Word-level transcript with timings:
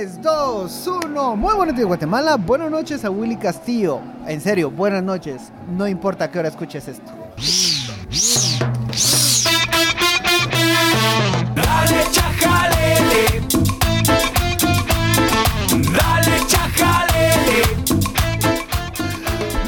3, 0.00 0.22
2, 0.22 0.86
1. 1.04 1.36
Muy 1.36 1.54
buenos 1.54 1.76
días, 1.76 1.86
Guatemala. 1.86 2.36
Buenas 2.36 2.70
noches 2.70 3.04
a 3.04 3.10
Willy 3.10 3.36
Castillo. 3.36 4.00
En 4.26 4.40
serio, 4.40 4.70
buenas 4.70 5.02
noches. 5.02 5.52
No 5.76 5.86
importa 5.86 6.24
a 6.24 6.30
qué 6.30 6.38
hora 6.38 6.48
escuches 6.48 6.88
esto. 6.88 7.12
Dale 11.54 12.04
chajalele. 12.12 13.42
Dale 15.92 16.46
chajalele. 16.46 17.62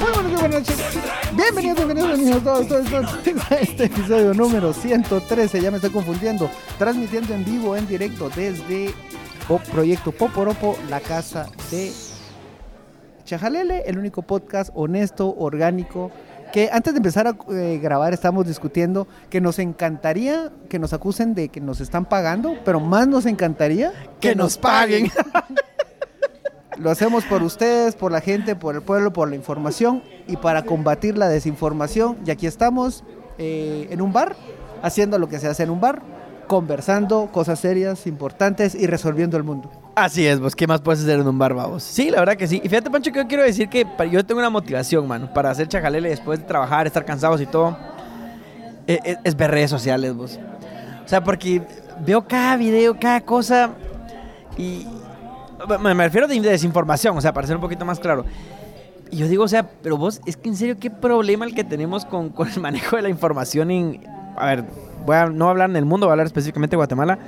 Muy 0.01 0.13
buenos 0.15 0.31
días, 0.31 0.41
buenas 0.41 0.61
noches. 0.61 0.79
Bienvenidos, 1.37 1.77
bienvenidos, 1.77 2.09
bienvenidos 2.09 2.43
todos, 2.43 2.69
todos, 2.69 2.91
todos 2.91 3.53
a 3.53 3.55
este 3.57 3.85
episodio 3.85 4.33
número 4.33 4.73
113. 4.73 5.61
Ya 5.61 5.71
me 5.71 5.77
estoy 5.77 5.91
confundiendo. 5.91 6.49
Transmitiendo 6.79 7.35
en 7.35 7.45
vivo, 7.45 7.77
en 7.77 7.87
directo 7.87 8.31
desde 8.35 8.95
Proyecto 9.73 10.13
Poporopo, 10.13 10.77
la 10.89 11.01
casa 11.01 11.49
de 11.71 11.93
Chajalele, 13.25 13.83
el 13.87 13.99
único 13.99 14.23
podcast 14.23 14.71
honesto, 14.75 15.35
orgánico. 15.37 16.11
Que 16.53 16.69
antes 16.71 16.93
de 16.93 16.99
empezar 16.99 17.27
a 17.27 17.37
eh, 17.51 17.79
grabar 17.83 18.13
estamos 18.13 18.47
discutiendo 18.47 19.09
que 19.31 19.41
nos 19.41 19.59
encantaría 19.59 20.53
que 20.69 20.79
nos 20.79 20.93
acusen 20.93 21.35
de 21.35 21.49
que 21.49 21.61
nos 21.61 21.81
están 21.81 22.05
pagando, 22.05 22.57
pero 22.65 22.79
más 22.79 23.09
nos 23.09 23.25
encantaría 23.25 23.93
Que 24.21 24.35
nos 24.35 24.59
paguen. 24.59 25.11
Lo 26.79 26.91
hacemos 26.91 27.25
por 27.25 27.43
ustedes, 27.43 27.95
por 27.95 28.13
la 28.13 28.21
gente, 28.21 28.57
por 28.57 28.75
el 28.75 28.83
pueblo, 28.83 29.13
por 29.13 29.29
la 29.29 29.37
información 29.37 30.03
y 30.27 30.37
para 30.37 30.65
combatir 30.65 31.19
la 31.19 31.29
desinformación. 31.29 32.19
Y 32.27 32.31
aquí 32.31 32.47
estamos 32.47 33.05
eh, 33.39 33.89
en 33.91 34.01
un 34.01 34.13
bar, 34.13 34.37
haciendo 34.83 35.19
lo 35.19 35.29
que 35.29 35.39
se 35.39 35.49
hace 35.49 35.63
en 35.65 35.71
un 35.71 35.81
bar, 35.81 36.03
conversando 36.53 37.31
cosas 37.33 37.61
serias, 37.61 38.07
importantes 38.07 38.75
y 38.75 38.87
resolviendo 38.87 39.39
el 39.39 39.43
mundo. 39.43 39.71
Así 39.95 40.27
es, 40.27 40.39
vos, 40.39 40.55
¿qué 40.55 40.67
más 40.67 40.83
puedes 40.83 41.01
hacer 41.01 41.19
en 41.19 41.27
un 41.27 41.39
bar, 41.39 41.55
babos? 41.55 41.83
Sí, 41.83 42.11
la 42.11 42.19
verdad 42.19 42.37
que 42.37 42.47
sí. 42.47 42.61
Y 42.63 42.69
fíjate, 42.69 42.91
Pancho, 42.91 43.11
que 43.11 43.21
yo 43.21 43.27
quiero 43.27 43.43
decir 43.43 43.71
que 43.71 43.87
yo 44.11 44.23
tengo 44.27 44.39
una 44.39 44.51
motivación, 44.51 45.09
mano, 45.09 45.33
para 45.33 45.49
hacer 45.49 45.67
chajalele 45.67 46.11
después 46.11 46.41
de 46.41 46.45
trabajar, 46.45 46.87
estar 46.87 47.07
cansados 47.07 47.41
y 47.41 47.47
todo. 47.47 47.75
Eh, 48.87 48.99
eh, 49.03 49.17
Es, 49.25 49.35
ver 49.35 49.51
redes 49.51 49.71
sociales, 49.71 50.15
vos. 50.15 50.39
O 51.03 51.09
sea, 51.09 51.25
porque 51.25 51.63
veo 52.05 52.23
cada 52.29 52.59
video, 52.59 53.01
cada 53.01 53.23
cosa 53.23 53.71
y... 54.59 54.87
Me, 55.81 55.95
me 55.95 56.05
refiero 56.05 56.29
de 56.29 56.39
desinformación, 56.39 57.17
o 57.17 57.21
sea, 57.23 57.33
para 57.33 57.47
ser 57.47 57.57
un 57.57 57.63
poquito 57.63 57.87
más 57.87 57.99
claro. 57.99 58.27
Y 59.11 59.17
yo 59.17 59.27
digo, 59.27 59.45
o 59.45 59.49
sea, 59.49 59.71
pero 59.83 59.97
vos, 59.97 60.21
es 60.27 60.37
que 60.37 60.51
en 60.51 60.57
serio, 60.57 60.77
¿qué 60.79 60.91
problema 60.91 61.47
el 61.47 61.55
que 61.55 61.65
tenemos 61.65 62.05
con, 62.05 62.29
con 62.29 62.47
el 62.47 62.61
manejo 62.61 62.97
de 62.97 63.03
la 63.03 63.09
información 63.09 63.71
en... 63.71 64.05
A 64.37 64.47
ver, 64.47 64.65
voy 65.05 65.17
a, 65.17 65.27
no 65.27 65.49
hablar 65.49 65.71
en 65.71 65.77
el 65.77 65.85
mundo, 65.85 66.07
voy 66.07 66.11
a 66.11 66.15
hablar 66.15 66.27
específicamente 66.27 66.73
de 66.73 66.79
Guatemala. 66.79 67.19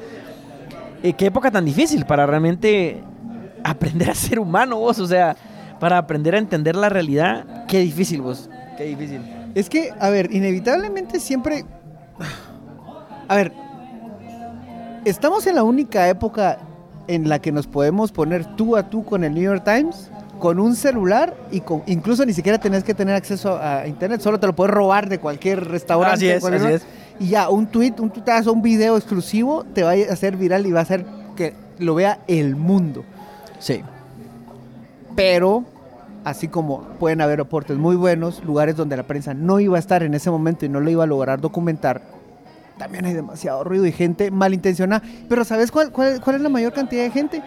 Eh, 1.02 1.12
qué 1.12 1.26
época 1.26 1.50
tan 1.50 1.64
difícil 1.64 2.04
para 2.06 2.26
realmente 2.26 3.02
aprender 3.62 4.10
a 4.10 4.14
ser 4.14 4.38
humano 4.38 4.78
vos, 4.78 4.98
o 4.98 5.06
sea, 5.06 5.36
para 5.80 5.98
aprender 5.98 6.34
a 6.34 6.38
entender 6.38 6.76
la 6.76 6.88
realidad, 6.88 7.66
qué 7.66 7.80
difícil 7.80 8.22
vos, 8.22 8.48
qué 8.76 8.84
difícil. 8.84 9.20
Es 9.54 9.68
que, 9.68 9.90
a 10.00 10.10
ver, 10.10 10.32
inevitablemente 10.34 11.20
siempre... 11.20 11.64
A 13.28 13.36
ver, 13.36 13.52
estamos 15.04 15.46
en 15.46 15.54
la 15.56 15.62
única 15.62 16.08
época 16.08 16.58
en 17.06 17.28
la 17.28 17.38
que 17.38 17.52
nos 17.52 17.66
podemos 17.66 18.12
poner 18.12 18.44
tú 18.56 18.76
a 18.76 18.88
tú 18.88 19.04
con 19.04 19.24
el 19.24 19.34
New 19.34 19.42
York 19.42 19.62
Times, 19.64 20.10
con 20.38 20.58
un 20.58 20.74
celular 20.74 21.34
y 21.50 21.60
con, 21.60 21.82
incluso 21.86 22.24
ni 22.26 22.32
siquiera 22.32 22.58
tenés 22.58 22.82
que 22.84 22.94
tener 22.94 23.14
acceso 23.14 23.58
a 23.62 23.86
internet, 23.86 24.20
solo 24.20 24.38
te 24.40 24.46
lo 24.46 24.54
puedes 24.54 24.74
robar 24.74 25.08
de 25.08 25.18
cualquier 25.18 25.64
restaurante. 25.68 26.14
Así 26.16 26.28
es, 26.28 26.40
cualquier- 26.40 26.64
así 26.64 26.74
es. 26.74 26.86
Y 27.20 27.28
ya, 27.28 27.48
un 27.48 27.66
tweet, 27.66 27.94
un 27.98 28.10
tuitazo, 28.10 28.52
un 28.52 28.62
video 28.62 28.96
exclusivo 28.96 29.64
te 29.64 29.82
va 29.82 29.90
a 29.90 30.12
hacer 30.12 30.36
viral 30.36 30.66
y 30.66 30.72
va 30.72 30.80
a 30.80 30.82
hacer 30.82 31.04
que 31.36 31.54
lo 31.78 31.94
vea 31.94 32.20
el 32.26 32.56
mundo. 32.56 33.04
Sí. 33.58 33.82
Pero, 35.14 35.64
así 36.24 36.48
como 36.48 36.82
pueden 36.98 37.20
haber 37.20 37.40
aportes 37.40 37.76
muy 37.76 37.96
buenos, 37.96 38.44
lugares 38.44 38.76
donde 38.76 38.96
la 38.96 39.04
prensa 39.04 39.32
no 39.34 39.60
iba 39.60 39.76
a 39.76 39.80
estar 39.80 40.02
en 40.02 40.14
ese 40.14 40.30
momento 40.30 40.66
y 40.66 40.68
no 40.68 40.80
lo 40.80 40.90
iba 40.90 41.04
a 41.04 41.06
lograr 41.06 41.40
documentar, 41.40 42.02
también 42.78 43.04
hay 43.04 43.14
demasiado 43.14 43.62
ruido 43.62 43.86
y 43.86 43.92
gente 43.92 44.30
malintencionada. 44.30 45.02
Pero 45.28 45.44
¿sabes 45.44 45.70
cuál, 45.70 45.92
cuál, 45.92 46.20
cuál 46.20 46.36
es 46.36 46.42
la 46.42 46.48
mayor 46.48 46.72
cantidad 46.72 47.02
de 47.04 47.10
gente? 47.10 47.42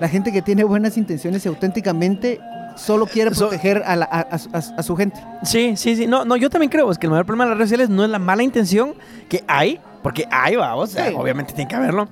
La 0.00 0.08
gente 0.08 0.32
que 0.32 0.42
tiene 0.42 0.64
buenas 0.64 0.96
intenciones 0.96 1.44
y 1.44 1.48
auténticamente 1.48 2.40
solo 2.76 3.06
quiere 3.06 3.34
So- 3.34 3.48
proteger 3.48 3.82
a, 3.86 3.96
la- 3.96 4.04
a- 4.10 4.20
a 4.34 4.38
su- 4.38 4.94
a 4.94 4.96
gente. 4.96 5.20
Sí, 5.44 5.76
sí, 5.76 5.96
sí. 5.96 6.06
No, 6.06 6.24
no, 6.24 6.36
yo 6.36 6.50
también 6.50 6.70
creo 6.70 6.90
es 6.90 6.98
que 6.98 7.06
el 7.06 7.10
mayor 7.10 7.26
problema 7.26 7.44
de 7.44 7.50
las 7.50 7.58
redes 7.58 7.70
sociales 7.70 7.88
no 7.90 8.04
es 8.04 8.10
la 8.10 8.18
mala 8.18 8.42
intención 8.42 8.94
que 9.28 9.42
hay, 9.46 9.80
porque 10.02 10.26
hay, 10.30 10.56
vamos, 10.56 10.96
obviamente 11.16 11.52
tiene 11.52 11.68
que 11.68 11.76
haberlo. 11.76 12.08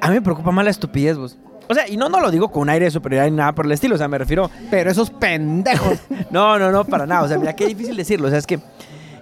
A 0.00 0.08
mí 0.08 0.14
me 0.14 0.22
preocupa 0.22 0.50
más 0.50 0.64
la 0.64 0.70
estupidez, 0.70 1.16
vos. 1.16 1.38
O 1.68 1.74
sea, 1.74 1.88
y 1.88 1.96
no, 1.96 2.08
no 2.08 2.20
lo 2.20 2.30
digo 2.30 2.50
con 2.50 2.62
un 2.62 2.68
aire 2.70 2.86
de 2.86 2.90
superioridad 2.90 3.30
ni 3.30 3.36
nada 3.36 3.52
por 3.52 3.64
el 3.66 3.72
estilo, 3.72 3.94
o 3.94 3.98
sea, 3.98 4.08
me 4.08 4.18
refiero 4.18 4.50
Pero 4.70 4.90
esos 4.90 5.10
pendejos. 5.10 5.98
No, 6.30 6.58
no, 6.58 6.72
no, 6.72 6.84
para 6.84 7.06
nada. 7.06 7.22
O 7.22 7.28
sea, 7.28 7.38
mira, 7.38 7.54
qué 7.54 7.66
difícil 7.66 7.96
decirlo. 7.96 8.26
O 8.26 8.30
sea, 8.30 8.38
es 8.38 8.46
que. 8.46 8.58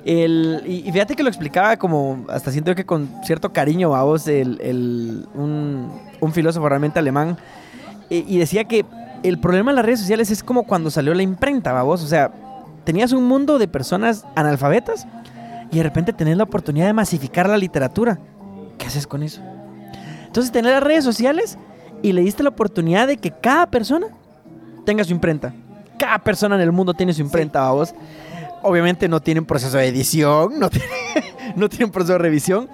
El, 0.04 0.62
y, 0.66 0.88
y 0.88 0.92
fíjate 0.92 1.14
que 1.14 1.22
lo 1.22 1.28
explicaba 1.28 1.76
como, 1.76 2.24
hasta 2.30 2.50
siento 2.50 2.74
que 2.74 2.86
con 2.86 3.10
cierto 3.22 3.52
cariño, 3.52 3.94
a 3.94 4.02
vos, 4.02 4.26
el, 4.28 4.58
el- 4.62 5.26
un, 5.34 5.92
un 6.20 6.32
filósofo 6.32 6.66
realmente 6.70 6.98
alemán, 6.98 7.36
y, 8.08 8.24
y 8.34 8.38
decía 8.38 8.64
que 8.64 8.86
el 9.22 9.38
problema 9.38 9.72
de 9.72 9.76
las 9.76 9.84
redes 9.84 10.00
sociales 10.00 10.30
es 10.30 10.42
como 10.42 10.64
cuando 10.64 10.90
salió 10.90 11.14
la 11.14 11.22
imprenta, 11.22 11.80
vos. 11.82 12.02
O 12.02 12.06
sea, 12.06 12.32
tenías 12.84 13.12
un 13.12 13.24
mundo 13.24 13.58
de 13.58 13.68
personas 13.68 14.24
analfabetas 14.34 15.06
y 15.70 15.76
de 15.78 15.82
repente 15.82 16.12
tenés 16.12 16.36
la 16.36 16.44
oportunidad 16.44 16.86
de 16.86 16.92
masificar 16.92 17.48
la 17.48 17.58
literatura. 17.58 18.18
¿Qué 18.78 18.86
haces 18.86 19.06
con 19.06 19.22
eso? 19.22 19.40
Entonces, 20.26 20.52
tenés 20.52 20.72
las 20.72 20.82
redes 20.82 21.04
sociales 21.04 21.58
y 22.02 22.12
le 22.12 22.22
diste 22.22 22.42
la 22.42 22.50
oportunidad 22.50 23.06
de 23.06 23.16
que 23.16 23.30
cada 23.30 23.66
persona 23.66 24.06
tenga 24.84 25.04
su 25.04 25.12
imprenta. 25.12 25.52
Cada 25.98 26.18
persona 26.18 26.54
en 26.54 26.62
el 26.62 26.72
mundo 26.72 26.94
tiene 26.94 27.12
su 27.12 27.20
imprenta, 27.20 27.60
vamos. 27.60 27.94
Obviamente 28.62 29.08
no 29.08 29.20
tienen 29.20 29.44
proceso 29.44 29.76
de 29.76 29.86
edición, 29.86 30.58
no 30.58 30.70
tienen, 30.70 30.90
no 31.56 31.68
tienen 31.68 31.90
proceso 31.90 32.14
de 32.14 32.18
revisión. 32.18 32.68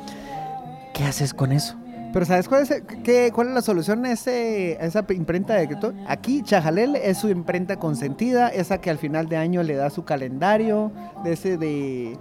¿Qué 0.95 1.05
haces 1.05 1.35
con 1.35 1.53
eso? 1.53 1.77
Pero 2.13 2.25
¿sabes 2.25 2.49
cuál 2.49 2.63
es, 2.63 2.83
qué- 3.05 3.31
cuál 3.35 3.49
es 3.49 3.55
la 3.55 3.63
solución 3.63 4.07
a, 4.07 4.13
ese, 4.13 4.79
a 4.81 4.87
esa 4.87 5.05
imprenta 5.11 5.55
de 5.55 5.63
escritor? 5.65 5.95
Aquí 6.09 6.43
Chajalel 6.43 6.97
es 6.97 7.19
su 7.19 7.29
imprenta 7.29 7.77
consentida, 7.77 8.49
esa 8.49 8.79
que 8.79 8.89
al 8.91 8.99
final 8.99 9.29
de 9.29 9.37
año 9.37 9.63
le 9.63 9.75
da 9.75 9.91
su 9.91 10.05
calendario, 10.05 10.93
de 11.25 11.33
ese 11.33 11.57
de... 11.59 12.17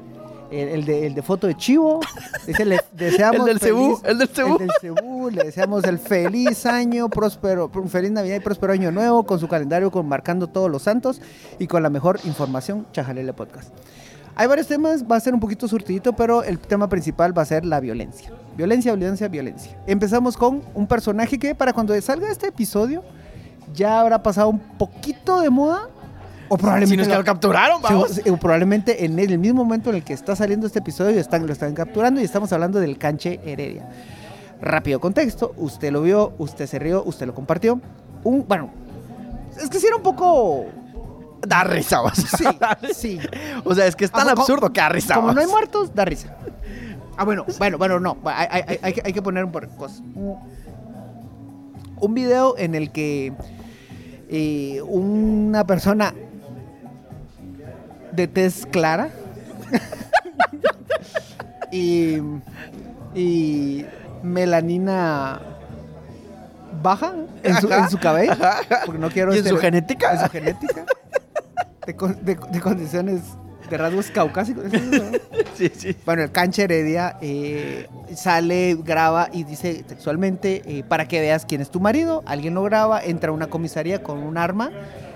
El, 0.52 0.68
el 0.70 0.86
de, 0.86 1.08
el 1.08 1.16
de 1.16 1.22
foto 1.24 1.48
de 1.48 1.56
chivo. 1.58 2.00
Dice, 2.46 2.66
le 2.66 2.80
deseamos 2.94 3.40
El 3.40 3.46
del 3.46 3.60
cebú, 3.60 4.00
el 4.06 4.18
del 4.20 4.28
cebú. 4.30 4.54
El 4.54 4.60
del 4.60 4.72
cebú, 4.80 5.30
Le 5.32 5.44
deseamos 5.46 5.84
el 5.86 5.98
feliz 5.98 6.68
año, 6.68 7.10
próspero, 7.10 7.70
un 7.74 7.90
feliz 7.90 8.12
Navidad 8.12 8.36
y 8.36 8.40
próspero 8.42 8.72
año 8.72 8.92
nuevo, 8.92 9.24
con 9.26 9.40
su 9.40 9.48
calendario 9.48 9.90
con 9.90 10.08
marcando 10.08 10.46
todos 10.48 10.70
los 10.70 10.84
santos 10.84 11.20
y 11.58 11.66
con 11.66 11.82
la 11.82 11.90
mejor 11.90 12.20
información, 12.26 12.86
Chajalele 12.94 13.34
Podcast. 13.34 13.70
Hay 14.36 14.48
varios 14.48 14.68
temas, 14.68 15.04
va 15.10 15.16
a 15.16 15.20
ser 15.20 15.34
un 15.34 15.40
poquito 15.40 15.68
surtidito, 15.68 16.14
pero 16.14 16.44
el 16.44 16.60
tema 16.60 16.90
principal 16.90 17.38
va 17.38 17.42
a 17.44 17.46
ser 17.46 17.66
la 17.66 17.80
violencia. 17.80 18.32
Violencia, 18.58 18.94
violencia, 18.94 19.28
violencia. 19.30 19.78
Empezamos 19.88 20.36
con 20.36 20.62
un 20.74 20.88
personaje 20.88 21.38
que 21.40 21.56
para 21.56 21.72
cuando 21.74 22.00
salga 22.02 22.30
este 22.30 22.48
episodio 22.48 23.04
ya 23.74 24.00
habrá 24.02 24.22
pasado 24.22 24.50
un 24.50 24.60
poquito 24.60 25.40
de 25.42 25.50
moda. 25.50 25.90
O 26.48 26.58
probablemente, 26.58 26.92
Si 26.94 26.98
nos 26.98 27.08
lo- 27.08 27.22
lo 27.22 27.26
capturaron, 27.26 27.82
vamos. 27.82 28.22
O 28.30 28.38
probablemente 28.38 29.04
en 29.06 29.18
el 29.18 29.40
mismo 29.40 29.64
momento 29.64 29.90
en 29.90 29.96
el 29.98 30.04
que 30.04 30.14
está 30.14 30.36
saliendo 30.36 30.68
este 30.68 30.80
episodio 30.80 31.20
están, 31.20 31.48
lo 31.48 31.54
están 31.54 31.74
capturando 31.74 32.22
y 32.22 32.24
estamos 32.24 32.52
hablando 32.54 32.80
del 32.80 32.98
canche 32.98 33.40
Heredia. 33.46 33.90
Rápido 34.62 35.00
contexto, 35.00 35.54
usted 35.58 35.92
lo 35.92 36.02
vio, 36.04 36.34
usted 36.38 36.68
se 36.68 36.78
rió, 36.78 37.04
usted 37.06 37.26
lo 37.26 37.34
compartió. 37.34 37.80
Un, 38.24 38.46
bueno, 38.48 38.70
es 39.62 39.70
que 39.70 39.80
sí 39.80 39.88
era 39.88 39.96
un 39.96 40.04
poco... 40.04 40.66
Da 41.42 41.64
risa, 41.64 42.02
vamos. 42.02 42.18
Sí, 42.18 42.46
sí. 42.94 43.20
O 43.64 43.76
sea, 43.76 43.86
es 43.88 43.96
que 43.96 44.06
es 44.06 44.12
tan 44.12 44.22
Ah, 44.28 44.32
como- 44.32 44.42
absurdo 44.42 44.74
que 44.74 44.82
da 44.82 44.90
risa. 44.90 45.16
Como 45.16 45.32
no 45.34 45.42
hay 45.42 45.48
muertos, 45.48 45.94
da 45.94 46.06
risa. 46.06 46.36
Ah, 47.18 47.24
bueno, 47.24 47.46
bueno, 47.60 47.78
bueno, 47.78 48.00
no. 48.00 48.18
Hay, 48.26 48.48
hay- 48.50 48.64
hay- 48.68 48.80
hay 48.82 48.94
que- 48.94 49.02
hay 49.06 49.14
que 49.14 49.22
poner 49.22 49.46
un 49.46 49.52
par 49.52 49.70
de 49.70 49.76
cosas. 49.76 50.02
Un 51.98 52.14
video 52.14 52.56
en 52.58 52.74
el 52.76 52.92
que 52.92 53.34
eh, 54.30 54.82
una 54.88 55.66
persona 55.68 56.14
de 58.12 58.28
tez 58.28 58.66
clara 58.66 59.10
y, 61.72 62.18
y 63.14 63.86
melanina 64.24 65.40
baja 66.82 67.14
en 67.44 67.56
su, 67.62 67.72
en 67.72 67.90
su 67.90 67.98
cabello, 67.98 68.34
porque 68.86 69.00
no 69.00 69.10
quiero 69.10 69.34
¿Y 69.34 69.40
en 69.40 69.44
su 69.46 69.56
estere- 69.56 69.62
genética? 69.62 70.14
en 70.14 70.20
su 70.20 70.30
genética, 70.30 70.86
de, 71.86 71.96
con- 71.96 72.24
de- 72.26 72.36
de 72.52 72.62
condiciones 72.62 73.22
de 73.70 73.78
rasgos 73.78 74.10
caucásicos. 74.12 74.66
Sí, 75.56 75.72
sí. 75.74 75.96
Bueno, 76.06 76.22
el 76.22 76.34
cancha 76.34 76.64
Heredia 76.64 77.16
eh, 77.22 77.88
sale, 78.14 78.76
graba 78.84 79.30
y 79.32 79.46
dice 79.46 79.86
textualmente, 79.88 80.62
eh, 80.66 80.84
para 80.84 81.08
que 81.08 81.22
veas 81.22 81.46
quién 81.46 81.62
es 81.62 81.70
tu 81.70 81.80
marido, 81.80 82.24
alguien 82.26 82.54
lo 82.56 82.64
graba, 82.64 83.02
entra 83.02 83.30
a 83.30 83.34
una 83.34 83.48
comisaría 83.48 84.04
con 84.04 84.18
un 84.22 84.38
arma 84.38 84.70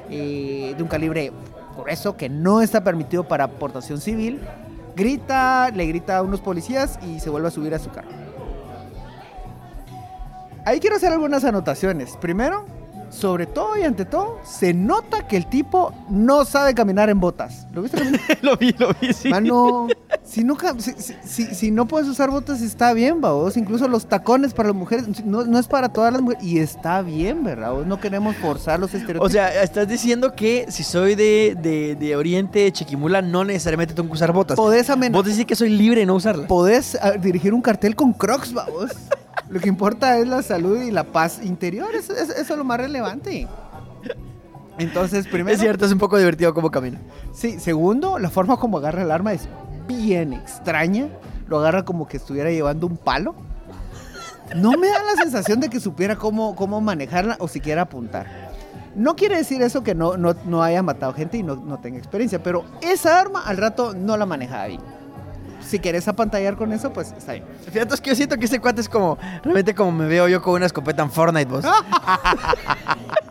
eh, 0.09 0.73
de 0.77 0.81
un 0.81 0.87
calibre 0.87 1.33
grueso 1.75 2.15
que 2.15 2.29
no 2.29 2.61
está 2.61 2.85
permitido 2.85 3.27
para 3.27 3.49
portación 3.49 3.99
civil, 3.99 4.39
grita, 4.95 5.71
le 5.71 5.87
grita 5.87 6.15
a 6.15 6.21
unos 6.21 6.39
policías 6.39 6.97
y 7.05 7.19
se 7.19 7.29
vuelve 7.29 7.49
a 7.49 7.51
subir 7.51 7.73
a 7.75 7.79
su 7.79 7.89
carro. 7.89 8.07
Ahí 10.65 10.79
quiero 10.79 10.95
hacer 10.95 11.11
algunas 11.11 11.43
anotaciones. 11.43 12.15
Primero, 12.17 12.65
sobre 13.09 13.45
todo 13.45 13.77
y 13.77 13.83
ante 13.83 14.05
todo, 14.05 14.39
se 14.43 14.73
nota 14.73 15.27
que 15.27 15.37
el 15.37 15.47
tipo 15.47 15.93
no 16.09 16.45
sabe 16.45 16.73
caminar 16.73 17.09
en 17.09 17.19
botas. 17.19 17.65
¿Lo 17.73 17.81
viste? 17.81 17.97
caminar? 17.97 18.21
lo 18.41 18.55
vi, 18.57 18.73
lo 18.77 18.89
vi, 19.01 19.13
sí. 19.13 19.29
Mano, 19.29 19.87
si, 20.23 20.43
nunca, 20.43 20.73
si, 20.79 21.45
si- 21.45 21.71
no 21.71 21.87
puedes 21.87 22.07
usar 22.07 22.29
botas, 22.29 22.61
está 22.61 22.93
bien, 22.93 23.19
vos. 23.21 23.57
Incluso 23.57 23.87
los 23.87 24.05
tacones 24.07 24.53
para 24.53 24.69
las 24.69 24.75
mujeres, 24.75 25.23
no, 25.25 25.43
no 25.45 25.59
es 25.59 25.67
para 25.67 25.89
todas 25.89 26.13
las 26.13 26.21
mujeres. 26.21 26.43
Y 26.43 26.59
está 26.59 27.01
bien, 27.01 27.43
¿verdad? 27.43 27.71
vos? 27.73 27.85
No 27.87 27.99
queremos 27.99 28.35
forzar 28.37 28.79
los 28.79 28.93
estereotipos. 28.93 29.27
O 29.27 29.31
sea, 29.31 29.61
estás 29.63 29.87
diciendo 29.87 30.33
que 30.35 30.65
si 30.69 30.83
soy 30.83 31.15
de, 31.15 31.55
de, 31.61 31.95
de 31.95 32.15
Oriente, 32.15 32.59
de 32.59 32.71
Chiquimula, 32.71 33.21
no 33.21 33.43
necesariamente 33.43 33.93
tengo 33.93 34.09
que 34.09 34.13
usar 34.13 34.31
botas. 34.33 34.55
podés, 34.55 34.89
amen- 34.89 35.11
Vos 35.11 35.25
decís 35.25 35.45
que 35.45 35.55
soy 35.55 35.69
libre 35.69 36.01
de 36.01 36.05
no 36.05 36.15
usarlas. 36.15 36.47
podés 36.47 36.97
ah, 37.01 37.11
dirigir 37.11 37.53
un 37.53 37.61
cartel 37.61 37.95
con 37.95 38.13
crocs, 38.13 38.53
vos. 38.53 38.91
Lo 39.49 39.59
que 39.59 39.67
importa 39.69 40.17
es 40.17 40.27
la 40.27 40.41
salud 40.43 40.81
y 40.81 40.91
la 40.91 41.03
paz 41.05 41.39
interior. 41.43 41.95
Eso, 41.95 42.13
eso- 42.13 42.33
eso 42.33 42.53
es 42.53 42.57
lo 42.57 42.63
más 42.63 42.79
relevante. 42.79 43.47
Entonces, 44.77 45.27
primero. 45.27 45.53
Es 45.53 45.59
cierto, 45.59 45.85
es 45.85 45.91
un 45.91 45.97
poco 45.97 46.17
divertido 46.17 46.53
cómo 46.53 46.71
camina. 46.71 46.99
Sí, 47.33 47.59
segundo, 47.59 48.17
la 48.19 48.29
forma 48.29 48.57
como 48.57 48.77
agarra 48.77 49.01
el 49.01 49.11
arma 49.11 49.33
es 49.33 49.47
bien 49.87 50.33
extraña. 50.33 51.07
Lo 51.47 51.59
agarra 51.59 51.83
como 51.83 52.07
que 52.07 52.17
estuviera 52.17 52.49
llevando 52.51 52.87
un 52.87 52.95
palo. 52.97 53.35
No 54.55 54.71
me 54.73 54.87
da 54.87 55.03
la 55.03 55.21
sensación 55.21 55.59
de 55.59 55.69
que 55.69 55.79
supiera 55.79 56.15
cómo, 56.15 56.55
cómo 56.55 56.79
manejarla 56.81 57.35
o 57.39 57.47
siquiera 57.47 57.83
apuntar. 57.83 58.49
No 58.95 59.15
quiere 59.15 59.37
decir 59.37 59.61
eso 59.61 59.83
que 59.83 59.93
no, 59.93 60.17
no, 60.17 60.33
no 60.45 60.63
haya 60.63 60.81
matado 60.81 61.13
gente 61.13 61.37
y 61.37 61.43
no, 61.43 61.55
no 61.55 61.79
tenga 61.79 61.97
experiencia, 61.99 62.41
pero 62.41 62.63
esa 62.81 63.19
arma 63.19 63.43
al 63.45 63.57
rato 63.57 63.93
no 63.93 64.17
la 64.17 64.25
manejaba 64.25 64.67
bien. 64.67 64.81
Si 65.69 65.77
querés 65.77 66.07
apantallar 66.07 66.55
con 66.55 66.73
eso, 66.73 66.91
pues 66.91 67.13
está 67.15 67.33
bien. 67.33 67.43
Fíjate, 67.71 67.93
es 67.93 68.01
que 68.01 68.09
yo 68.09 68.15
siento 68.15 68.37
que 68.37 68.45
ese 68.45 68.59
cuate 68.59 68.81
es 68.81 68.89
como, 68.89 69.19
realmente 69.43 69.75
como 69.75 69.91
me 69.91 70.07
veo 70.07 70.27
yo 70.27 70.41
con 70.41 70.55
una 70.55 70.65
escopeta 70.65 71.03
en 71.03 71.11
Fortnite, 71.11 71.45
vos. 71.51 71.63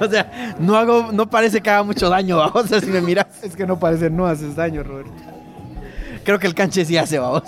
o 0.00 0.08
sea, 0.08 0.54
no 0.58 0.76
hago, 0.76 1.10
no 1.12 1.28
parece 1.28 1.60
que 1.60 1.68
haga 1.70 1.82
mucho 1.82 2.08
daño, 2.08 2.36
vamos, 2.36 2.64
o 2.64 2.68
sea, 2.68 2.80
si 2.80 2.86
me 2.86 3.00
miras. 3.00 3.26
Es 3.42 3.56
que 3.56 3.66
no 3.66 3.76
parece, 3.78 4.08
no 4.10 4.26
haces 4.26 4.54
daño, 4.56 4.82
Roberto. 4.84 5.10
Creo 6.24 6.38
que 6.38 6.46
el 6.46 6.54
canche 6.54 6.84
sí 6.84 6.96
hace, 6.96 7.18
vamos. 7.18 7.42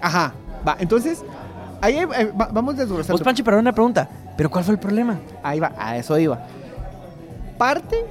Ajá, 0.00 0.32
va, 0.66 0.76
entonces, 0.78 1.24
ahí 1.80 1.98
eh, 1.98 2.06
va- 2.40 2.50
vamos 2.52 2.76
desglosando. 2.76 3.14
Vos, 3.14 3.22
Pancho, 3.22 3.42
pero 3.42 3.58
una 3.58 3.72
pregunta. 3.72 4.08
¿Pero 4.36 4.48
cuál 4.50 4.62
fue 4.62 4.74
el 4.74 4.80
problema? 4.80 5.18
Ahí 5.42 5.58
va, 5.58 5.72
a 5.76 5.96
eso 5.96 6.16
iba. 6.18 6.38
Parte, 7.56 8.04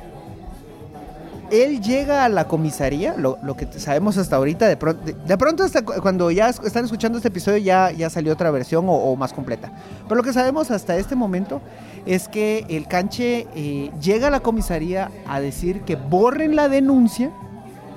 él 1.52 1.82
llega 1.82 2.26
a 2.26 2.30
la 2.30 2.48
comisaría, 2.48 3.16
lo, 3.18 3.38
lo 3.42 3.56
que 3.56 3.68
sabemos 3.80 4.18
hasta 4.18 4.36
ahorita, 4.36 4.68
de 4.68 4.78
pronto, 4.78 5.04
de, 5.06 5.14
de 5.14 5.38
pronto 5.38 5.64
hasta 5.64 5.84
cu- 5.84 5.94
cuando 6.02 6.30
ya 6.32 6.50
es- 6.50 6.60
están 6.64 6.86
escuchando 6.86 7.18
este 7.18 7.30
episodio 7.30 7.58
ya, 7.58 7.92
ya 7.92 8.10
salió 8.10 8.34
otra 8.34 8.52
versión 8.52 8.88
o, 8.90 8.94
o 8.94 9.16
más 9.16 9.34
completa. 9.34 9.72
Pero 10.04 10.16
lo 10.16 10.24
que 10.24 10.34
sabemos 10.34 10.72
hasta 10.72 10.96
este 10.98 11.16
momento 11.16 11.62
es 12.06 12.28
que 12.28 12.66
el 12.70 12.88
canche 12.88 13.48
eh, 13.56 13.92
llega 14.02 14.28
a 14.28 14.32
la 14.32 14.40
comisaría 14.42 15.10
a 15.28 15.40
decir 15.40 15.82
que 15.82 15.96
borren 15.96 16.56
la 16.56 16.70
denuncia 16.70 17.32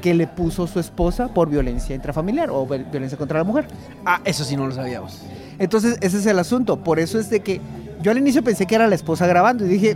que 0.00 0.14
le 0.14 0.26
puso 0.26 0.66
su 0.66 0.80
esposa 0.80 1.28
por 1.28 1.50
violencia 1.50 1.94
intrafamiliar 1.94 2.48
o 2.50 2.66
vi- 2.66 2.84
violencia 2.90 3.18
contra 3.18 3.38
la 3.38 3.44
mujer. 3.44 3.66
Ah, 4.06 4.20
eso 4.24 4.44
sí 4.44 4.56
no 4.56 4.66
lo 4.66 4.74
sabíamos. 4.74 5.20
Entonces, 5.58 5.98
ese 6.00 6.16
es 6.18 6.26
el 6.26 6.38
asunto. 6.38 6.78
Por 6.82 6.98
eso 6.98 7.18
es 7.18 7.28
de 7.28 7.40
que 7.40 7.60
yo 8.00 8.10
al 8.10 8.16
inicio 8.16 8.42
pensé 8.42 8.64
que 8.66 8.74
era 8.74 8.86
la 8.88 8.94
esposa 8.94 9.26
grabando 9.26 9.66
y 9.66 9.68
dije, 9.68 9.94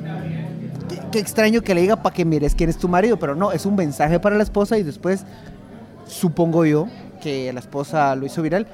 qué, 0.88 0.98
qué 1.12 1.18
extraño 1.18 1.62
que 1.62 1.74
le 1.74 1.80
diga 1.82 1.96
para 1.96 2.14
que 2.14 2.24
mires 2.24 2.54
quién 2.54 2.70
es 2.70 2.76
tu 2.78 2.88
marido, 2.88 3.18
pero 3.18 3.34
no, 3.34 3.52
es 3.52 3.66
un 3.66 3.74
mensaje 3.76 4.18
para 4.20 4.36
la 4.36 4.42
esposa 4.42 4.78
y 4.78 4.82
después 4.82 5.24
supongo 6.06 6.64
yo 6.64 6.86
que 7.22 7.52
la 7.52 7.60
esposa 7.60 8.14
lo 8.16 8.26
hizo 8.26 8.42
viral. 8.42 8.66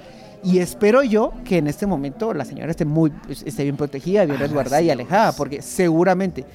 Y 0.43 0.59
espero 0.59 1.03
yo 1.03 1.33
que 1.45 1.59
en 1.59 1.67
este 1.67 1.87
momento 1.87 2.33
la 2.33 2.45
señora 2.47 2.71
esté 2.71 2.85
muy 2.87 3.13
esté 3.29 3.63
bien 3.63 3.77
protegida, 3.77 4.25
bien 4.25 4.39
resguardada 4.39 4.81
y 4.81 4.91
alejada, 4.91 5.33
porque 5.33 5.61
seguramente 5.61 6.47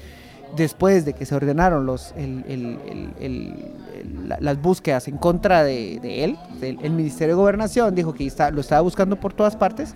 después 0.55 1.05
de 1.05 1.13
que 1.13 1.25
se 1.25 1.35
ordenaron 1.35 1.85
los, 1.85 2.13
el- 2.17 2.43
el- 2.47 2.79
el- 3.19 4.27
la- 4.27 4.37
las 4.39 4.59
búsquedas 4.61 5.07
en 5.07 5.17
contra 5.17 5.63
de, 5.63 5.99
de 6.01 6.23
él, 6.23 6.37
el 6.61 6.91
Ministerio 6.91 7.35
de 7.35 7.39
Gobernación 7.41 7.93
dijo 7.93 8.13
que 8.13 8.25
está, 8.25 8.49
lo 8.51 8.61
estaba 8.61 8.81
buscando 8.81 9.17
por 9.19 9.33
todas 9.33 9.55
partes, 9.55 9.93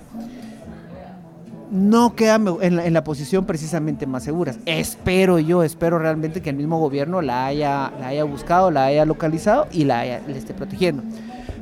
no 1.72 2.16
queda 2.16 2.38
me- 2.40 2.56
en 2.66 2.76
la, 2.78 2.86
en 2.86 2.94
la 2.94 3.04
posición 3.04 3.46
precisamente 3.46 4.08
más 4.08 4.24
seguras. 4.24 4.58
Espero 4.66 5.40
yo, 5.40 5.64
espero 5.64 6.00
realmente 6.00 6.42
que 6.42 6.50
el 6.50 6.56
mismo 6.56 6.80
gobierno 6.80 7.22
la 7.22 7.46
haya, 7.46 7.92
la 8.00 8.08
haya 8.08 8.24
buscado, 8.24 8.72
la 8.72 8.86
haya 8.86 9.06
localizado 9.06 9.68
y 9.72 9.84
la 9.86 10.00
haya- 10.00 10.22
le 10.28 10.38
esté 10.38 10.54
protegiendo. 10.54 11.04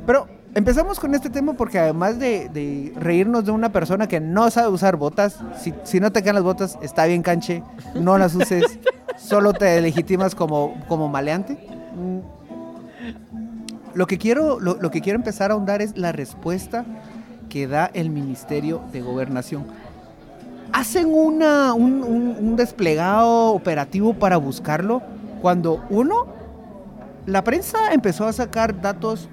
Pero 0.06 0.26
empezamos 0.54 0.98
con 0.98 1.14
este 1.14 1.28
tema 1.30 1.52
porque 1.52 1.78
además 1.78 2.18
de, 2.18 2.48
de 2.48 2.92
reírnos 2.96 3.44
de 3.44 3.50
una 3.50 3.70
persona 3.70 4.06
que 4.08 4.18
no 4.20 4.50
sabe 4.50 4.68
usar 4.68 4.96
botas, 4.96 5.38
si, 5.60 5.74
si 5.84 6.00
no 6.00 6.10
te 6.10 6.22
quedan 6.22 6.36
las 6.36 6.44
botas, 6.44 6.78
está 6.82 7.04
bien 7.04 7.22
canche, 7.22 7.62
no 7.94 8.16
las 8.16 8.34
uses, 8.34 8.78
solo 9.18 9.52
te 9.52 9.80
legitimas 9.82 10.34
como, 10.34 10.74
como 10.88 11.08
maleante. 11.08 11.58
Lo 13.94 14.06
que, 14.06 14.18
quiero, 14.18 14.60
lo, 14.60 14.74
lo 14.80 14.90
que 14.90 15.00
quiero 15.00 15.18
empezar 15.18 15.50
a 15.50 15.54
ahondar 15.54 15.82
es 15.82 15.96
la 15.98 16.12
respuesta 16.12 16.84
que 17.48 17.66
da 17.66 17.90
el 17.94 18.10
Ministerio 18.10 18.80
de 18.92 19.00
Gobernación. 19.00 19.64
Hacen 20.72 21.06
una, 21.12 21.72
un, 21.74 22.56
desplegado 22.56 23.52
operativo 23.52 24.14
para 24.14 24.36
buscarlo 24.36 25.02
cuando 25.40 25.84
uno, 25.90 26.26
la 27.26 27.42
prensa 27.42 27.92
empezó 27.92 28.26
a 28.26 28.32
sacar 28.32 28.80
datos 28.80 29.28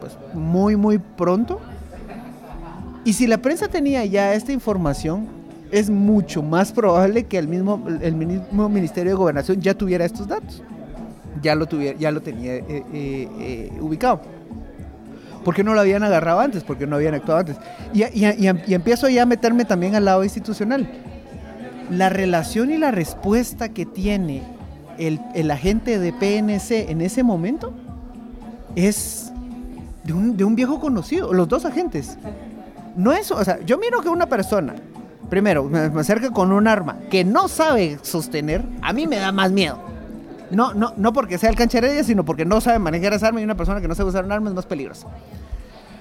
pues, 0.00 0.16
muy, 0.32 0.76
muy 0.76 0.98
pronto. 0.98 1.60
Y 3.04 3.14
si 3.14 3.26
la 3.26 3.38
prensa 3.38 3.68
tenía 3.68 4.04
ya 4.04 4.34
esta 4.34 4.52
información, 4.52 5.28
es 5.70 5.90
mucho 5.90 6.42
más 6.42 6.72
probable 6.72 7.24
que 7.24 7.36
el 7.36 7.48
mismo, 7.48 7.84
el 8.00 8.14
mismo 8.14 8.68
Ministerio 8.68 9.12
de 9.12 9.16
Gobernación 9.16 9.60
ya 9.60 9.74
tuviera 9.74 10.04
estos 10.04 10.28
datos. 10.28 10.62
Ya 11.42 11.54
lo, 11.54 11.66
tuviera, 11.66 11.98
ya 11.98 12.12
lo 12.12 12.22
tenía 12.22 12.54
eh, 12.54 12.64
eh, 12.68 13.28
eh, 13.40 13.72
ubicado. 13.80 14.20
¿Por 15.44 15.54
qué 15.54 15.62
no 15.62 15.74
lo 15.74 15.80
habían 15.80 16.02
agarrado 16.02 16.40
antes? 16.40 16.64
¿Por 16.64 16.76
qué 16.78 16.86
no 16.86 16.96
habían 16.96 17.14
actuado 17.14 17.40
antes? 17.40 17.56
Y, 17.92 18.02
y- 18.04 18.26
y- 18.26 18.62
y 18.66 18.74
empiezo 18.74 19.08
ya 19.08 19.22
a 19.22 19.26
meterme 19.26 19.64
también 19.64 19.94
al 19.94 20.04
lado 20.06 20.24
institucional. 20.24 20.88
La 21.90 22.08
relación 22.08 22.70
y 22.70 22.78
la 22.78 22.90
respuesta 22.90 23.68
que 23.68 23.84
tiene 23.86 24.42
el, 24.98 25.50
agente 25.50 25.98
de 25.98 26.12
PNC 26.12 26.90
en 26.90 27.00
ese 27.00 27.22
momento 27.22 27.72
es 28.74 29.32
de 30.04 30.12
un, 30.12 30.36
de 30.36 30.44
un 30.44 30.56
viejo 30.56 30.80
conocido, 30.80 31.32
los 31.32 31.48
dos 31.48 31.64
agentes. 31.64 32.18
No 32.96 33.12
es, 33.12 33.30
o 33.30 33.44
sea, 33.44 33.58
yo 33.64 33.76
miro 33.78 34.00
que 34.00 34.08
una 34.08 34.26
persona, 34.26 34.74
primero, 35.28 35.64
me, 35.64 35.90
me 35.90 36.00
acerca 36.00 36.30
con 36.30 36.52
un 36.52 36.68
arma 36.68 36.98
que 37.10 37.24
no 37.24 37.48
sabe 37.48 37.98
sostener, 38.02 38.62
a 38.82 38.92
mí 38.92 39.06
me 39.06 39.16
da 39.16 39.32
más 39.32 39.50
miedo. 39.50 39.78
No, 40.54 40.74
no, 40.74 40.92
no 40.96 41.12
porque 41.12 41.38
sea 41.38 41.50
el 41.50 41.56
cancheredia, 41.56 42.04
sino 42.04 42.24
porque 42.24 42.44
no 42.44 42.60
sabe 42.60 42.78
manejar 42.78 43.12
esa 43.14 43.28
arma 43.28 43.40
y 43.40 43.44
una 43.44 43.56
persona 43.56 43.80
que 43.80 43.88
no 43.88 43.94
sabe 43.94 44.10
usar 44.10 44.24
un 44.24 44.32
arma 44.32 44.50
es 44.50 44.54
más 44.54 44.66
peligrosa. 44.66 45.08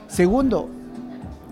Segundo, 0.07 0.69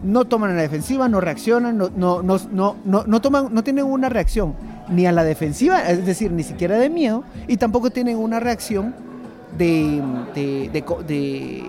no 0.03 0.25
toman 0.25 0.51
a 0.51 0.53
la 0.53 0.61
defensiva, 0.61 1.07
no 1.07 1.21
reaccionan, 1.21 1.77
no, 1.77 1.89
no, 1.95 2.21
no, 2.23 2.75
no, 2.85 3.21
toman, 3.21 3.47
no 3.53 3.63
tienen 3.63 3.85
una 3.85 4.09
reacción 4.09 4.53
ni 4.89 5.05
a 5.05 5.11
la 5.11 5.23
defensiva, 5.23 5.81
es 5.89 6.05
decir, 6.05 6.31
ni 6.31 6.43
siquiera 6.43 6.75
de 6.77 6.89
miedo, 6.89 7.23
y 7.47 7.57
tampoco 7.57 7.89
tienen 7.91 8.17
una 8.17 8.39
reacción 8.39 8.93
de, 9.57 10.01
de, 10.35 10.69
de, 10.73 10.81
de- 11.07 11.63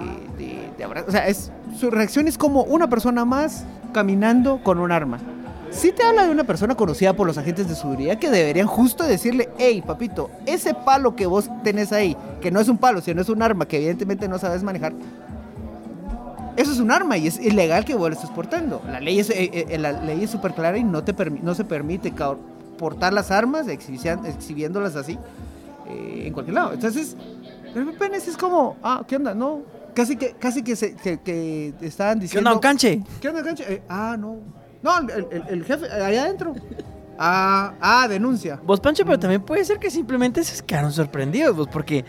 o 1.06 1.10
sea, 1.10 1.28
es, 1.28 1.50
su 1.78 1.90
reacción 1.90 2.26
es 2.28 2.36
como 2.36 2.62
una 2.64 2.88
persona 2.88 3.24
más 3.24 3.64
caminando 3.92 4.60
con 4.64 4.78
un 4.78 4.90
arma. 4.92 5.18
Sí 5.72 5.90
te 5.92 6.02
habla 6.02 6.24
de 6.24 6.30
una 6.30 6.44
persona 6.44 6.74
conocida 6.74 7.14
por 7.14 7.26
los 7.26 7.38
agentes 7.38 7.68
de 7.68 7.74
seguridad 7.74 8.18
que 8.18 8.30
deberían 8.30 8.66
justo 8.66 9.04
decirle, 9.04 9.48
hey, 9.58 9.82
papito, 9.84 10.30
ese 10.46 10.74
palo 10.74 11.16
que 11.16 11.26
vos 11.26 11.48
tenés 11.64 11.92
ahí, 11.92 12.16
que 12.40 12.50
no 12.50 12.60
es 12.60 12.68
un 12.68 12.76
palo, 12.78 13.00
sino 13.00 13.22
es 13.22 13.28
un 13.28 13.42
arma 13.42 13.66
que 13.66 13.78
evidentemente 13.78 14.28
no 14.28 14.38
sabes 14.38 14.62
manejar, 14.62 14.92
eso 16.56 16.70
es 16.70 16.78
un 16.78 16.90
arma 16.90 17.16
y 17.16 17.26
es 17.26 17.38
ilegal 17.40 17.84
que 17.84 17.94
vos 17.94 18.10
lo 18.10 18.14
estés 18.14 18.30
portando. 18.30 18.82
La 18.86 19.00
ley 19.00 19.18
es 19.18 19.30
eh, 19.30 19.66
eh, 19.70 19.78
la 19.78 19.92
ley 19.92 20.24
es 20.24 20.30
súper 20.30 20.52
clara 20.52 20.76
y 20.76 20.84
no 20.84 21.02
te 21.02 21.14
no 21.30 21.54
se 21.54 21.64
permite 21.64 22.12
portar 22.78 23.12
las 23.12 23.30
armas 23.30 23.66
exhibiéndolas 23.68 24.96
así 24.96 25.18
eh, 25.88 26.24
en 26.26 26.32
cualquier 26.32 26.54
lado. 26.54 26.74
Entonces, 26.74 27.16
el 27.74 27.86
PNS 27.94 28.28
es 28.28 28.36
como, 28.36 28.76
ah, 28.82 29.02
¿qué 29.08 29.16
onda? 29.16 29.34
No, 29.34 29.62
casi 29.94 30.16
que 30.16 30.32
casi 30.32 30.62
que 30.62 30.76
se 30.76 30.94
que, 30.94 31.20
que 31.20 31.72
estaban 31.80 32.18
¿Qué 32.18 32.24
diciendo 32.24 32.50
onda, 32.50 32.56
un 32.56 32.60
canche? 32.60 33.02
¿Qué 33.20 33.28
onda, 33.28 33.42
cancha? 33.42 33.64
Eh, 33.66 33.82
ah, 33.88 34.16
no. 34.18 34.61
No, 34.82 34.98
el, 35.00 35.26
el- 35.30 35.44
el 35.48 35.64
jefe 35.64 35.86
allá 35.90 36.24
adentro. 36.24 36.54
Ah, 37.18 37.74
ah, 37.80 38.08
denuncia. 38.08 38.58
Vos, 38.64 38.80
Pancho, 38.80 39.04
pero 39.04 39.18
también 39.18 39.42
puede 39.42 39.64
ser 39.64 39.78
que 39.78 39.90
simplemente 39.90 40.42
se 40.42 40.64
quedaron 40.64 40.92
sorprendidos, 40.92 41.56
vos, 41.56 41.68
porque 41.70 42.04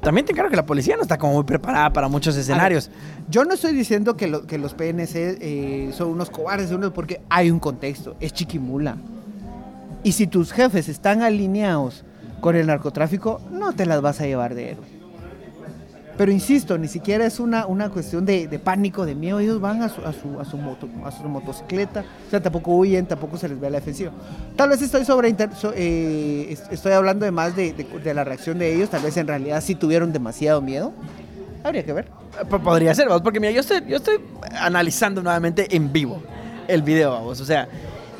también 0.00 0.24
te 0.26 0.32
encargo 0.32 0.50
que 0.50 0.56
la 0.56 0.66
policía 0.66 0.96
no 0.96 1.02
está 1.02 1.16
como 1.16 1.34
muy 1.34 1.44
preparada 1.44 1.92
para 1.92 2.08
muchos 2.08 2.36
escenarios. 2.36 2.90
Yo 3.28 3.44
no 3.44 3.54
estoy 3.54 3.72
diciendo 3.72 4.16
que, 4.16 4.26
lo- 4.26 4.46
que 4.46 4.58
los 4.58 4.74
PNC 4.74 5.38
eh, 5.40 5.90
son 5.92 6.08
unos 6.08 6.28
cobardes, 6.30 6.72
unos- 6.72 6.90
porque 6.92 7.20
hay 7.28 7.50
un 7.50 7.60
contexto, 7.60 8.16
es 8.18 8.32
chiquimula. 8.32 8.96
Y 10.02 10.12
si 10.12 10.26
tus 10.26 10.50
jefes 10.52 10.88
están 10.88 11.22
alineados 11.22 12.04
con 12.40 12.56
el 12.56 12.66
narcotráfico, 12.66 13.40
no 13.52 13.72
te 13.74 13.86
las 13.86 14.00
vas 14.02 14.20
a 14.20 14.26
llevar 14.26 14.56
de 14.56 14.70
héroe. 14.72 15.01
Pero 16.16 16.30
insisto, 16.30 16.76
ni 16.76 16.88
siquiera 16.88 17.24
es 17.24 17.40
una, 17.40 17.66
una 17.66 17.88
cuestión 17.88 18.26
de, 18.26 18.46
pánico, 18.62 19.06
de 19.06 19.14
miedo. 19.14 19.38
Ellos 19.40 19.60
van 19.60 19.82
a 19.82 19.88
su, 19.88 20.02
a 20.02 20.12
su, 20.12 20.38
a 20.40 20.44
su, 20.44 20.58
moto, 20.58 20.86
a 21.04 21.10
su 21.10 21.22
motocicleta. 21.24 22.04
O 22.26 22.30
sea, 22.30 22.40
tampoco 22.42 22.72
huyen, 22.76 23.06
tampoco 23.06 23.38
se 23.38 23.48
les 23.48 23.58
ve 23.58 23.70
la 23.70 23.78
defensiva. 23.78 24.12
Tal 24.54 24.68
vez 24.68 24.82
estoy 24.82 25.04
sobre 25.06 25.30
inter- 25.30 25.50
eh, 25.74 26.48
es- 26.50 26.64
estoy 26.70 26.92
hablando 26.92 27.24
de 27.24 27.30
más 27.30 27.56
de, 27.56 27.72
de- 27.72 28.14
la 28.14 28.24
reacción 28.24 28.58
de 28.58 28.74
ellos. 28.74 28.90
Tal 28.90 29.02
vez 29.02 29.16
en 29.16 29.26
realidad 29.26 29.62
sí 29.62 29.74
tuvieron 29.74 30.12
demasiado 30.12 30.60
miedo. 30.60 30.92
Habría 31.64 31.84
que 31.84 31.92
ver. 31.94 32.08
P- 32.50 32.58
Podría 32.58 32.94
ser, 32.94 33.08
vamos, 33.08 33.22
porque 33.22 33.40
mira, 33.40 33.52
yo 33.52 33.60
estoy, 33.60 33.82
yo 33.88 33.96
estoy 33.96 34.16
analizando 34.60 35.22
nuevamente 35.22 35.74
en 35.74 35.92
vivo 35.92 36.22
el 36.68 36.82
video, 36.82 37.10
vamos, 37.12 37.40
o 37.40 37.44
sea, 37.44 37.68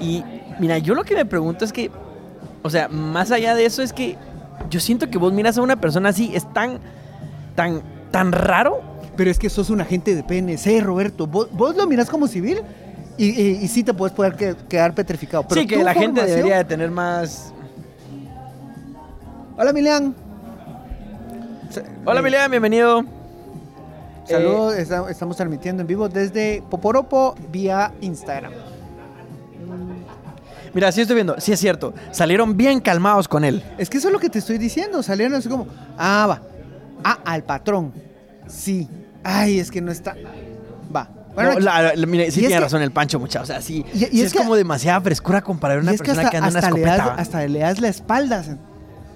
y 0.00 0.22
mira, 0.58 0.78
yo 0.78 0.94
lo 0.94 1.04
que 1.04 1.14
me 1.14 1.25
pregunto 1.25 1.64
es 1.64 1.72
que, 1.72 1.90
o 2.62 2.68
sea, 2.70 2.88
más 2.88 3.30
allá 3.30 3.54
de 3.54 3.64
eso 3.64 3.82
es 3.82 3.92
que 3.92 4.16
yo 4.68 4.80
siento 4.80 5.08
que 5.11 5.16
vos 5.18 5.32
miras 5.32 5.56
a 5.58 5.62
una 5.62 5.80
persona 5.80 6.11
así, 6.11 6.32
es 6.34 6.52
tan, 6.52 6.78
tan, 7.54 7.82
tan 8.11 8.32
raro. 8.32 8.80
Pero 9.16 9.30
es 9.30 9.38
que 9.38 9.50
sos 9.50 9.68
un 9.71 9.80
agente 9.80 10.14
de 10.14 10.23
PNC, 10.25 10.80
Roberto. 10.82 11.26
Vos, 11.26 11.49
vos 11.52 11.76
lo 11.76 11.87
mirás 11.87 12.09
como 12.09 12.26
civil 12.26 12.62
y, 13.18 13.26
y, 13.26 13.59
y 13.62 13.68
sí 13.68 13.85
te 13.85 13.92
puedes 13.92 14.14
poder 14.14 14.35
que- 14.37 14.56
quedar 14.68 14.94
petrificado. 14.94 15.44
Pero 15.47 15.61
sí, 15.61 15.66
que 15.66 15.82
la 15.85 15.92
gente 15.94 16.25
debería 16.25 16.56
de 16.59 16.64
tener 16.64 16.90
más... 16.90 17.52
Hola, 19.59 19.73
Milian. 19.73 20.14
Hola, 22.04 22.16
Eh, 22.16 22.21
Emiliano, 22.21 22.50
bienvenido. 22.50 23.04
Saludos, 24.25 24.75
esta- 24.76 25.11
estamos 25.11 25.37
transmitiendo 25.37 25.82
en 25.82 25.87
vivo 25.87 26.09
desde 26.09 26.62
Poporopo 26.71 27.35
vía 27.50 27.92
Instagram. 28.00 28.52
Mira, 30.75 30.90
sí 30.90 31.02
estoy 31.02 31.16
viendo, 31.16 31.38
sí 31.38 31.52
es 31.52 31.61
cierto, 31.61 31.92
salieron 32.12 32.56
bien 32.56 32.80
calmados 32.80 33.28
con 33.28 33.44
él. 33.44 33.62
Es 33.76 33.90
que 33.90 33.99
eso 33.99 34.09
es 34.09 34.12
lo 34.14 34.18
que 34.18 34.30
te 34.30 34.38
estoy 34.38 34.56
diciendo. 34.56 35.02
Salieron 35.02 35.35
así 35.35 35.49
como, 35.50 35.66
ah, 35.99 36.26
va. 36.28 36.42
Ah, 37.04 37.18
al 37.25 37.44
patrón. 37.44 37.92
Sí. 38.49 38.88
Ay, 39.25 39.59
es 39.59 39.71
que 39.71 39.80
no 39.80 39.92
está. 39.92 40.16
Va. 40.94 41.09
Bueno, 41.35 41.54
No, 41.54 41.61
la- 41.61 41.94
la- 41.94 42.06
mire, 42.06 42.30
sí 42.30 42.40
tiene 42.40 42.54
que- 42.56 42.61
razón 42.61 42.82
el 42.82 42.90
Pancho, 42.90 43.18
mucha. 43.18 43.40
O 43.40 43.47
sea, 43.47 43.62
sí, 43.62 43.85
Y- 43.94 43.97
y 43.97 44.06
sí 44.06 44.21
es 44.21 44.26
es, 44.26 44.32
que- 44.32 44.38
como 44.38 44.54
demasiada 44.56 45.00
frescura 45.00 45.40
comparar 45.40 45.78
a 45.78 45.80
una 45.80 45.92
es 45.92 46.00
que 46.02 46.06
persona 46.06 46.23
hasta, 46.28 46.30
que 46.30 46.37
anda 46.37 46.49
en 46.49 46.52
una 46.52 46.59
hasta 46.61 46.71
le 46.76 46.80
das, 46.85 46.97
escopeta. 46.99 47.23
hasta 47.23 47.47
le 47.47 47.59
das 47.61 47.80
la 47.80 47.88
espalda. 47.88 48.44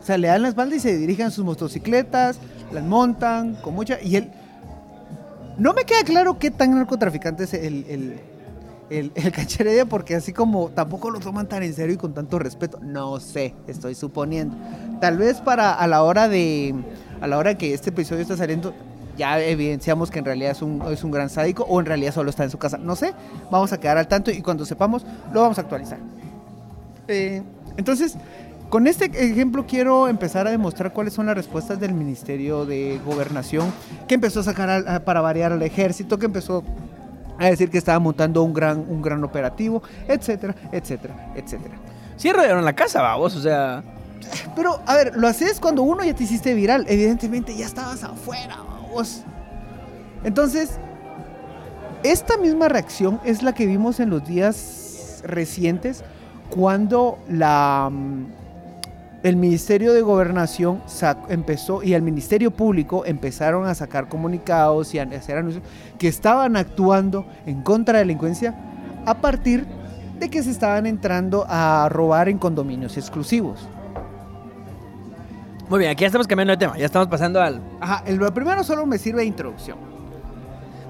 O 0.00 0.05
sea, 0.07 0.16
le 0.19 0.28
dan 0.28 0.43
la 0.43 0.49
espalda 0.49 0.76
y 0.76 0.81
se 0.81 0.97
dirigen 0.97 1.31
sus 1.31 1.45
motocicletas, 1.45 2.38
las 2.73 2.85
montan 2.85 3.57
con 3.57 3.75
mucha. 3.75 4.00
Y 4.00 4.16
él. 4.16 4.31
No 5.59 5.73
me 5.75 5.85
queda 5.85 6.05
claro 6.05 6.38
qué 6.38 6.50
tan 6.50 6.75
narcotraficante 6.75 7.45
es 7.45 7.55
el, 7.55 7.85
el, 7.88 8.21
el, 8.90 9.12
el 9.14 9.33
Cacheredia, 9.33 9.87
porque 9.87 10.14
así 10.14 10.33
como 10.33 10.69
tampoco 10.69 11.11
lo 11.11 11.19
toman 11.19 11.49
tan 11.49 11.62
en 11.62 11.75
serio 11.75 11.95
y 11.95 11.99
con 11.99 12.14
tanto 12.14 12.38
respeto. 12.38 12.78
No 12.83 13.19
sé, 13.21 13.55
estoy 13.66 13.95
suponiendo. 13.95 14.55
Tal 15.00 15.19
vez 15.19 15.38
para 15.40 15.73
a 15.75 15.87
la 15.87 16.02
hora 16.02 16.28
de. 16.28 16.75
A 17.20 17.26
la 17.26 17.38
hora 17.38 17.56
que 17.56 17.73
este 17.75 17.90
episodio 17.90 18.23
está 18.23 18.37
saliendo. 18.37 18.75
Ya 19.16 19.40
evidenciamos 19.40 20.11
que 20.11 20.18
en 20.18 20.26
realidad 20.26 20.50
es 20.50 20.61
un, 20.61 20.82
es 20.92 21.02
un 21.02 21.11
gran 21.11 21.30
sádico 21.30 21.64
o 21.66 21.80
en 21.80 21.87
realidad 21.87 22.12
solo 22.12 22.28
está 22.28 22.44
en 22.44 22.50
su 22.50 22.58
casa. 22.58 22.76
No 22.76 22.96
sé, 22.96 23.14
vamos 23.50 23.73
a 23.73 23.80
quedar 23.80 23.96
al 23.96 24.08
tanto 24.08 24.30
y 24.30 24.42
cuando 24.42 24.66
sepamos 24.66 25.06
lo 25.32 25.40
vamos 25.40 25.56
a 25.56 25.62
actualizar. 25.62 25.99
Eh, 27.08 27.42
entonces, 27.78 28.16
con 28.68 28.87
este 28.87 29.06
ejemplo 29.06 29.64
quiero 29.66 30.08
empezar 30.08 30.46
a 30.46 30.50
demostrar 30.50 30.92
cuáles 30.92 31.14
son 31.14 31.26
las 31.26 31.35
respuestas 31.35 31.80
del 31.80 31.94
Ministerio 31.94 32.66
de 32.66 33.00
Gobernación, 33.06 33.73
que 34.06 34.16
empezó 34.16 34.40
a 34.40 34.42
sacar 34.42 34.68
al- 34.68 34.87
a- 34.88 35.00
para 35.04 35.23
variar 35.23 35.50
al 35.52 35.62
ejército, 35.62 36.18
que 36.18 36.26
empezó 36.26 36.62
a 37.38 37.46
decir 37.46 37.70
que 37.70 37.78
estaba 37.78 37.99
montando 37.99 38.42
un 38.42 38.52
gran, 38.52 38.80
un 38.87 39.00
gran 39.00 39.25
operativo, 39.25 39.82
etcétera, 40.08 40.54
etcétera, 40.73 41.32
etcétera. 41.35 41.76
Sí 42.16 42.30
rodearon 42.32 42.64
la 42.66 42.75
casa, 42.75 43.00
vamos, 43.00 43.35
o 43.35 43.40
sea... 43.40 43.82
Pero, 44.54 44.80
a 44.87 44.95
ver, 44.95 45.16
lo 45.16 45.28
haces 45.28 45.61
cuando 45.61 45.83
uno 45.83 46.04
ya 46.04 46.14
te 46.14 46.25
hiciste 46.25 46.54
viral. 46.54 46.87
Evidentemente 46.88 47.56
ya 47.56 47.66
estabas 47.66 48.02
afuera, 48.04 48.59
vos. 48.90 49.23
Entonces, 50.25 50.78
esta 52.02 52.37
misma 52.37 52.68
reacción 52.68 53.21
es 53.25 53.42
la 53.42 53.54
que 53.54 53.66
vimos 53.66 54.00
en 54.00 54.11
los 54.11 54.26
días 54.26 55.23
recientes 55.25 56.04
cuando 56.50 57.18
la, 57.28 57.90
mm, 57.90 58.26
el 59.23 59.37
Ministerio 59.37 59.92
de 59.92 60.02
Gobernación 60.02 60.83
empezó 61.28 61.83
y 61.83 61.95
el 61.95 62.02
Ministerio 62.02 62.50
Público 62.50 63.04
empezaron 63.04 63.66
a 63.66 63.75
sacar 63.75 64.09
comunicados 64.09 64.95
y 64.95 65.00
a 65.00 65.02
hacer 65.02 65.38
anuncios 65.38 65.64
que 65.99 66.06
estaban 66.06 66.56
actuando 66.56 67.26
en 67.45 67.62
contra 67.62 67.99
de 67.99 68.04
la 68.04 68.06
delincuencia 68.06 68.54
a 69.04 69.14
partir 69.14 69.66
de 70.18 70.30
que 70.30 70.42
se 70.42 70.50
estaban 70.50 70.87
entrando 70.87 71.45
a 71.49 71.88
robar 71.90 72.28
en 72.28 72.38
condominios 72.38 72.97
exclusivos. 72.97 73.68
Muy 75.68 75.80
bien, 75.80 75.90
aquí 75.90 76.02
ya 76.02 76.06
estamos 76.06 76.26
cambiando 76.28 76.52
de 76.52 76.56
tema, 76.58 76.78
ya 76.78 76.87
estamos 76.87 77.08
pasando 77.08 77.40
al... 77.40 77.61
Ajá, 77.80 78.02
el 78.06 78.16
lo 78.16 78.32
primero 78.32 78.62
solo 78.62 78.87
me 78.87 78.99
sirve 78.99 79.23
de 79.23 79.26
introducción. 79.26 79.78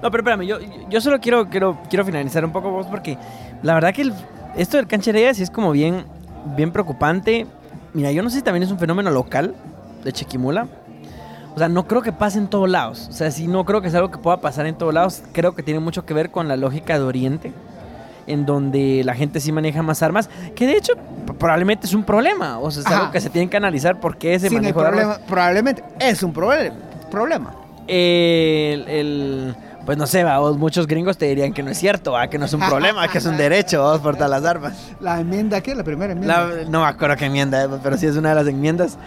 No, 0.03 0.11
pero 0.11 0.21
espérame, 0.21 0.43
yo, 0.45 0.57
yo 0.89 1.01
solo 1.01 1.19
quiero, 1.19 1.49
quiero, 1.49 1.79
quiero 1.89 2.05
finalizar 2.05 2.45
un 2.45 2.51
poco 2.51 2.69
vos 2.69 2.85
porque 2.85 3.17
la 3.63 3.73
verdad 3.73 3.91
que 3.93 4.03
el- 4.03 4.13
esto 4.55 4.77
del 4.77 4.85
cancherea 4.87 5.33
sí 5.33 5.41
es 5.41 5.49
como 5.49 5.71
bien, 5.71 6.05
bien 6.55 6.71
preocupante. 6.71 7.47
Mira, 7.93 8.11
yo 8.11 8.21
no 8.21 8.29
sé 8.29 8.37
si 8.37 8.41
también 8.43 8.61
es 8.63 8.71
un 8.71 8.77
fenómeno 8.77 9.09
local 9.09 9.55
de 10.03 10.11
Chiquimula. 10.13 10.67
O 11.55 11.57
sea, 11.57 11.67
no 11.69 11.87
creo 11.87 12.03
que 12.03 12.11
pase 12.11 12.37
en 12.37 12.47
todos 12.47 12.69
lados. 12.69 13.07
O 13.09 13.13
sea, 13.13 13.31
sí, 13.31 13.47
no 13.47 13.65
creo 13.65 13.81
que 13.81 13.87
es 13.87 13.95
algo 13.95 14.11
que 14.11 14.19
pueda 14.19 14.37
pasar 14.37 14.67
en 14.67 14.75
todos 14.75 14.93
lados. 14.93 15.23
Creo 15.31 15.55
que 15.55 15.63
tiene 15.63 15.79
mucho 15.79 16.05
que 16.05 16.13
ver 16.13 16.29
con 16.29 16.47
la 16.47 16.55
lógica 16.55 16.99
de 16.99 17.03
Oriente, 17.03 17.51
en 18.27 18.45
donde 18.45 19.01
la 19.03 19.15
gente 19.15 19.39
sí 19.39 19.51
maneja 19.51 19.81
más 19.81 20.03
armas, 20.03 20.29
que 20.55 20.67
de 20.67 20.77
hecho 20.77 20.93
probablemente 21.39 21.87
es 21.87 21.93
un 21.93 22.03
problema. 22.03 22.59
O 22.59 22.69
sea, 22.71 22.81
es 22.81 22.87
Ajá. 22.87 22.97
algo 22.99 23.11
que 23.11 23.21
se 23.21 23.29
tiene 23.29 23.49
que 23.49 23.57
analizar 23.57 23.99
por 23.99 24.17
qué 24.17 24.35
ese 24.35 24.47
el 24.47 24.53
manejo 24.53 24.81
de 24.81 24.87
armas 24.87 25.19
probablemente 25.27 25.83
es 25.99 26.21
un 26.23 26.33
proble- 26.33 26.71
problema. 27.09 27.53
el, 27.87 28.85
el- 28.87 29.55
pues 29.85 29.97
no 29.97 30.05
sé, 30.05 30.21
va, 30.25 30.37
vos, 30.39 30.57
muchos 30.57 30.85
gringos 30.85 31.17
te 31.17 31.27
dirían 31.27 31.53
que 31.53 31.63
no 31.63 31.71
es 31.71 31.77
cierto, 31.77 32.11
va, 32.11 32.27
que 32.27 32.37
no 32.37 32.43
es 32.43 32.51
un 32.53 32.59
problema, 32.59 33.07
que 33.07 33.19
es 33.19 33.25
un 33.25 33.37
derecho, 33.37 33.81
vos, 33.83 34.01
portar 34.01 34.29
las 34.29 34.43
armas. 34.43 34.73
La 34.99 35.17
enmienda, 35.21 35.61
¿qué? 35.61 35.73
La 35.75 35.85
primera 35.85 36.11
enmienda. 36.11 36.45
La- 36.45 36.63
no 36.69 36.81
me 36.81 36.87
acuerdo 36.87 37.15
qué 37.15 37.27
enmienda, 37.27 37.63
eh, 37.63 37.69
pero 37.81 37.95
sí 37.97 38.05
es 38.05 38.17
una 38.17 38.29
de 38.29 38.35
las 38.35 38.47
enmiendas 38.47 38.97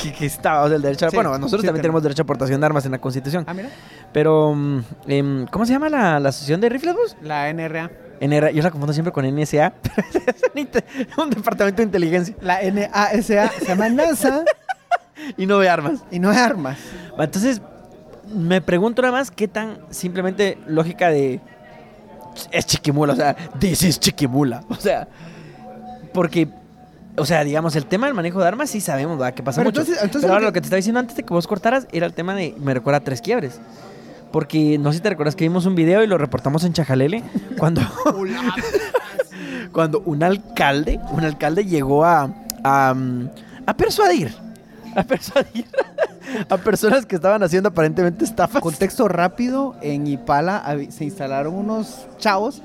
que, 0.00 0.12
que 0.12 0.26
o 0.28 0.30
sea, 0.30 0.66
el 0.66 0.80
derecho 0.80 1.06
a- 1.06 1.10
Sí, 1.10 1.16
Bueno, 1.16 1.30
nosotros 1.38 1.62
sí, 1.62 1.66
también 1.66 1.82
tenemos. 1.82 1.82
tenemos 1.82 2.02
derecho 2.04 2.22
a 2.22 2.24
aportación 2.24 2.60
de 2.60 2.66
armas 2.66 2.86
en 2.86 2.92
la 2.92 2.98
Constitución. 3.00 3.42
Ah, 3.48 3.52
mira. 3.54 3.68
Pero, 4.12 4.54
mm, 4.54 4.80
em, 5.08 5.46
¿cómo 5.48 5.66
se 5.66 5.72
llama 5.72 5.88
la, 5.88 6.20
la 6.20 6.28
asociación 6.28 6.60
de 6.60 6.68
rifles, 6.68 6.94
vos? 6.94 7.16
La 7.20 7.48
NRA. 7.52 7.90
NRA, 8.20 8.50
yo 8.50 8.62
la 8.62 8.70
confundo 8.70 8.92
siempre 8.92 9.12
con 9.12 9.24
NSA. 9.26 9.72
es 10.54 11.18
un, 11.18 11.30
departamento 11.30 11.76
de 11.76 11.82
inteligencia 11.84 12.34
La 12.40 12.60
NASA 12.62 13.50
se 13.58 13.66
llama 13.66 13.88
NASA 13.88 14.44
y 15.36 15.46
no 15.46 15.58
de 15.58 15.68
armas. 15.68 16.00
y 16.10 16.18
no 16.18 16.30
es 16.30 16.38
armas. 16.38 16.78
Entonces, 17.18 17.60
me 18.34 18.60
pregunto 18.60 19.02
nada 19.02 19.12
más 19.12 19.30
qué 19.30 19.48
tan 19.48 19.78
simplemente 19.90 20.58
lógica 20.66 21.08
de. 21.10 21.40
Es 22.52 22.66
chiquimula, 22.66 23.14
o 23.14 23.16
sea, 23.16 23.34
this 23.58 23.82
is 23.82 23.98
chiquimula. 23.98 24.62
O 24.68 24.76
sea, 24.76 25.08
porque. 26.12 26.48
O 27.16 27.26
sea, 27.26 27.42
digamos, 27.42 27.74
el 27.74 27.84
tema 27.86 28.06
del 28.06 28.14
manejo 28.14 28.40
de 28.40 28.46
armas 28.46 28.70
sí 28.70 28.80
sabemos, 28.80 29.18
¿verdad? 29.18 29.34
Que 29.34 29.42
pasa 29.42 29.60
Pero 29.60 29.70
mucho. 29.70 29.80
entonces- 29.80 30.04
entonces 30.04 30.22
Pero 30.22 30.34
ahora 30.34 30.42
lo 30.42 30.48
lo 30.48 30.52
que- 30.52 30.58
que 30.58 30.60
te 30.60 30.66
estaba 30.66 30.76
diciendo 30.76 31.00
antes 31.00 31.16
de 31.16 31.24
que 31.24 31.34
vos 31.34 31.48
cortaras 31.48 31.88
era 31.90 32.06
el 32.06 32.12
tema 32.14 32.34
de. 32.34 32.54
Me 32.58 32.74
recuerda 32.74 32.98
a 32.98 33.00
tres 33.00 33.20
quiebres. 33.20 33.60
Porque 34.32 34.78
no 34.78 34.92
sé 34.92 34.98
si 34.98 35.02
te 35.02 35.10
recuerdas 35.10 35.36
que 35.36 35.44
vimos 35.44 35.66
un 35.66 35.74
video 35.74 36.02
y 36.04 36.06
lo 36.06 36.18
reportamos 36.18 36.64
en 36.64 36.72
Chajalele 36.72 37.22
cuando, 37.56 37.80
cuando 39.72 40.00
un 40.00 40.22
alcalde, 40.22 41.00
un 41.10 41.24
alcalde 41.24 41.64
llegó 41.64 42.04
a, 42.04 42.30
a, 42.62 42.94
mm, 42.94 43.30
a 43.66 43.74
persuadir, 43.74 44.34
a 44.94 45.02
persuadir 45.02 45.66
a 46.48 46.56
personas 46.58 47.06
que 47.06 47.16
estaban 47.16 47.42
haciendo 47.42 47.70
aparentemente 47.70 48.24
estafas. 48.24 48.62
Contexto 48.62 49.08
rápido, 49.08 49.76
en 49.82 50.06
Ipala 50.06 50.62
se 50.90 51.04
instalaron 51.04 51.54
unos 51.54 52.06
chavos 52.18 52.62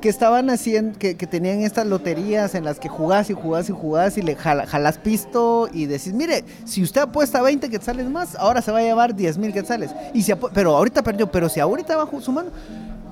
que 0.00 0.08
estaban 0.08 0.48
haciendo, 0.50 0.98
que, 0.98 1.16
que 1.16 1.26
tenían 1.26 1.62
estas 1.62 1.86
loterías 1.86 2.54
en 2.54 2.64
las 2.64 2.78
que 2.78 2.88
jugás 2.88 3.30
y 3.30 3.34
jugás 3.34 3.68
y 3.68 3.72
jugás 3.72 4.16
y 4.18 4.22
le 4.22 4.36
jala- 4.36 4.66
jalás 4.66 4.98
pisto 4.98 5.68
y 5.72 5.86
decís, 5.86 6.12
mire, 6.12 6.44
si 6.64 6.82
usted 6.82 7.00
apuesta 7.00 7.42
20 7.42 7.68
quetzales 7.68 8.08
más, 8.08 8.36
ahora 8.36 8.62
se 8.62 8.70
va 8.70 8.78
a 8.78 8.82
llevar 8.82 9.14
10 9.14 9.38
mil 9.38 9.52
quetzales. 9.52 9.90
Y 10.14 10.22
si 10.22 10.32
pero 10.54 10.76
ahorita 10.76 11.02
perdió, 11.02 11.30
pero 11.30 11.48
si 11.48 11.58
ahorita 11.60 11.96
va 11.96 12.08
sumando, 12.20 12.52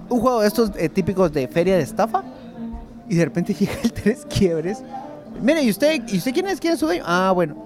un 0.09 0.21
juego 0.21 0.41
de 0.43 0.49
estos 0.49 0.71
eh, 0.77 0.89
típicos 0.89 1.33
de 1.33 1.49
feria 1.49 1.77
de 1.77 1.83
estafa, 1.83 2.23
y 3.09 3.15
de 3.17 3.25
repente 3.25 3.53
llega 3.59 3.73
el 3.83 3.93
tres 3.93 4.27
quiebres. 4.29 4.79
Mire, 5.43 5.63
¿y 5.63 5.71
usted, 5.71 6.03
¿y 6.09 6.19
usted 6.19 6.33
quién 6.33 6.47
es? 6.49 6.61
¿Quién 6.61 6.75
es 6.75 6.79
su 6.81 6.87
dueño? 6.87 7.03
Ah, 7.07 7.33
bueno. 7.35 7.65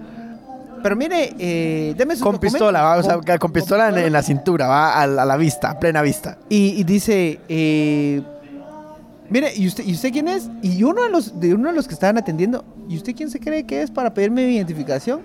Pero 0.83 0.95
mire, 0.95 1.35
eh, 1.37 1.93
deme 1.95 2.15
su 2.15 2.23
Con 2.23 2.39
pistola, 2.39 2.81
va, 2.81 2.97
o 2.97 3.03
sea, 3.03 3.19
Con- 3.19 3.37
con, 3.37 3.51
pistola 3.51 3.83
en, 3.85 3.89
pistola. 3.93 4.07
en 4.07 4.13
la 4.13 4.23
cintura, 4.23 4.67
va 4.67 4.99
a, 4.99 5.05
la 5.05 5.21
a 5.21 5.25
la 5.25 5.37
vista, 5.37 5.69
a 5.69 5.79
plena 5.79 6.01
vista. 6.01 6.39
Y, 6.49 6.69
y 6.75 6.83
dice, 6.83 7.39
eh, 7.47 8.23
mire, 9.31 9.51
¿y 9.55 9.67
usted, 9.67 9.83
¿y 9.83 9.93
usted 9.93 10.11
quién 10.11 10.27
es? 10.27 10.49
Y 10.61 10.83
uno 10.83 11.01
de 11.03 11.09
los, 11.09 11.39
de 11.39 11.55
uno 11.55 11.69
de 11.69 11.75
los 11.75 11.87
que 11.87 11.95
estaban 11.95 12.17
atendiendo, 12.19 12.63
¿y 12.87 12.97
usted 12.97 13.15
quién 13.15 13.31
se 13.31 13.39
cree 13.39 13.65
que 13.65 13.81
es 13.81 13.89
para 13.89 14.13
pedirme 14.13 14.45
mi 14.45 14.55
identificación? 14.55 15.21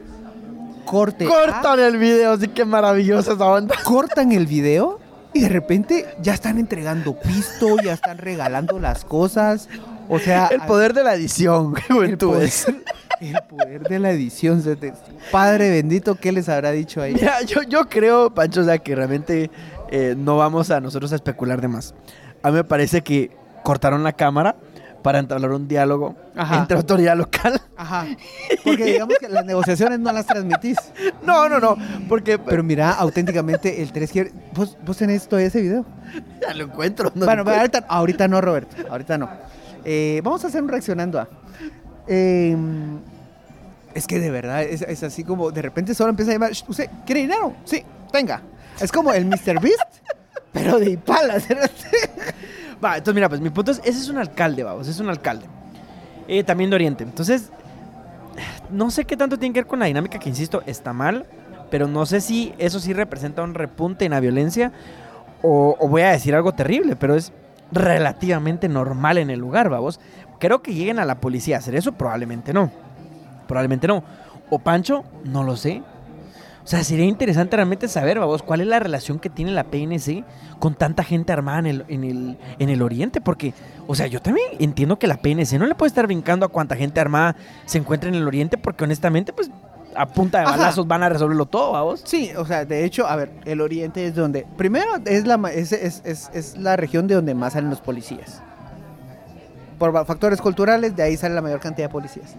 Corte. 0.87 1.25
A, 1.27 1.29
Cortan 1.29 1.81
el 1.81 1.99
video, 1.99 2.39
sí 2.39 2.49
que 2.49 2.65
maravillosa 2.65 3.33
esa 3.33 3.45
onda. 3.47 3.75
cortan 3.85 4.33
el 4.33 4.47
video 4.47 5.01
y 5.35 5.41
de 5.41 5.49
repente 5.49 6.07
ya 6.23 6.33
están 6.33 6.59
entregando 6.59 7.19
pisto, 7.21 7.77
ya 7.85 7.93
están 7.93 8.19
regalando 8.19 8.79
las 8.79 9.05
cosas. 9.05 9.69
O 10.09 10.19
sea, 10.21 10.47
El 10.47 10.61
poder 10.63 10.95
de 10.95 11.03
la 11.03 11.15
edición, 11.15 11.75
qué 11.75 11.83
el 11.93 12.17
poder- 12.17 12.45
es. 12.45 12.67
El 13.21 13.35
poder 13.49 13.83
de 13.89 13.99
la 13.99 14.11
edición. 14.11 14.63
Padre 15.33 15.71
bendito, 15.71 16.17
¿qué 16.17 16.33
les 16.33 16.51
habrá 16.51 16.71
dicho 16.73 17.01
ahí? 17.01 17.15
Mira, 17.15 17.41
yo, 17.43 17.63
yo 17.63 17.89
creo, 17.89 18.35
Pancho, 18.35 18.61
o 18.61 18.65
sea, 18.65 18.77
que 18.77 18.95
realmente 18.95 19.51
eh, 19.91 20.15
no 20.19 20.37
vamos 20.37 20.71
a 20.71 20.81
nosotros 20.83 21.13
a 21.13 21.17
especular 21.17 21.63
de 21.63 21.69
más. 21.69 21.95
A 22.43 22.51
mí 22.51 22.57
me 22.57 22.65
parece 22.65 23.01
que 23.01 23.31
cortaron 23.67 24.05
la 24.05 24.13
cámara 24.13 24.55
para 25.03 25.19
entablar 25.19 25.51
un 25.51 25.67
diálogo 25.67 26.15
Ajá. 26.37 26.59
entre 26.59 26.77
autoridad 26.77 27.17
local. 27.17 27.61
Ajá. 27.77 28.07
Porque 28.65 28.85
digamos 28.85 29.17
que 29.19 29.29
las 29.29 29.45
negociaciones 29.45 29.99
no 29.99 30.13
las 30.13 30.25
transmitís. 30.25 30.77
No, 31.25 31.49
no, 31.49 31.59
no, 31.59 31.77
porque 32.09 32.39
Pero 32.39 32.63
mira, 32.63 32.93
auténticamente 32.93 33.83
el 33.83 33.91
3 33.93 34.13
quiere. 34.13 34.33
¿Vos, 34.55 34.77
vos 34.87 34.97
tenés 34.97 35.27
todavía 35.29 35.49
ese 35.49 35.61
video? 35.61 35.85
ya 36.41 36.55
lo 36.55 36.65
encuentro. 36.65 37.11
no 37.15 37.27
bueno, 37.27 37.43
lo 37.45 37.51
encuentro. 37.51 37.81
ahorita, 37.81 37.87
ahorita 37.89 38.29
no, 38.29 38.41
Roberto. 38.41 38.77
Ahorita 38.89 39.19
no. 39.19 39.29
Eh, 39.85 40.21
vamos 40.23 40.45
a 40.45 40.47
hacer 40.49 40.63
un 40.63 40.69
reaccionando 40.69 41.19
a. 41.21 41.29
Eh, 42.07 42.57
es 43.95 44.07
que 44.07 44.21
de 44.21 44.31
verdad 44.31 44.63
es, 44.63 44.83
es 44.83 45.03
así 45.03 45.25
como 45.25 45.51
de 45.51 45.63
repente 45.63 45.93
solo 45.95 46.11
empieza 46.11 46.31
a 46.31 46.35
llamar. 46.35 46.53
"Shh, 46.53 46.65
¿Usted 46.69 46.89
quiere 47.05 47.23
dinero? 47.23 47.55
Sí, 47.65 47.83
tenga. 48.13 48.43
Es 48.81 48.93
como 48.93 49.13
el 49.13 49.25
Mr. 49.27 49.61
Beast, 49.61 49.81
pero 50.53 50.79
de 50.79 50.91
Ipalas. 50.91 51.45
Va, 52.85 52.97
entonces 52.97 53.15
mira, 53.15 53.29
pues 53.29 53.41
mi 53.41 53.51
punto 53.51 53.71
es, 53.71 53.79
ese 53.79 53.99
es 53.99 54.09
un 54.09 54.19
alcalde, 54.19 54.63
vamos, 54.63 54.89
es 54.89 55.01
un 55.01 55.09
alcalde. 55.09 55.47
Eh, 56.29 56.45
también 56.45 56.71
de 56.71 56.77
Oriente. 56.77 57.05
Entonces, 57.05 57.51
no 58.71 58.91
sé 58.91 59.05
qué 59.05 59.17
tanto 59.17 59.39
tiene 59.39 59.53
que 59.53 59.61
ver 59.61 59.67
con 59.67 59.79
la 59.79 59.87
dinámica 59.87 60.19
que, 60.19 60.29
insisto, 60.29 60.63
está 60.67 60.93
mal, 60.93 61.27
pero 61.71 61.89
no 61.89 62.07
sé 62.07 62.21
si 62.21 62.55
eso 62.59 62.81
sí 62.81 62.93
representa 62.93 63.43
un 63.43 63.55
repunte 63.55 64.05
en 64.05 64.13
la 64.13 64.21
violencia 64.21 64.73
o, 65.43 65.77
o 65.79 65.89
voy 65.89 66.03
a 66.03 66.11
decir 66.11 66.35
algo 66.35 66.53
terrible, 66.53 66.97
pero 66.97 67.15
es 67.15 67.33
relativamente 67.73 68.69
normal 68.69 69.19
en 69.19 69.31
el 69.31 69.41
lugar, 69.41 69.69
vamos. 69.71 70.01
Creo 70.39 70.63
que 70.63 70.75
lleguen 70.75 70.99
a 70.99 71.05
la 71.05 71.21
policía 71.21 71.57
a 71.57 71.59
hacer 71.61 71.75
eso, 71.75 71.93
probablemente 71.93 72.53
no. 72.53 72.71
Probablemente 73.47 73.87
no. 73.87 74.05
O 74.51 74.59
Pancho, 74.59 75.05
no 75.25 75.43
lo 75.45 75.57
sé. 75.57 75.83
O 76.67 76.69
sea, 76.69 76.83
sería 76.83 77.05
interesante 77.05 77.55
realmente 77.55 77.87
saber, 77.87 78.19
vamos, 78.19 78.43
cuál 78.43 78.61
es 78.61 78.67
la 78.67 78.81
relación 78.81 79.21
que 79.21 79.31
tiene 79.31 79.53
la 79.53 79.63
PNC 79.63 80.25
con 80.59 80.75
tanta 80.75 81.05
gente 81.05 81.33
armada 81.33 81.61
en 81.61 81.67
el, 81.67 81.85
en 81.87 82.03
el, 82.03 82.39
en 82.59 82.69
el 82.69 82.83
Oriente. 82.83 83.21
Porque, 83.21 83.55
o 83.87 83.95
sea, 83.95 84.09
yo 84.09 84.21
también 84.21 84.49
entiendo 84.59 84.99
que 84.99 85.07
la 85.07 85.17
PNC 85.19 85.61
no 85.61 85.67
le 85.69 85.77
puede 85.77 85.87
estar 85.91 86.05
brincando 86.09 86.45
a 86.45 86.49
cuánta 86.49 86.75
gente 86.75 86.99
armada 86.99 87.37
se 87.67 87.79
encuentra 87.79 88.09
en 88.09 88.17
el 88.17 88.27
Oriente, 88.27 88.59
porque 88.59 88.83
honestamente, 88.83 89.33
pues, 89.33 89.49
a 89.95 90.07
punta 90.07 90.39
de 90.41 90.45
Ajá. 90.47 90.57
balazos 90.57 90.89
van 90.89 91.05
a 91.05 91.09
resolverlo 91.09 91.47
todo, 91.47 91.71
vamos. 91.71 92.03
Sí, 92.05 92.33
o 92.37 92.45
sea, 92.45 92.65
de 92.65 92.85
hecho, 92.85 93.07
a 93.07 93.15
ver, 93.15 93.31
el 93.45 93.61
Oriente 93.61 94.05
es 94.05 94.17
donde. 94.17 94.45
Primero, 94.57 94.91
es 95.05 95.25
la, 95.25 95.37
es, 95.55 95.71
es- 95.71 96.03
es- 96.05 96.31
es 96.35 96.59
la 96.59 96.75
región 96.75 97.07
de 97.07 97.15
donde 97.15 97.33
más 97.37 97.53
salen 97.53 97.71
los 97.71 97.81
policías. 97.81 98.43
Por 99.79 99.93
factores 100.05 100.41
culturales, 100.41 100.97
de 100.97 101.03
ahí 101.05 101.17
sale 101.17 101.37
la 101.37 101.43
mayor 101.43 101.61
cantidad 101.61 101.87
de 101.89 101.93
policías. 101.93 102.35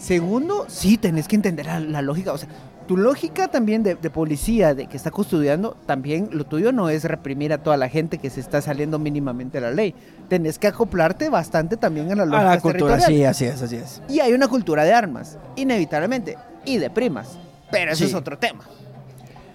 Segundo, 0.00 0.64
sí, 0.68 0.96
tenés 0.96 1.28
que 1.28 1.36
entender 1.36 1.66
la, 1.66 1.78
la 1.80 2.02
lógica. 2.02 2.32
O 2.32 2.38
sea, 2.38 2.48
tu 2.88 2.96
lógica 2.96 3.48
también 3.48 3.82
de, 3.82 3.94
de 3.94 4.10
policía, 4.10 4.74
de 4.74 4.86
que 4.86 4.96
está 4.96 5.10
custodiando, 5.10 5.76
también 5.86 6.30
lo 6.32 6.44
tuyo 6.44 6.72
no 6.72 6.88
es 6.88 7.04
reprimir 7.04 7.52
a 7.52 7.58
toda 7.62 7.76
la 7.76 7.88
gente 7.88 8.18
que 8.18 8.30
se 8.30 8.40
está 8.40 8.60
saliendo 8.62 8.98
mínimamente 8.98 9.58
de 9.60 9.66
la 9.68 9.70
ley. 9.72 9.94
Tenés 10.28 10.58
que 10.58 10.66
acoplarte 10.66 11.28
bastante 11.28 11.76
también 11.76 12.10
a 12.10 12.16
la 12.16 12.24
lógica 12.24 12.50
A 12.52 12.54
la 12.56 12.60
cultura, 12.60 13.00
sí, 13.00 13.22
así 13.24 13.44
es, 13.44 13.62
así 13.62 13.76
es. 13.76 14.02
Y 14.08 14.20
hay 14.20 14.32
una 14.32 14.48
cultura 14.48 14.84
de 14.84 14.92
armas, 14.92 15.38
inevitablemente, 15.56 16.36
y 16.64 16.78
de 16.78 16.90
primas. 16.90 17.38
Pero 17.70 17.92
eso 17.92 18.04
Sí. 18.04 18.10
es 18.10 18.14
otro 18.14 18.36
tema. 18.38 18.64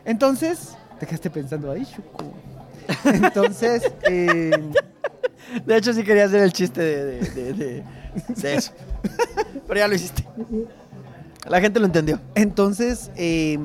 Entonces, 0.05 0.77
te 0.99 1.05
quedaste 1.05 1.29
pensando 1.29 1.71
ahí, 1.71 1.85
Chuco. 1.85 2.23
Entonces, 3.05 3.83
eh, 4.09 4.51
De 5.65 5.77
hecho, 5.77 5.93
sí 5.93 6.03
quería 6.03 6.25
hacer 6.25 6.41
el 6.41 6.51
chiste 6.53 6.81
de- 6.81 7.19
de- 7.53 7.83
de 8.27 8.55
eso. 8.55 8.71
Pero 9.67 9.79
ya 9.79 9.87
lo 9.87 9.95
hiciste. 9.95 10.25
La 11.47 11.61
gente 11.61 11.79
lo 11.79 11.85
entendió. 11.85 12.19
entonces, 12.33 13.11
eh, 13.15 13.59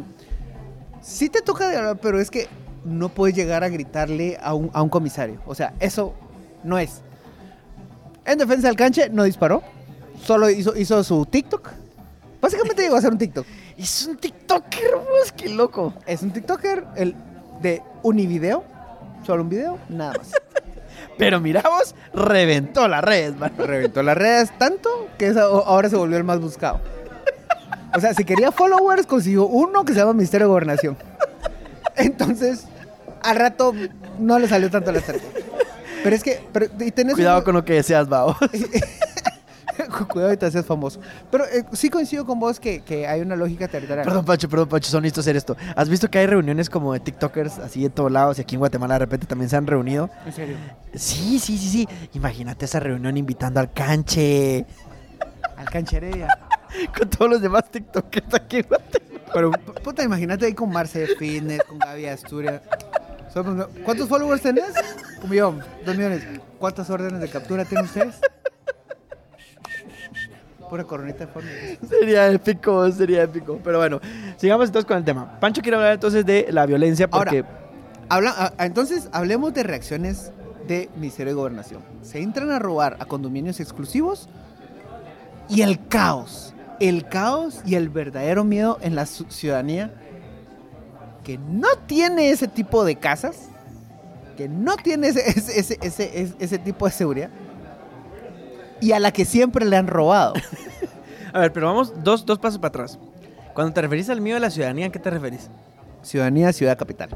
sí 1.01 1.29
te 1.31 1.41
toca, 1.41 1.69
de- 1.69 1.97
pero 1.97 2.21
es 2.21 2.31
que 2.31 2.47
no 2.85 3.09
puedes 3.09 3.35
llegar 3.35 3.65
a 3.65 3.69
gritarle 3.69 4.39
a 4.43 4.55
un, 4.55 4.71
a 4.75 4.83
un 4.83 4.89
comisario. 4.89 5.41
O 5.47 5.55
sea, 5.55 5.73
eso 5.81 6.15
no 6.63 6.79
es. 6.79 7.01
En 8.27 8.39
defensa 8.39 8.69
del 8.69 8.77
canche, 8.77 9.09
no 9.11 9.25
disparó. 9.25 9.63
Solo 10.23 10.51
hizo, 10.51 10.77
hizo 10.77 11.03
su 11.05 11.25
TikTok. 11.27 11.71
Básicamente 12.41 12.83
llegó 12.83 12.97
a 12.97 12.99
hacer 12.99 13.13
un 13.13 13.19
TikTok. 13.19 13.47
Es 13.81 14.07
un 14.07 14.19
TikToker, 14.19 14.95
vos, 14.97 15.33
qué 15.35 15.49
loco. 15.49 15.95
Es 16.07 16.21
un 16.23 16.31
TikToker 16.33 16.85
el 16.97 17.15
de 17.63 17.83
univideo. 18.03 18.63
Solo 19.25 19.43
un 19.43 19.49
video, 19.49 19.79
nada 19.89 20.13
más. 20.19 20.33
Pero 21.21 21.41
mira 21.41 21.63
vos, 21.63 21.95
reventó 22.13 22.89
las 22.89 23.05
redes, 23.05 23.37
man. 23.37 23.53
reventó 23.57 24.03
las 24.03 24.17
redes 24.17 24.51
tanto 24.59 25.07
que 25.19 25.29
ahora 25.39 25.89
se 25.89 25.95
volvió 25.97 26.17
el 26.17 26.25
más 26.25 26.41
buscado. 26.41 26.81
O 27.95 28.01
sea, 28.01 28.15
si 28.15 28.25
quería 28.25 28.51
followers, 28.53 29.07
consiguió 29.07 29.47
uno 29.47 29.85
que 29.85 29.93
se 29.93 29.99
llama 30.01 30.13
Ministerio 30.15 30.47
de 30.47 30.51
Gobernación. 30.51 30.97
Entonces, 31.97 32.65
al 33.23 33.37
rato 33.37 33.73
no 34.19 34.39
le 34.39 34.49
salió 34.49 34.71
tanto 34.71 34.91
la 34.93 34.99
estrategia. 34.99 35.29
Pero 36.03 36.17
es 36.17 36.23
que, 36.23 36.41
pero, 36.53 36.67
y 36.79 36.91
tenés 36.93 37.15
Cuidado 37.15 37.39
un- 37.39 37.45
con 37.45 37.55
lo 37.55 37.65
que 37.65 37.75
deseas, 37.75 38.09
vos. 38.09 38.37
Cuidado 40.09 40.33
y 40.33 40.37
te 40.37 40.47
haces 40.47 40.65
famoso. 40.65 41.01
Pero 41.31 41.45
eh, 41.47 41.65
sí 41.73 41.91
coincido 41.91 42.25
con 42.25 42.39
vos 42.39 42.61
que, 42.61 42.81
que 42.81 43.07
hay 43.07 43.21
una 43.21 43.37
lógica 43.37 43.69
territorial. 43.69 44.05
Perdón, 44.05 44.25
Pacho, 44.25 44.49
perdón, 44.49 44.69
Pacho, 44.69 44.91
son 44.91 45.03
listos 45.03 45.25
hacer 45.25 45.37
esto. 45.37 45.57
¿Has 45.77 45.89
visto 45.89 46.11
que 46.11 46.19
hay 46.19 46.27
reuniones 46.27 46.71
como 46.71 46.93
de 46.93 47.01
TikTokers 47.01 47.59
así 47.59 47.83
de 47.83 47.91
todos 47.91 48.11
lados 48.11 48.39
y 48.39 48.43
aquí 48.43 48.57
en 48.57 48.61
Guatemala 48.61 48.95
de 48.95 49.01
repente 49.01 49.27
también 49.27 49.49
se 49.49 49.57
han 49.57 49.67
reunido? 49.67 50.11
En 50.27 50.33
serio. 50.33 50.57
Sí, 50.95 51.39
sí, 51.39 51.59
sí, 51.59 51.69
sí. 51.69 51.89
Imagínate 52.15 52.65
esa 52.65 52.81
reunión 52.81 53.17
invitando 53.17 53.61
al 53.61 53.73
canche 53.73 54.67
Al 55.57 55.69
canchereya. 55.71 56.29
con 56.99 57.09
todos 57.11 57.31
los 57.31 57.43
demás 57.43 57.65
TikTokers 57.71 58.35
aquí 58.35 58.59
en 58.59 58.67
Guatemala. 58.69 59.11
Pero, 59.33 59.51
puta, 59.53 60.03
imagínate 60.03 60.47
ahí 60.47 60.55
con 60.55 60.71
Marce 60.71 61.07
Fitness, 61.19 61.63
con 61.65 61.79
Gaby 61.79 62.07
Asturias. 62.07 62.63
¿Cuántos 63.85 64.09
followers 64.09 64.43
tenés? 64.43 64.73
Un 65.23 65.31
millón, 65.31 65.63
dos 65.85 65.97
millones. 65.97 66.23
¿Cuántas 66.59 66.91
órdenes 66.91 67.21
de 67.21 67.29
captura 67.29 67.65
tienen 67.65 67.85
ustedes? 67.85 68.17
Pura 70.71 70.85
coronita 70.85 71.27
de 71.27 71.33
followers. 71.33 71.79
Sería 71.89 72.29
épico, 72.31 72.91
sería 72.93 73.25
épico. 73.25 73.59
Pero 73.63 73.79
bueno, 73.79 74.01
sigamos 74.37 74.69
entonces 74.69 74.87
con 74.87 74.97
el 74.97 75.05
tema. 75.05 75.39
Pancho 75.41 75.61
quiere 75.63 75.77
hablar 75.77 75.95
entonces 75.95 76.25
de 76.25 76.47
la 76.51 76.65
violencia 76.65 77.11
porque... 77.11 77.45
Ahora, 78.09 78.31
habla, 78.31 78.31
a- 78.31 78.53
a- 78.63 78.67
entonces, 78.67 79.09
hablemos 79.13 79.53
de 79.53 79.65
reacciones 79.65 80.33
de 80.69 80.89
Ministerio 80.97 81.33
de 81.33 81.35
Gobernación. 81.35 81.83
Se 82.03 82.21
entran 82.21 82.51
a 82.51 82.59
robar 82.61 82.97
a 83.01 83.05
condominios 83.07 83.59
exclusivos 83.61 84.29
y 85.49 85.63
el 85.63 85.85
caos. 85.89 86.55
El 86.79 87.07
caos 87.09 87.61
y 87.67 87.75
el 87.75 87.89
verdadero 87.89 88.45
miedo 88.45 88.79
en 88.81 88.95
la 88.95 89.05
ciudadanía 89.07 89.93
que 91.25 91.37
no 91.37 91.69
tiene 91.87 92.31
ese 92.31 92.49
tipo 92.49 92.85
de 92.85 92.97
casas, 92.97 93.49
que 94.37 94.49
no 94.49 94.77
tiene 94.77 95.09
ese, 95.09 95.29
ese- 95.59 95.79
ese- 95.83 96.35
ese 96.39 96.59
tipo 96.59 96.87
de 96.87 96.93
seguridad 96.93 97.29
y 98.81 98.93
a 98.93 99.01
la 99.01 99.13
que 99.13 99.25
siempre 99.25 99.65
le 99.65 99.77
han 99.77 99.87
robado. 99.87 100.35
A 101.33 101.41
ver, 101.41 101.53
pero 101.53 101.67
vamos 101.67 101.93
dos, 102.03 102.27
dos 102.27 102.39
pasos 102.39 102.59
para 102.59 102.69
atrás. 102.69 102.99
Cuando 103.55 103.73
te 103.73 103.83
referís 103.83 104.09
al 104.11 104.21
miedo 104.21 104.35
de 104.35 104.41
la 104.41 104.51
ciudadanía, 104.51 104.87
¿a 104.87 104.91
qué 104.91 104.99
te 104.99 105.11
referís? 105.11 105.49
Ciudadanía, 106.03 106.53
ciudad 106.53 106.79
capital. 106.79 107.11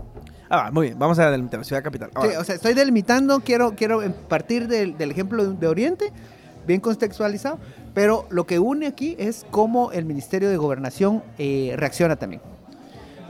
Ah, 0.49 0.57
va, 0.57 0.71
muy 0.71 0.89
bien. 0.89 0.99
Vamos 0.99 1.19
a 1.19 1.31
delimitar 1.31 1.59
la 1.59 1.65
ciudad 1.65 1.83
capital. 1.83 2.11
Sí, 2.21 2.29
o 2.39 2.45
sea, 2.45 2.55
estoy 2.55 2.75
delimitando, 2.75 3.41
quiero, 3.41 3.75
quiero 3.75 4.03
partir 4.29 4.69
del, 4.69 4.97
del 4.99 5.11
ejemplo 5.11 5.45
de 5.45 5.67
Oriente, 5.67 6.13
bien 6.67 6.81
contextualizado, 6.81 7.59
pero 7.95 8.27
lo 8.31 8.47
que 8.47 8.59
une 8.59 8.87
aquí 8.87 9.17
es 9.19 9.47
cómo 9.51 9.93
el 9.93 10.05
Ministerio 10.05 10.51
de 10.51 10.57
Gobernación 10.57 11.23
eh, 11.39 11.75
reacciona 11.77 12.17
también. 12.17 12.43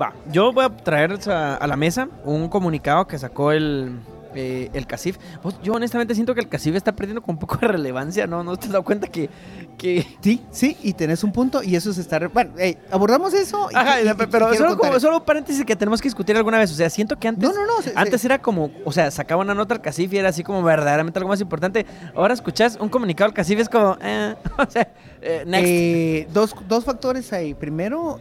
Va, 0.01 0.13
yo 0.33 0.53
voy 0.53 0.65
a 0.65 0.77
traer 0.77 1.19
a 1.31 1.67
la 1.67 1.77
mesa 1.77 2.09
un 2.25 2.49
comunicado 2.49 3.07
que 3.07 3.19
sacó 3.19 3.53
el, 3.53 4.01
eh, 4.35 4.71
el 4.73 4.87
CACIF. 4.87 5.19
Vos, 5.43 5.59
Yo 5.63 5.73
honestamente 5.75 6.15
siento 6.15 6.35
que 6.35 6.41
el 6.41 6.49
CACIF 6.49 6.75
está 6.77 6.93
perdiendo 6.95 7.23
con 7.23 7.35
un 7.35 7.39
poco 7.39 7.57
de 7.57 7.69
relevancia, 7.69 8.27
¿no? 8.27 8.43
¿No 8.45 8.57
te 8.57 8.67
has 8.67 8.73
dado 8.73 8.85
cuenta 8.85 9.07
que... 9.09 9.29
que... 9.79 10.07
Sí, 10.21 10.43
sí, 10.51 10.77
y 10.83 10.93
tenés 10.95 11.25
un 11.25 11.33
punto 11.33 11.63
y 11.63 11.77
eso 11.77 11.93
se 11.93 12.01
está... 12.01 12.19
re- 12.19 12.29
Bueno, 12.29 12.53
ey, 12.59 12.79
abordamos 12.91 13.33
eso. 13.35 13.69
y- 13.73 13.77
Ajá, 13.77 14.01
y- 14.01 14.09
y- 14.09 14.27
pero 14.31 14.55
solo, 14.55 14.77
como, 14.79 14.99
solo 15.01 15.19
un 15.19 15.25
paréntesis 15.25 15.65
que 15.65 15.77
tenemos 15.77 16.01
que 16.01 16.09
discutir 16.09 16.37
alguna 16.37 16.59
vez. 16.59 16.71
O 16.71 16.75
sea, 16.75 16.91
siento 16.91 17.19
que 17.19 17.29
antes... 17.29 17.49
No, 17.49 17.55
no, 17.55 17.67
no. 17.67 17.83
se- 17.83 17.93
Antes 17.97 18.21
se- 18.21 18.27
era 18.29 18.41
como, 18.41 18.71
o 18.85 18.93
sea, 18.93 19.11
sacaba 19.11 19.43
una 19.43 19.55
nota 19.55 19.75
al 19.75 19.81
CACIF 19.81 20.13
y 20.13 20.19
era 20.19 20.29
así 20.31 20.43
como 20.43 20.63
verdaderamente 20.63 21.19
algo 21.19 21.29
más 21.29 21.41
importante. 21.41 21.87
Ahora 22.15 22.35
escuchás 22.35 22.77
un 22.81 22.89
comunicado 22.89 23.29
al 23.29 23.35
CACIF 23.35 23.59
y 23.59 23.63
es 23.63 23.69
como, 23.69 23.97
eh, 24.03 24.35
o 24.59 24.71
sea, 24.71 24.89
eh, 25.23 25.45
next. 25.47 25.67
eh, 25.69 26.29
dos, 26.33 26.55
dos 26.69 26.85
factores 26.85 27.33
ahí. 27.33 27.55
Primero, 27.55 28.21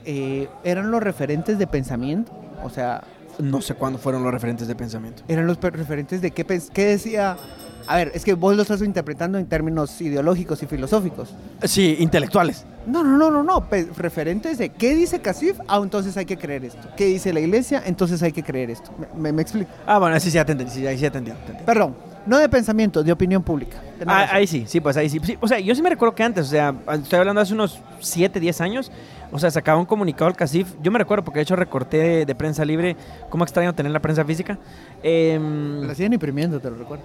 eran 0.63 0.91
los 0.91 1.02
referentes 1.04 1.58
de 1.60 1.67
pensamiento. 1.67 2.32
O 2.63 2.69
sea, 2.69 3.04
no 3.39 3.62
sé 3.62 3.74
cuándo 3.76 4.00
fueron 4.00 4.24
los 4.24 4.32
referentes 4.34 4.67
de 4.67 4.76
pensamiento. 4.76 5.24
eran 5.28 5.48
los 5.48 5.60
referentes 5.60 6.22
de 6.22 6.32
qué, 6.32 6.46
qué 6.74 6.86
decía... 6.86 7.38
A 7.86 7.98
ver, 7.98 8.13
es 8.15 8.24
que 8.24 8.34
vos 8.34 8.56
lo 8.56 8.62
estás 8.62 8.82
interpretando 8.82 9.38
en 9.38 9.46
términos 9.46 10.00
ideológicos 10.00 10.63
y 10.63 10.67
filosóficos. 10.67 11.36
Sí, 11.63 11.98
intelectuales. 12.00 12.65
No, 12.88 13.04
no, 13.04 13.17
no, 13.17 13.30
no, 13.30 13.43
no. 13.43 13.67
referentes 13.98 14.58
de 14.58 14.69
qué 14.69 14.96
dice 14.96 15.19
Casif, 15.19 15.60
ah, 15.67 15.82
entonces 15.84 16.15
hay 16.15 16.24
que 16.24 16.38
creer 16.38 16.63
esto. 16.63 16.80
¿Qué 16.96 17.08
dice 17.08 17.34
la 17.34 17.41
iglesia? 17.41 17.84
Entonces 17.86 18.24
hay 18.24 18.32
que 18.32 18.41
creer 18.41 18.69
esto. 18.69 18.89
Me, 18.98 19.08
me- 19.22 19.34
me 19.34 19.41
explico. 19.41 19.69
Ah, 19.86 20.00
bueno, 20.00 20.17
sí, 20.22 20.32
sí, 20.32 20.38
entendí, 20.38 20.65
sí, 20.69 20.88
ahí 20.88 20.98
sí 20.98 21.06
entendí. 21.06 21.34
Perdón, 21.65 21.93
No 22.26 22.38
de 22.38 22.48
pensamiento, 22.48 23.04
de 23.04 23.12
opinión 23.12 23.43
pública. 23.43 23.76
Ah, 24.08 24.30
ahí 24.32 24.48
sí, 24.48 24.63
sí, 24.65 24.80
pues 24.80 24.96
ahí 24.96 25.10
sí. 25.10 25.19
Sí, 25.22 25.38
O 25.41 25.48
sea, 25.50 25.60
yo 25.60 25.76
sí 25.76 25.82
me 25.82 25.89
recuerdo 25.89 26.15
que 26.15 26.24
antes, 26.24 26.46
o 26.48 26.50
sea, 26.52 26.74
estoy 26.93 27.19
hablando 27.19 27.41
hace 27.41 27.54
unos 27.54 27.80
7, 28.00 28.39
10 28.39 28.62
años, 28.62 28.91
o 29.34 29.39
sea, 29.39 29.50
sacaba 29.50 29.80
un 29.80 29.86
comunicado 29.86 30.28
al 30.28 30.36
CACIF. 30.36 30.76
Yo 30.82 30.91
me 30.91 31.00
recuerdo 31.00 31.26
porque 31.26 31.39
de 31.39 31.43
hecho 31.43 31.56
recorté 31.56 31.98
de, 31.98 32.26
de 32.26 32.36
prensa 32.36 32.63
libre. 32.63 32.96
¿Cómo 33.30 33.43
extraño 33.43 33.74
tener 33.74 33.91
la 33.91 34.00
prensa 34.00 34.24
física? 34.24 34.60
Em, 35.02 35.82
La 35.82 35.96
siguen 35.96 36.13
imprimiendo, 36.13 36.60
te 36.60 36.69
lo 36.69 36.78
recuerdo. 36.78 37.04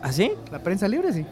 ¿Así? 0.00 0.30
La 0.52 0.60
prensa 0.60 0.86
libre, 0.86 1.12
sí. 1.12 1.26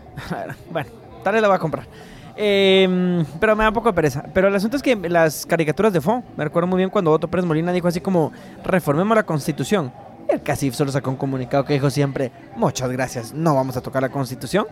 bueno, 0.70 0.88
tal 1.22 1.34
vez 1.34 1.42
la 1.42 1.48
voy 1.48 1.56
a 1.56 1.60
comprar. 1.60 1.86
Em, 2.34 3.26
pero 3.38 3.54
me 3.54 3.64
da 3.64 3.68
un 3.68 3.74
poco 3.74 3.90
de 3.90 3.94
pereza. 3.94 4.24
Pero 4.32 4.48
el 4.48 4.54
asunto 4.54 4.78
es 4.78 4.82
que 4.82 4.96
las 4.96 5.44
caricaturas 5.44 5.92
de 5.92 6.00
Fo, 6.00 6.22
me 6.34 6.44
recuerdo 6.44 6.66
muy 6.66 6.78
bien 6.78 6.88
cuando 6.88 7.12
Otto 7.12 7.28
Pérez 7.28 7.44
Molina 7.44 7.72
dijo 7.72 7.88
así 7.88 8.00
como, 8.00 8.32
reformemos 8.64 9.14
la 9.14 9.24
constitución. 9.24 9.92
El 10.28 10.42
CACIF 10.42 10.74
solo 10.74 10.90
sacó 10.90 11.10
un 11.10 11.16
comunicado 11.16 11.64
que 11.64 11.74
dijo 11.74 11.88
siempre, 11.90 12.32
muchas 12.56 12.90
gracias, 12.90 13.32
no 13.32 13.54
vamos 13.54 13.76
a 13.76 13.80
tocar 13.82 14.02
la 14.02 14.08
constitución. 14.08 14.66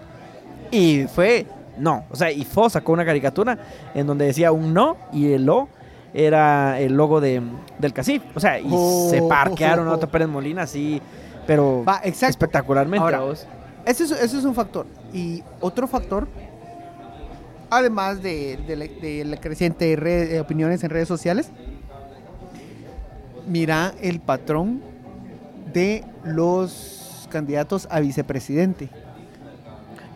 Y 0.70 1.04
fue, 1.04 1.46
no. 1.78 2.04
O 2.10 2.16
sea, 2.16 2.30
y 2.30 2.44
Fo 2.44 2.68
sacó 2.70 2.92
una 2.92 3.04
caricatura 3.04 3.58
en 3.94 4.06
donde 4.06 4.26
decía 4.26 4.52
un 4.52 4.72
no 4.74 4.96
y 5.12 5.32
el 5.32 5.48
O 5.48 5.68
era 6.12 6.78
el 6.80 6.94
logo 6.96 7.20
de, 7.20 7.42
del 7.78 7.92
CACIF. 7.92 8.22
O 8.36 8.40
sea, 8.40 8.58
y 8.60 8.68
Oh, 8.70 9.08
se 9.10 9.20
parquearon 9.22 9.86
oh, 9.86 9.90
a 9.90 9.94
oh. 9.94 9.96
Otto 9.96 10.08
Pérez 10.08 10.28
Molina 10.28 10.62
así, 10.62 11.00
pero 11.46 11.82
Va, 11.84 12.00
exacto. 12.04 12.30
espectacularmente. 12.30 13.02
Ahora, 13.04 13.20
vos. 13.20 13.46
Ese 13.84 14.04
es, 14.04 14.10
ese 14.12 14.38
es 14.38 14.44
un 14.44 14.54
factor. 14.54 14.86
Y 15.12 15.42
otro 15.60 15.86
factor, 15.88 16.26
además 17.70 18.22
de, 18.22 18.58
de 18.66 18.76
la, 18.76 18.84
de 18.86 19.24
la 19.24 19.36
creciente 19.38 19.94
red- 19.96 20.32
eh, 20.32 20.40
opiniones 20.40 20.82
en 20.84 20.90
redes 20.90 21.08
sociales, 21.08 21.50
mira 23.46 23.94
el 24.00 24.20
patrón 24.20 24.80
de 25.72 26.04
los 26.24 27.28
candidatos 27.30 27.86
a 27.90 28.00
vicepresidente. 28.00 28.88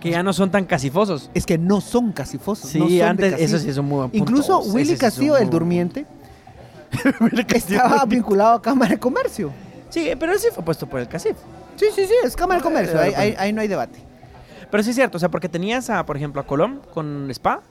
Que 0.01 0.11
ya 0.11 0.23
no 0.23 0.33
son 0.33 0.51
tan 0.51 0.65
casifosos. 0.65 1.31
Es 1.35 1.45
que 1.45 1.59
no 1.59 1.81
son 1.81 2.13
cacifosos. 2.13 2.71
Sí, 2.71 2.79
no 2.79 2.85
son 2.87 2.95
de 2.97 3.03
antes, 3.03 3.35
eso 3.39 3.59
sí 3.59 3.69
es 3.71 3.77
un 3.79 3.87
muy 3.87 3.97
buen 3.99 4.11
punto. 4.11 4.25
Incluso 4.25 4.61
Willy 4.61 4.91
sí 4.93 4.97
Castillo, 4.97 5.37
el 5.37 5.51
durmiente, 5.51 6.07
estaba 7.55 8.05
vinculado 8.05 8.55
a 8.55 8.63
Cámara 8.63 8.93
de 8.93 8.99
Comercio. 8.99 9.51
Sí, 9.91 10.11
pero 10.19 10.33
él 10.33 10.39
sí 10.39 10.49
fue 10.55 10.65
puesto 10.65 10.87
por 10.87 11.01
el 11.01 11.09
CACIF. 11.09 11.37
Sí, 11.77 11.87
sí, 11.95 12.07
sí, 12.07 12.13
es 12.25 12.37
Cámara 12.37 12.59
de 12.61 12.65
Comercio. 12.65 12.97
Eh, 12.99 13.03
Ahí, 13.03 13.15
ahí- 13.17 13.29
bueno. 13.31 13.43
ahí 13.43 13.53
no 13.53 13.61
hay 13.63 13.69
debate. 13.69 13.99
Pero 14.71 14.83
sí 14.83 14.91
es 14.91 14.97
cierto, 14.97 15.17
o 15.17 15.19
sea, 15.21 15.31
porque 15.31 15.49
tenías 15.49 15.89
a, 15.91 16.05
por 16.05 16.17
ejemplo, 16.17 16.41
a 16.43 16.47
Colón 16.47 16.81
con 16.93 17.31
Spa, 17.31 17.63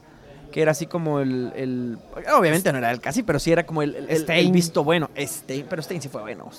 que 0.50 0.62
era 0.62 0.72
así 0.72 0.86
como 0.86 1.20
el, 1.20 1.52
el- 1.54 1.98
obviamente 2.36 2.72
no 2.72 2.78
era 2.78 2.90
el 2.90 3.00
CACIF, 3.00 3.24
pero 3.24 3.38
sí 3.38 3.52
era 3.52 3.64
como 3.64 3.82
el, 3.82 3.94
el- 4.08 4.28
el- 4.28 4.52
visto 4.52 4.82
bueno. 4.82 5.08
Stein, 5.16 5.66
pero 5.68 5.80
Stein 5.82 6.02
sí 6.02 6.08
fue 6.08 6.22
bueno. 6.22 6.50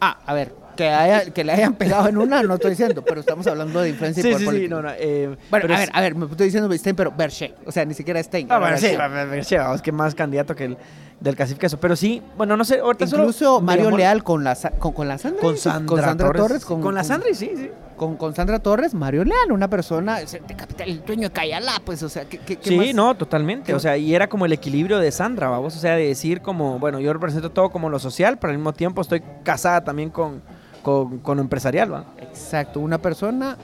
Ah, 0.00 0.18
a 0.26 0.34
ver, 0.34 0.52
que, 0.76 0.88
haya- 0.88 1.30
que 1.32 1.42
le 1.44 1.52
hayan 1.52 1.74
pegado 1.74 2.08
en 2.08 2.18
una, 2.18 2.42
no 2.42 2.54
estoy 2.54 2.70
diciendo, 2.70 3.02
pero 3.02 3.20
estamos 3.20 3.46
hablando 3.46 3.80
de 3.80 3.88
influencia 3.90 4.20
y 4.20 4.22
Sí, 4.24 4.32
poder 4.32 4.48
sí, 4.54 4.62
sí, 4.64 4.68
no, 4.68 4.82
no. 4.82 4.90
eh, 4.96 5.36
Bueno, 5.50 5.74
a 5.74 5.78
ver, 5.78 5.90
a 5.92 6.00
ver, 6.00 6.14
me 6.14 6.26
estoy 6.26 6.46
diciendo 6.46 6.72
Stein, 6.72 6.94
pero 6.94 7.10
Berche, 7.16 7.54
o 7.64 7.72
sea, 7.72 7.84
ni 7.84 7.94
siquiera 7.94 8.22
Stein. 8.22 8.46
Ah, 8.50 8.58
bueno, 8.58 8.76
sí, 8.78 8.88
Berche. 9.30 9.58
vamos, 9.58 9.82
que 9.82 9.90
más 9.92 10.14
candidato 10.14 10.54
que 10.54 10.64
el 10.64 10.76
del 11.18 11.34
CACIF 11.34 11.56
que 11.58 11.64
eso. 11.66 11.80
Pero 11.80 11.96
sí, 11.96 12.22
bueno, 12.36 12.58
no 12.58 12.64
sé, 12.64 12.78
ahorita 12.78 13.06
solo 13.06 13.22
Incluso 13.22 13.60
Mario 13.62 13.84
digamos, 13.84 13.98
Leal 14.00 14.22
con 14.22 14.44
la, 14.44 14.54
con, 14.78 14.92
con 14.92 15.08
la 15.08 15.16
Sandra. 15.16 15.40
Con 15.40 15.56
Sandra, 15.56 15.86
con 15.86 16.00
Sandra 16.02 16.32
Torres. 16.32 16.64
con, 16.64 16.82
con, 16.82 16.94
la 16.94 17.04
Sandra, 17.04 17.28
sí, 17.32 17.50
sí. 17.56 17.70
Con, 17.96 18.16
con 18.16 18.34
Sandra 18.34 18.58
Torres, 18.58 18.92
Mario 18.92 19.24
Leal, 19.24 19.50
una 19.50 19.68
persona, 19.70 20.18
el 20.20 21.04
dueño 21.06 21.28
de 21.30 21.32
Cayalá, 21.32 21.80
pues, 21.82 22.02
o 22.02 22.10
sea, 22.10 22.26
¿qué, 22.26 22.36
qué, 22.36 22.58
Sí, 22.60 22.76
más? 22.76 22.94
no, 22.94 23.16
totalmente. 23.16 23.68
¿Qué 23.68 23.74
O 23.74 23.80
sea, 23.80 23.96
y 23.96 24.14
era 24.14 24.28
como 24.28 24.44
el 24.44 24.52
equilibrio 24.52 24.98
de 24.98 25.10
Sandra, 25.10 25.48
vamos. 25.48 25.74
O 25.74 25.78
sea, 25.78 25.94
de 25.96 26.06
decir 26.06 26.42
como, 26.42 26.78
bueno, 26.78 27.00
yo 27.00 27.10
represento 27.14 27.50
todo 27.50 27.70
como 27.70 27.88
lo 27.88 27.98
social, 27.98 28.36
pero 28.38 28.50
al 28.50 28.58
mismo 28.58 28.74
tiempo 28.74 29.00
estoy 29.00 29.22
casada 29.42 29.82
también 29.84 30.10
con, 30.10 30.42
con, 30.86 31.18
con 31.18 31.36
lo 31.38 31.42
empresarial, 31.42 31.92
¿va? 31.92 32.04
Exacto, 32.18 32.78
una 32.78 32.98
persona. 32.98 33.56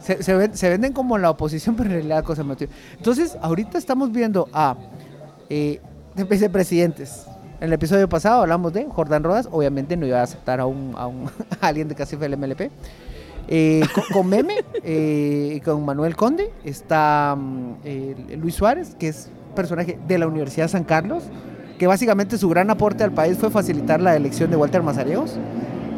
Se, 0.00 0.22
se 0.22 0.34
ven- 0.34 0.56
se 0.56 0.70
venden 0.70 0.94
como 0.94 1.18
la 1.18 1.28
oposición, 1.28 1.74
pero 1.76 1.90
en 1.90 1.96
realidad 1.96 2.24
cosa 2.24 2.42
motiva. 2.42 2.72
Entonces, 2.96 3.36
ahorita 3.42 3.76
estamos 3.76 4.10
viendo 4.12 4.48
a 4.54 4.76
eh, 5.50 5.80
de 6.14 6.24
vicepresidentes. 6.24 7.26
En 7.60 7.64
el 7.66 7.72
episodio 7.74 8.08
pasado 8.08 8.40
hablamos 8.42 8.72
de 8.72 8.86
Jordán 8.86 9.24
Rodas, 9.24 9.46
obviamente 9.52 9.96
no 9.96 10.06
iba 10.06 10.20
a 10.20 10.22
aceptar 10.22 10.58
a, 10.60 10.64
un, 10.66 10.94
a, 10.96 11.06
un- 11.06 11.28
a 11.60 11.66
alguien 11.68 11.86
de 11.88 11.94
Casife 11.94 12.26
del 12.26 12.38
MLP. 12.38 12.70
Eh, 13.50 13.82
con, 13.94 14.04
con 14.12 14.26
Meme, 14.28 14.54
eh, 14.82 15.52
y 15.56 15.60
con 15.60 15.84
Manuel 15.84 16.16
Conde, 16.16 16.50
está 16.64 17.36
mm, 17.36 17.72
eh, 17.84 18.36
Luis 18.40 18.54
Suárez, 18.54 18.94
que 18.98 19.08
es 19.08 19.30
personaje 19.54 19.98
de 20.08 20.18
la 20.18 20.26
Universidad 20.26 20.64
de 20.66 20.68
San 20.70 20.84
Carlos, 20.84 21.24
que 21.78 21.86
básicamente 21.86 22.38
su 22.38 22.48
gran 22.48 22.70
aporte 22.70 23.04
al 23.04 23.12
país 23.12 23.36
fue 23.38 23.50
facilitar 23.50 24.00
la 24.00 24.16
elección 24.16 24.50
de 24.50 24.56
Walter 24.56 24.82
Mazariegos. 24.82 25.36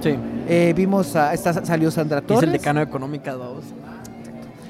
Sí. 0.02 0.16
Eh, 0.48 0.72
vimos, 0.76 1.14
a, 1.16 1.36
salió 1.36 1.90
Sandra 1.90 2.18
Y 2.18 2.20
es 2.22 2.26
Torres. 2.26 2.42
el 2.44 2.52
decano 2.52 2.80
de 2.80 2.86
económica, 2.86 3.34
vamos. 3.36 3.64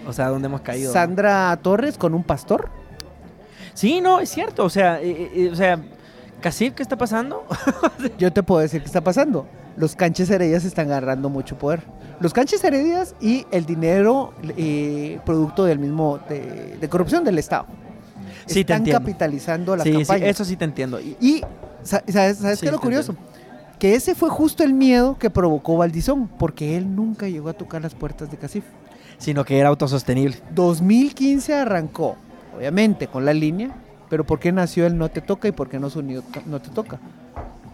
O 0.07 0.13
sea, 0.13 0.29
¿dónde 0.29 0.47
hemos 0.47 0.61
caído? 0.63 0.93
Sandra 0.93 1.57
Torres 1.63 1.97
con 1.97 2.15
un 2.15 2.25
pastor. 2.25 2.69
Sí, 3.75 4.01
no, 4.01 4.21
es 4.21 4.29
cierto. 4.31 4.65
O 4.65 4.71
sea, 4.71 5.01
eh, 5.01 5.31
eh, 5.35 5.51
o 5.53 5.55
sea, 5.55 5.79
Casif, 6.41 6.75
¿qué 6.75 6.83
está 6.83 6.97
pasando? 6.97 7.45
Yo 8.19 8.33
te 8.33 8.43
puedo 8.43 8.61
decir 8.61 8.81
qué 8.81 8.87
está 8.87 9.03
pasando. 9.03 9.47
Los 9.77 9.95
canches 9.95 10.29
heredias 10.31 10.65
están 10.65 10.89
agarrando 10.89 11.29
mucho 11.29 11.57
poder. 11.57 11.83
Los 12.19 12.33
canches 12.35 12.63
heredias 12.65 13.15
y 13.21 13.47
el 13.51 13.65
dinero 13.65 14.35
eh, 14.57 15.21
producto 15.25 15.65
del 15.65 15.79
mismo 15.79 16.19
de, 16.29 16.77
de 16.81 16.89
corrupción 16.89 17.25
del 17.25 17.39
Estado. 17.39 17.67
Sí, 18.47 18.55
te 18.55 18.61
están 18.61 18.79
entiendo. 18.79 19.01
capitalizando 19.01 19.77
las 19.77 19.85
sí, 19.85 19.93
sí, 19.93 19.99
campañas. 19.99 20.29
eso 20.31 20.45
sí 20.45 20.57
te 20.57 20.65
entiendo. 20.65 21.01
Y- 21.01 21.17
Y 21.21 21.41
sa- 21.83 22.03
sabes, 22.09 22.39
¿sabes 22.39 22.59
Sí, 22.59 22.63
qué 22.63 22.67
es 22.67 22.73
lo 22.73 22.79
te 22.79 22.83
curioso? 22.83 23.15
Que 23.81 23.95
ese 23.97 24.15
fue 24.15 24.29
justo 24.29 24.63
el 24.63 24.75
miedo 24.75 25.17
que 25.19 25.31
provocó 25.31 25.77
Valdizón, 25.77 26.29
porque 26.29 26.77
él 26.77 26.95
nunca 26.95 27.29
llegó 27.29 27.49
a 27.49 27.55
tocar 27.55 27.83
las 27.83 27.95
puertas 27.95 28.31
de 28.31 28.37
Casif. 28.37 28.63
sino 29.19 29.45
que 29.45 29.59
era 29.59 29.69
autosostenible. 29.69 30.37
2015 30.55 31.53
arrancó, 31.55 32.17
obviamente, 32.57 33.07
con 33.07 33.25
la 33.27 33.35
línea, 33.35 33.71
pero 34.09 34.25
¿por 34.25 34.39
qué 34.39 34.51
nació 34.51 34.87
el 34.87 34.97
No 34.97 35.11
Te 35.11 35.21
Toca 35.21 35.47
y 35.49 35.53
por 35.53 35.69
qué 35.69 35.79
no 35.79 35.91
se 35.91 35.99
unió 35.99 36.23
No 36.47 36.59
Te 36.61 36.71
Toca? 36.71 36.99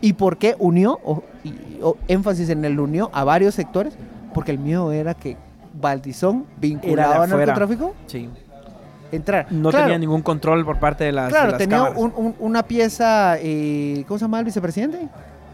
¿Y 0.01 0.15
por 0.15 0.39
qué 0.39 0.57
unió, 0.59 0.99
o, 1.05 1.23
y- 1.45 1.55
o 1.83 1.97
énfasis 2.09 2.49
en 2.51 2.65
el 2.65 2.81
unió 2.81 3.11
a 3.13 3.23
varios 3.23 3.55
sectores? 3.55 3.95
Porque 4.35 4.51
el 4.51 4.59
miedo 4.59 4.91
era 4.93 5.15
que 5.15 5.37
Valdizón, 5.81 6.47
vinculado 6.61 7.23
al 7.23 7.31
narcotráfico, 7.31 7.95
Sí. 8.07 8.29
entrara. 9.13 9.47
No 9.51 9.71
Claro, 9.71 9.85
tenía 9.87 9.99
ningún 9.99 10.23
control 10.23 10.65
por 10.65 10.79
parte 10.81 11.05
de 11.05 11.13
las, 11.13 11.27
de 11.27 11.31
Claro, 11.31 11.49
las 11.51 11.59
tenía 11.59 11.83
un- 11.91 12.35
una 12.41 12.63
pieza, 12.65 13.37
eh, 13.39 14.05
¿cómo 14.09 14.19
se 14.19 14.25
llama 14.25 14.39
el 14.41 14.45
vicepresidente? 14.47 15.09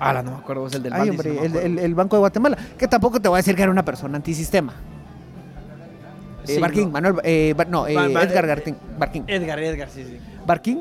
Ah, 0.05 0.23
no 0.23 0.31
me 0.33 0.37
acuerdo, 0.39 0.67
es 0.67 0.75
el 0.75 0.83
del 0.83 0.93
Ay, 0.93 0.99
Bandis, 0.99 1.13
hombre, 1.19 1.29
no 1.29 1.35
me 1.41 1.47
el, 1.47 1.53
acuerdo. 1.53 1.67
el- 1.69 1.79
el 1.79 1.95
Banco 1.95 2.17
de 2.17 2.21
Guatemala, 2.21 2.59
que 2.77 2.89
tampoco 2.89 3.21
te 3.21 3.29
voy 3.29 3.37
a 3.37 3.39
decir 3.39 3.55
que 3.57 3.63
era 3.63 3.71
una 3.71 3.85
persona 3.85 4.17
antisistema. 4.17 4.73
Eh, 6.45 6.55
Sí, 6.55 6.59
Barquín, 6.59 6.85
no. 6.85 6.91
Manuel, 6.91 7.15
eh, 7.23 7.55
Bar- 7.57 7.69
no, 7.69 7.87
eh, 7.87 7.95
Ba- 7.95 8.09
Ba- 8.09 8.23
Edgar 8.25 8.47
Gartín, 8.47 8.77
Barquín. 8.99 9.25
Edgar, 9.29 9.59
Edgar, 9.61 9.89
sí, 9.89 10.05
sí. 10.05 10.19
Barquín, 10.45 10.81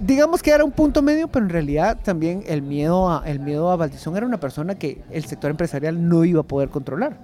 digamos 0.00 0.42
que 0.42 0.50
era 0.50 0.64
un 0.64 0.72
punto 0.72 1.00
medio, 1.00 1.28
pero 1.28 1.44
en 1.44 1.50
realidad 1.50 1.96
también 2.02 2.42
el 2.46 2.60
miedo 2.62 3.08
a, 3.08 3.22
el 3.24 3.38
miedo 3.38 3.70
a 3.70 3.76
Valdizón 3.76 4.16
era 4.16 4.26
una 4.26 4.38
persona 4.40 4.74
que 4.74 5.00
el 5.10 5.24
sector 5.24 5.50
empresarial 5.50 6.08
no 6.08 6.24
iba 6.24 6.40
a 6.40 6.44
poder 6.44 6.70
controlar. 6.70 7.16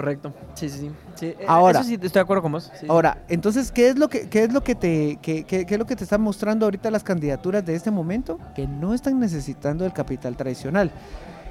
Correcto. 0.00 0.32
Sí, 0.54 0.70
sí, 0.70 0.78
sí. 0.78 0.90
Sí, 1.14 1.26
eh, 1.26 1.44
Ahora- 1.46 1.80
Eso 1.80 1.88
sí, 1.88 1.94
estoy 1.94 2.08
de 2.08 2.20
acuerdo 2.20 2.42
con 2.42 2.52
vos. 2.52 2.72
Sí. 2.80 2.86
Ahora, 2.88 3.22
entonces, 3.28 3.70
¿qué 3.70 3.88
es 3.90 3.98
lo 3.98 4.08
que, 4.08 4.30
qué 4.30 4.44
es 4.44 4.52
lo 4.52 4.62
que 4.62 4.74
te, 4.74 5.18
qué, 5.20 5.44
qué- 5.44 5.66
qué 5.66 5.74
es 5.74 5.78
lo 5.78 5.84
que 5.84 5.94
te 5.94 6.04
están 6.04 6.22
mostrando 6.22 6.64
ahorita 6.64 6.90
las 6.90 7.04
candidaturas 7.04 7.64
de 7.66 7.74
este 7.74 7.90
momento? 7.90 8.38
Que 8.54 8.66
no 8.66 8.94
están 8.94 9.20
necesitando 9.20 9.84
el 9.84 9.92
capital 9.92 10.36
tradicional. 10.38 10.90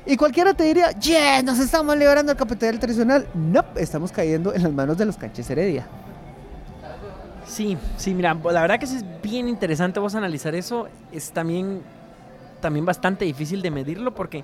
Y 0.07 0.17
cualquiera 0.17 0.55
te 0.55 0.63
diría, 0.63 0.89
yeah, 0.93 1.43
nos 1.43 1.59
estamos 1.59 1.95
liberando 1.95 2.31
del 2.31 2.37
capital 2.37 2.79
tradicional. 2.79 3.27
No, 3.35 3.63
estamos 3.75 4.11
cayendo 4.11 4.51
en 4.55 4.63
las 4.63 4.73
manos 4.73 4.97
de 4.97 5.05
los 5.05 5.15
canches 5.15 5.47
Heredia. 5.47 5.85
Sí, 7.45 7.77
sí, 7.97 8.13
mira, 8.15 8.33
la 8.33 8.61
verdad 8.61 8.79
que 8.79 8.85
es 8.85 9.03
bien 9.21 9.47
interesante 9.47 9.99
vos 9.99 10.15
analizar 10.15 10.55
eso. 10.55 10.87
Es 11.11 11.31
también, 11.31 11.81
también 12.61 12.85
bastante 12.85 13.25
difícil 13.25 13.61
de 13.61 13.69
medirlo 13.69 14.15
porque, 14.15 14.43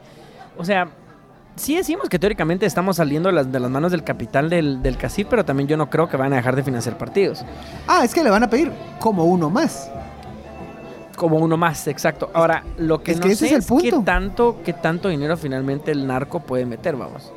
o 0.58 0.64
sea, 0.66 0.90
sí 1.56 1.76
decimos 1.76 2.10
que 2.10 2.20
teóricamente 2.20 2.66
estamos 2.66 2.98
saliendo 2.98 3.30
de 3.30 3.36
las, 3.36 3.52
de 3.52 3.60
las 3.60 3.70
manos 3.72 3.92
del 3.92 4.04
capital 4.04 4.50
del, 4.50 4.82
del 4.82 4.98
CACIF, 4.98 5.28
pero 5.30 5.46
también 5.46 5.68
yo 5.68 5.78
no 5.78 5.90
creo 5.90 6.08
que 6.10 6.18
van 6.18 6.34
a 6.34 6.38
dejar 6.38 6.56
de 6.56 6.64
financiar 6.64 6.98
partidos. 6.98 7.44
Ah, 7.88 8.04
es 8.04 8.14
que 8.14 8.24
le 8.24 8.30
van 8.30 8.44
a 8.44 8.50
pedir 8.50 8.72
como 9.00 9.26
uno 9.26 9.50
más. 9.50 9.90
Como 11.16 11.38
uno 11.38 11.56
más, 11.56 11.88
exacto. 11.88 12.30
Ahora, 12.34 12.64
lo 12.78 13.02
que 13.02 13.12
Es 13.14 13.20
no 13.20 13.28
que 13.28 13.36
sé 13.36 13.46
es 13.46 13.52
el 13.54 13.64
punto. 13.64 13.84
qué 13.84 13.92
tanto, 14.06 14.58
qué 14.66 14.74
tanto 14.74 15.08
dinero 15.08 15.38
finalmente 15.38 15.92
el 15.92 16.06
narco 16.06 16.42
puede 16.42 16.66
meter, 16.66 16.98
vamos. 16.98 17.32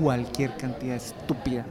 Cualquier 0.00 0.56
cantidad 0.56 0.94
estúpida. 0.96 1.64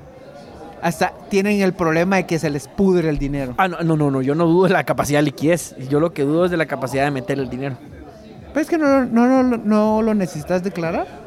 Hasta 0.81 1.13
tienen 1.29 1.61
el 1.61 1.71
problema 1.71 2.17
de 2.17 2.25
que 2.25 2.37
se 2.37 2.49
les 2.49 2.67
pudre 2.67 3.07
el 3.07 3.17
dinero. 3.17 3.53
Ah, 3.57 3.69
no, 3.69 3.81
no, 3.81 3.95
no, 3.95 4.11
no, 4.11 4.21
yo 4.21 4.35
no 4.35 4.45
dudo 4.45 4.67
de 4.67 4.73
la 4.73 4.83
capacidad 4.83 5.19
de 5.19 5.23
liquidez. 5.23 5.73
Yo 5.89 6.01
lo 6.01 6.11
que 6.11 6.23
dudo 6.23 6.43
es 6.43 6.51
de 6.51 6.57
la 6.57 6.65
capacidad 6.65 7.05
de 7.05 7.11
meter 7.11 7.39
el 7.39 7.49
dinero. 7.49 7.77
Pero 8.49 8.59
es 8.61 8.67
que 8.69 8.77
no, 8.77 9.05
no, 9.05 9.25
no, 9.25 9.57
no 9.57 10.01
lo 10.01 10.13
necesitas 10.13 10.61
declarar. 10.61 11.22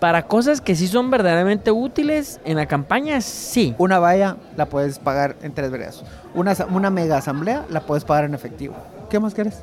Para 0.00 0.26
cosas 0.26 0.60
que 0.60 0.76
sí 0.76 0.86
son 0.88 1.10
verdaderamente 1.10 1.70
útiles 1.70 2.40
en 2.44 2.56
la 2.56 2.66
campaña, 2.66 3.20
sí. 3.20 3.74
Una 3.78 3.98
valla 3.98 4.36
la 4.56 4.66
puedes 4.66 4.98
pagar 4.98 5.36
en 5.42 5.52
tres 5.54 5.70
veredas. 5.70 6.02
Una, 6.34 6.54
una 6.70 6.90
mega 6.90 7.16
asamblea 7.16 7.64
la 7.70 7.80
puedes 7.80 8.04
pagar 8.04 8.24
en 8.24 8.34
efectivo. 8.34 8.74
¿Qué 9.08 9.18
más 9.20 9.32
quieres? 9.34 9.62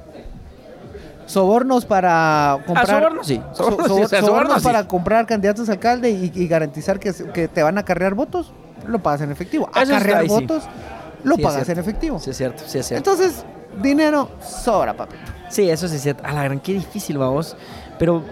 Sobornos 1.26 1.86
para 1.86 2.60
comprar. 2.65 2.89
Ah, 2.89 2.96
sobornos 3.00 3.28
sí. 3.28 3.41
so- 3.54 3.63
Sobornos 3.63 3.88
sí, 3.88 3.93
so- 3.93 3.96
o 4.04 4.08
sea, 4.08 4.19
sobornos 4.19 4.28
sobornos 4.28 4.62
sí. 4.62 4.67
para 4.67 4.88
comprar 4.88 5.26
candidatos 5.26 5.69
a 5.69 5.74
alcalde 5.74 6.10
y, 6.12 6.32
y 6.34 6.48
garantizar 6.48 7.00
que, 7.00 7.13
que 7.34 7.48
te 7.48 7.63
van 7.63 7.78
a 7.78 7.82
acarrear 7.82 8.13
votos, 8.13 8.52
lo 8.88 9.00
pagas 9.02 9.22
en 9.22 9.32
efectivo. 9.32 9.69
Acarrear 9.74 10.24
sí. 10.24 10.28
votos, 10.28 10.63
lo 11.24 11.38
pagas 11.38 11.69
en 11.69 11.80
efectivo. 11.80 12.19
Sí, 12.19 12.32
es 12.32 12.38
cierto, 12.38 12.63
sí, 12.67 12.80
es 12.80 12.88
cierto. 12.88 13.10
Entonces, 13.12 13.46
dinero 13.82 14.30
sobra, 14.41 14.93
papi. 14.96 15.15
Sí, 15.50 15.69
eso 15.69 15.88
sí 15.88 15.96
es 15.96 16.02
cierto. 16.02 16.24
A 16.26 16.34
la 16.34 16.43
gran, 16.43 16.60
qué 16.60 16.74
difícil, 16.74 17.17
vamos. 17.17 17.56
Pero. 17.98 18.24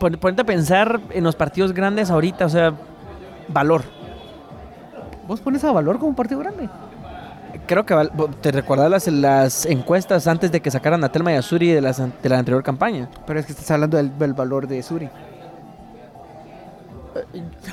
Pon- 0.00 0.14
Ponerte 0.20 0.42
a 0.42 0.44
pensar 0.46 1.00
en 1.10 1.22
los 1.22 1.36
partidos 1.36 1.72
grandes 1.72 2.10
ahorita, 2.10 2.46
o 2.46 2.48
sea, 2.48 2.72
valor. 3.46 3.82
¿Vos 5.28 5.40
pones 5.40 5.62
a 5.62 5.70
valor 5.70 5.98
como 5.98 6.08
un 6.08 6.14
partido 6.16 6.40
grande? 6.40 6.68
Creo 7.66 7.86
que 7.86 7.94
te 8.40 8.50
recuerdas 8.50 8.90
las, 8.90 9.06
las 9.08 9.66
encuestas 9.66 10.26
antes 10.26 10.50
de 10.50 10.60
que 10.60 10.70
sacaran 10.72 11.04
a 11.04 11.12
Telma 11.12 11.32
y 11.32 11.36
a 11.36 11.42
Suri 11.42 11.68
de, 11.68 11.80
las 11.80 11.98
de 11.98 12.28
la 12.28 12.38
anterior 12.38 12.64
campaña. 12.64 13.08
Pero 13.26 13.38
es 13.38 13.46
que 13.46 13.52
estás 13.52 13.70
hablando 13.70 13.96
del, 13.96 14.16
del 14.18 14.34
valor 14.34 14.66
de 14.66 14.82
Suri. 14.82 15.08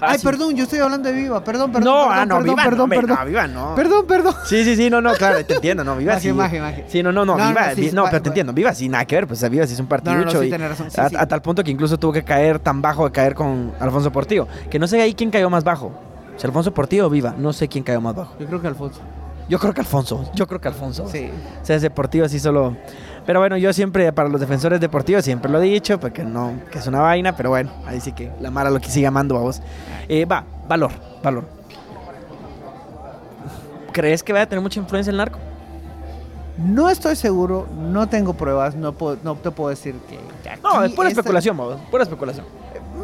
Ah, 0.02 0.08
Ay, 0.10 0.20
perdón, 0.24 0.56
yo 0.56 0.64
estoy 0.64 0.80
hablando 0.80 1.10
de 1.10 1.16
Viva. 1.16 1.44
Perdón, 1.44 1.72
perdón. 1.72 1.94
no, 1.94 2.08
perdón, 2.08 2.18
ah, 2.18 2.26
no, 2.26 2.36
perdón, 2.38 2.44
viva, 2.56 2.64
perdón, 2.64 2.90
no, 2.90 2.96
perdón. 2.96 3.18
no, 3.20 3.26
viva, 3.26 3.48
no. 3.48 3.76
Perdón, 3.76 4.06
perdón. 4.08 4.36
Sí, 4.46 4.64
sí, 4.64 4.76
sí, 4.76 4.90
no, 4.90 5.02
no, 5.02 5.14
claro, 5.14 5.46
te 5.46 5.56
entiendo, 5.56 5.84
no, 5.84 5.96
viva 5.96 6.20
sí. 6.20 6.32
maje, 6.34 6.60
maje. 6.60 6.86
Sí, 6.88 7.04
no, 7.04 7.12
no, 7.12 7.26
no, 7.26 7.38
No, 7.38 7.48
viva, 7.48 7.70
no, 7.70 7.76
sí, 7.76 7.92
no, 7.94 8.06
pero 8.06 8.22
te 8.22 8.30
entiendo, 8.30 8.54
viva 8.54 8.74
sí, 8.74 8.90
nada 8.90 9.06
que 9.06 9.16
ver, 9.16 9.28
pues 9.28 9.48
viva 9.50 9.68
sí 9.68 9.74
es 9.74 9.80
un 9.80 9.88
partido 9.88 10.16
no, 10.16 10.32
sí, 10.32 10.50
sí, 10.50 11.00
a, 11.00 11.22
a 11.22 11.28
tal 11.28 11.42
punto 11.42 11.64
que 11.64 11.72
incluso 11.72 11.98
tuvo 11.98 12.14
que 12.14 12.24
caer 12.24 12.60
tan 12.60 12.82
bajo 12.82 13.06
de 13.06 13.12
caer 13.12 13.36
con 13.36 13.74
Alfonso 13.80 14.12
Portillo. 14.12 14.48
Que 14.70 14.80
no 14.80 14.88
sé 14.88 15.02
ahí 15.02 15.14
quién 15.14 15.30
cayó 15.30 15.50
más 15.50 15.64
bajo. 15.64 15.92
Si 16.38 16.46
Alfonso 16.46 16.74
Portillo 16.74 17.08
o 17.08 17.10
Viva, 17.10 17.34
no 17.38 17.54
sé 17.54 17.68
quién 17.68 17.84
cayó 17.84 18.02
más 18.02 18.16
bajo. 18.16 18.36
Yo 18.40 18.48
creo 18.48 18.62
que 18.62 18.68
Alfonso. 18.68 19.02
Yo 19.50 19.60
creo 19.60 19.74
que 19.74 19.80
Alfonso, 19.82 20.30
yo 20.36 20.46
creo 20.46 20.60
que 20.60 20.68
Alfonso. 20.68 21.08
Sí. 21.10 21.30
O 21.62 21.66
sea, 21.66 21.78
ese 21.78 21.90
Portillo 21.90 22.26
así 22.26 22.40
solo... 22.40 22.76
Pero 23.28 23.40
bueno, 23.42 23.58
yo 23.58 23.72
siempre, 23.74 24.12
para 24.14 24.30
los 24.30 24.40
defensores 24.42 24.80
deportivos, 24.80 25.24
siempre 25.26 25.52
lo 25.52 25.60
he 25.62 25.66
dicho, 25.66 26.00
porque 26.00 26.24
no, 26.24 26.54
que 26.72 26.80
es 26.80 26.88
una 26.88 27.02
vaina, 27.02 27.36
pero 27.36 27.50
bueno, 27.50 27.70
ahí 27.86 28.00
sí 28.00 28.14
que 28.14 28.32
la 28.40 28.50
Mara 28.50 28.70
lo 28.72 28.80
que 28.80 28.90
sigue 28.90 29.06
amando 29.06 29.38
a 29.38 29.42
vos. 29.42 29.62
Eh, 30.10 30.24
va, 30.26 30.46
valor, 30.68 30.92
valor. 31.22 31.44
¿Crees 33.92 34.24
que 34.24 34.32
va 34.34 34.42
a 34.42 34.46
tener 34.46 34.62
mucha 34.62 34.80
influencia 34.80 35.12
el 35.12 35.18
narco? 35.18 35.40
No 36.58 36.90
estoy 36.90 37.16
seguro, 37.16 37.68
no 37.78 38.08
tengo 38.08 38.34
pruebas, 38.34 38.76
no, 38.76 38.94
puedo, 38.94 39.18
no 39.24 39.36
te 39.36 39.52
puedo 39.52 39.70
decir 39.70 39.96
que. 40.10 40.16
que 40.44 40.56
No, 40.64 40.84
es 40.84 40.92
pura 40.94 41.10
esta- 41.10 41.20
especulación, 41.22 41.58
vamos, 41.58 41.78
pura 41.92 42.04
especulación. 42.04 42.46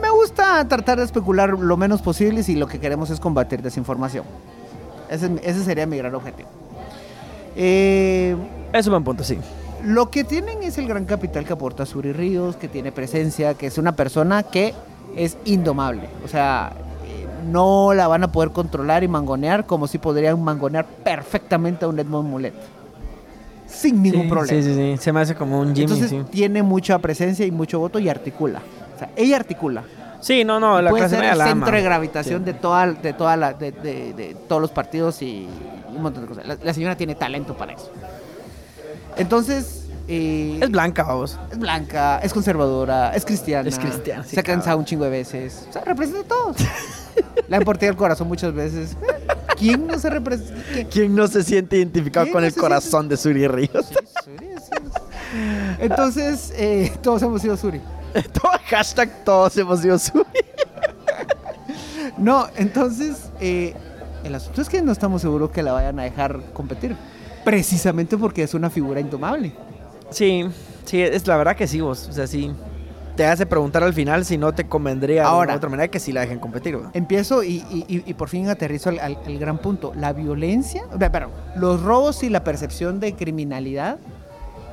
Me 0.01 0.09
gusta 0.09 0.67
tratar 0.67 0.97
de 0.99 1.03
especular 1.05 1.49
lo 1.51 1.77
menos 1.77 2.01
posible 2.01 2.43
si 2.43 2.55
lo 2.55 2.67
que 2.67 2.79
queremos 2.79 3.09
es 3.09 3.19
combatir 3.19 3.61
desinformación. 3.61 4.23
Ese, 5.09 5.29
ese 5.43 5.63
sería 5.63 5.85
mi 5.85 5.97
gran 5.97 6.15
objetivo. 6.15 6.49
Eh, 7.55 8.35
Es 8.71 8.87
un 8.87 8.91
buen 8.93 9.03
punto, 9.03 9.23
sí. 9.23 9.37
Lo 9.83 10.09
que 10.09 10.23
tienen 10.23 10.63
es 10.63 10.77
el 10.77 10.87
gran 10.87 11.05
capital 11.05 11.43
que 11.45 11.53
aporta 11.53 11.85
Suri 11.85 12.13
Ríos, 12.13 12.55
que 12.55 12.67
tiene 12.69 12.91
presencia, 12.91 13.53
que 13.55 13.67
es 13.67 13.77
una 13.77 13.95
persona 13.95 14.43
que 14.43 14.73
es 15.15 15.37
indomable. 15.45 16.07
O 16.23 16.27
sea, 16.27 16.71
eh, 17.05 17.27
no 17.51 17.93
la 17.93 18.07
van 18.07 18.23
a 18.23 18.31
poder 18.31 18.51
controlar 18.51 19.03
y 19.03 19.07
mangonear 19.09 19.65
como 19.65 19.87
si 19.87 19.97
podrían 19.97 20.41
mangonear 20.41 20.85
perfectamente 20.85 21.83
a 21.85 21.89
un 21.89 21.99
Edmond 21.99 22.29
Mulet. 22.29 22.53
Sin 23.67 24.01
ningún 24.01 24.23
Sí, 24.23 24.27
problema. 24.29 24.61
Sí, 24.61 24.63
sí, 24.63 24.75
sí. 24.75 24.97
Se 25.03 25.11
me 25.11 25.19
hace 25.21 25.35
como 25.35 25.59
un 25.59 25.69
Jimmy, 25.75 25.81
Entonces 25.81 26.09
sí. 26.11 26.21
tiene 26.31 26.63
mucha 26.63 26.97
presencia 26.99 27.45
y 27.45 27.51
mucho 27.51 27.79
voto 27.79 27.99
y 27.99 28.07
articula. 28.07 28.61
O 28.95 28.99
sea, 28.99 29.09
ella 29.15 29.35
articula. 29.35 29.83
Sí, 30.21 30.45
no, 30.45 30.59
no, 30.61 30.81
la 30.81 30.91
Puede 30.91 31.01
clase 31.01 31.15
ser 31.15 31.19
media 31.19 31.33
el 31.33 31.37
la 31.39 31.45
centro 31.47 31.67
ama. 31.67 31.77
de 31.77 31.83
gravitación 31.83 32.39
Sí. 32.39 32.45
de 32.45 32.53
toda, 32.53 32.87
de 32.93 33.11
toda 33.13 33.35
la, 33.35 33.53
de, 33.53 33.71
de- 33.73 34.13
de 34.13 34.35
todos 34.47 34.61
los 34.61 34.71
partidos 34.71 35.21
y 35.21 35.47
un 35.93 36.01
montón 36.01 36.23
de 36.23 36.29
cosas. 36.29 36.47
La, 36.47 36.57
la 36.63 36.73
señora 36.73 36.95
tiene 36.95 37.15
talento 37.15 37.55
para 37.57 37.73
eso. 37.73 37.91
Entonces, 39.17 39.85
eh, 40.07 40.59
Es 40.61 40.69
blanca, 40.69 41.03
vamos. 41.03 41.39
es 41.51 41.57
blanca, 41.57 42.19
es 42.19 42.33
conservadora, 42.33 43.13
es 43.15 43.25
cristiana. 43.25 43.67
Es 43.69 43.79
cristiana, 43.79 44.23
sí, 44.23 44.31
se 44.31 44.39
ha 44.39 44.43
cansado 44.43 44.77
un 44.77 44.85
chingo 44.85 45.05
de 45.05 45.09
veces. 45.11 45.65
O 45.69 45.73
sea, 45.73 45.83
representa 45.83 46.21
a 46.21 46.23
todos. 46.23 46.57
La 47.47 47.57
han 47.57 47.63
portado 47.63 47.91
el 47.91 47.97
corazón 47.97 48.27
muchas 48.27 48.53
veces. 48.53 48.97
¿Quién 49.57 49.87
no 49.87 49.97
se 49.99 50.09
representa? 50.09 50.61
¿Quién? 50.73 50.87
¿Quién 50.87 51.15
no 51.15 51.27
se 51.27 51.43
siente 51.43 51.77
identificado 51.77 52.25
¿Quién 52.25 52.33
con 52.33 52.41
no 52.41 52.47
el 52.47 52.55
corazón 52.55 53.07
de 53.07 53.17
Suri 53.17 53.47
Ríos? 53.47 53.85
Sí, 53.85 53.95
Suri, 54.23 54.49
sí. 54.57 54.91
Entonces, 55.79 56.53
eh, 56.55 56.91
todos 57.01 57.21
hemos 57.21 57.41
sido 57.41 57.55
Suri. 57.55 57.81
Hashtag 58.69 59.23
todos 59.23 59.55
hemos 59.57 59.79
sido 59.79 59.97
Suri. 59.99 60.25
No, 62.17 62.47
entonces, 62.57 63.29
eh, 63.39 63.73
el 64.23 64.35
asunto 64.35 64.61
es 64.61 64.69
que 64.69 64.81
no 64.81 64.91
estamos 64.91 65.21
seguros 65.21 65.51
que 65.51 65.63
la 65.63 65.71
vayan 65.71 65.99
a 65.99 66.03
dejar 66.03 66.41
competir. 66.53 66.95
Precisamente 67.43 68.17
porque 68.17 68.43
es 68.43 68.53
una 68.53 68.69
figura 68.69 68.99
indomable. 68.99 69.51
Sí, 70.09 70.45
sí, 70.85 71.01
es 71.01 71.27
la 71.27 71.37
verdad 71.37 71.55
que 71.55 71.67
sí, 71.67 71.81
vos. 71.81 72.07
O 72.09 72.13
sea, 72.13 72.27
sí. 72.27 72.51
Te 73.15 73.25
hace 73.27 73.45
preguntar 73.45 73.83
al 73.83 73.93
final 73.93 74.25
si 74.25 74.39
no 74.39 74.53
te 74.53 74.67
convendría 74.67 75.25
Ahora. 75.25 75.51
de 75.51 75.57
otra 75.57 75.69
manera 75.69 75.87
que 75.87 75.99
si 75.99 76.11
la 76.11 76.21
dejen 76.21 76.39
competir, 76.39 76.77
¿va? 76.83 76.89
Empiezo 76.95 77.43
y, 77.43 77.57
y- 77.69 77.85
y- 78.07 78.13
por 78.15 78.27
fin 78.27 78.49
aterrizo 78.49 78.89
al, 78.89 78.97
al- 78.99 79.19
al 79.23 79.37
gran 79.37 79.59
punto. 79.59 79.93
La 79.95 80.13
violencia, 80.13 80.83
perdón, 80.97 81.29
los 81.55 81.83
robos 81.83 82.23
y 82.23 82.29
la 82.29 82.43
percepción 82.43 82.99
de 82.99 83.13
criminalidad 83.13 83.97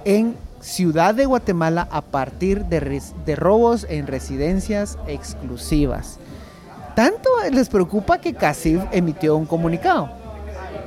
en 0.07 0.37
Ciudad 0.61 1.15
de 1.15 1.27
Guatemala 1.27 1.87
a 1.91 2.01
partir 2.01 2.65
de, 2.65 3.03
de 3.27 3.37
robos 3.37 3.87
en 3.91 4.07
residencias 4.07 4.97
exclusivas. 5.07 6.19
Tanto 6.97 7.29
les 7.53 7.69
preocupa 7.69 8.19
que 8.23 8.33
CACIF 8.33 8.81
emitió 8.91 9.37
un 9.37 9.45
comunicado. 9.47 10.11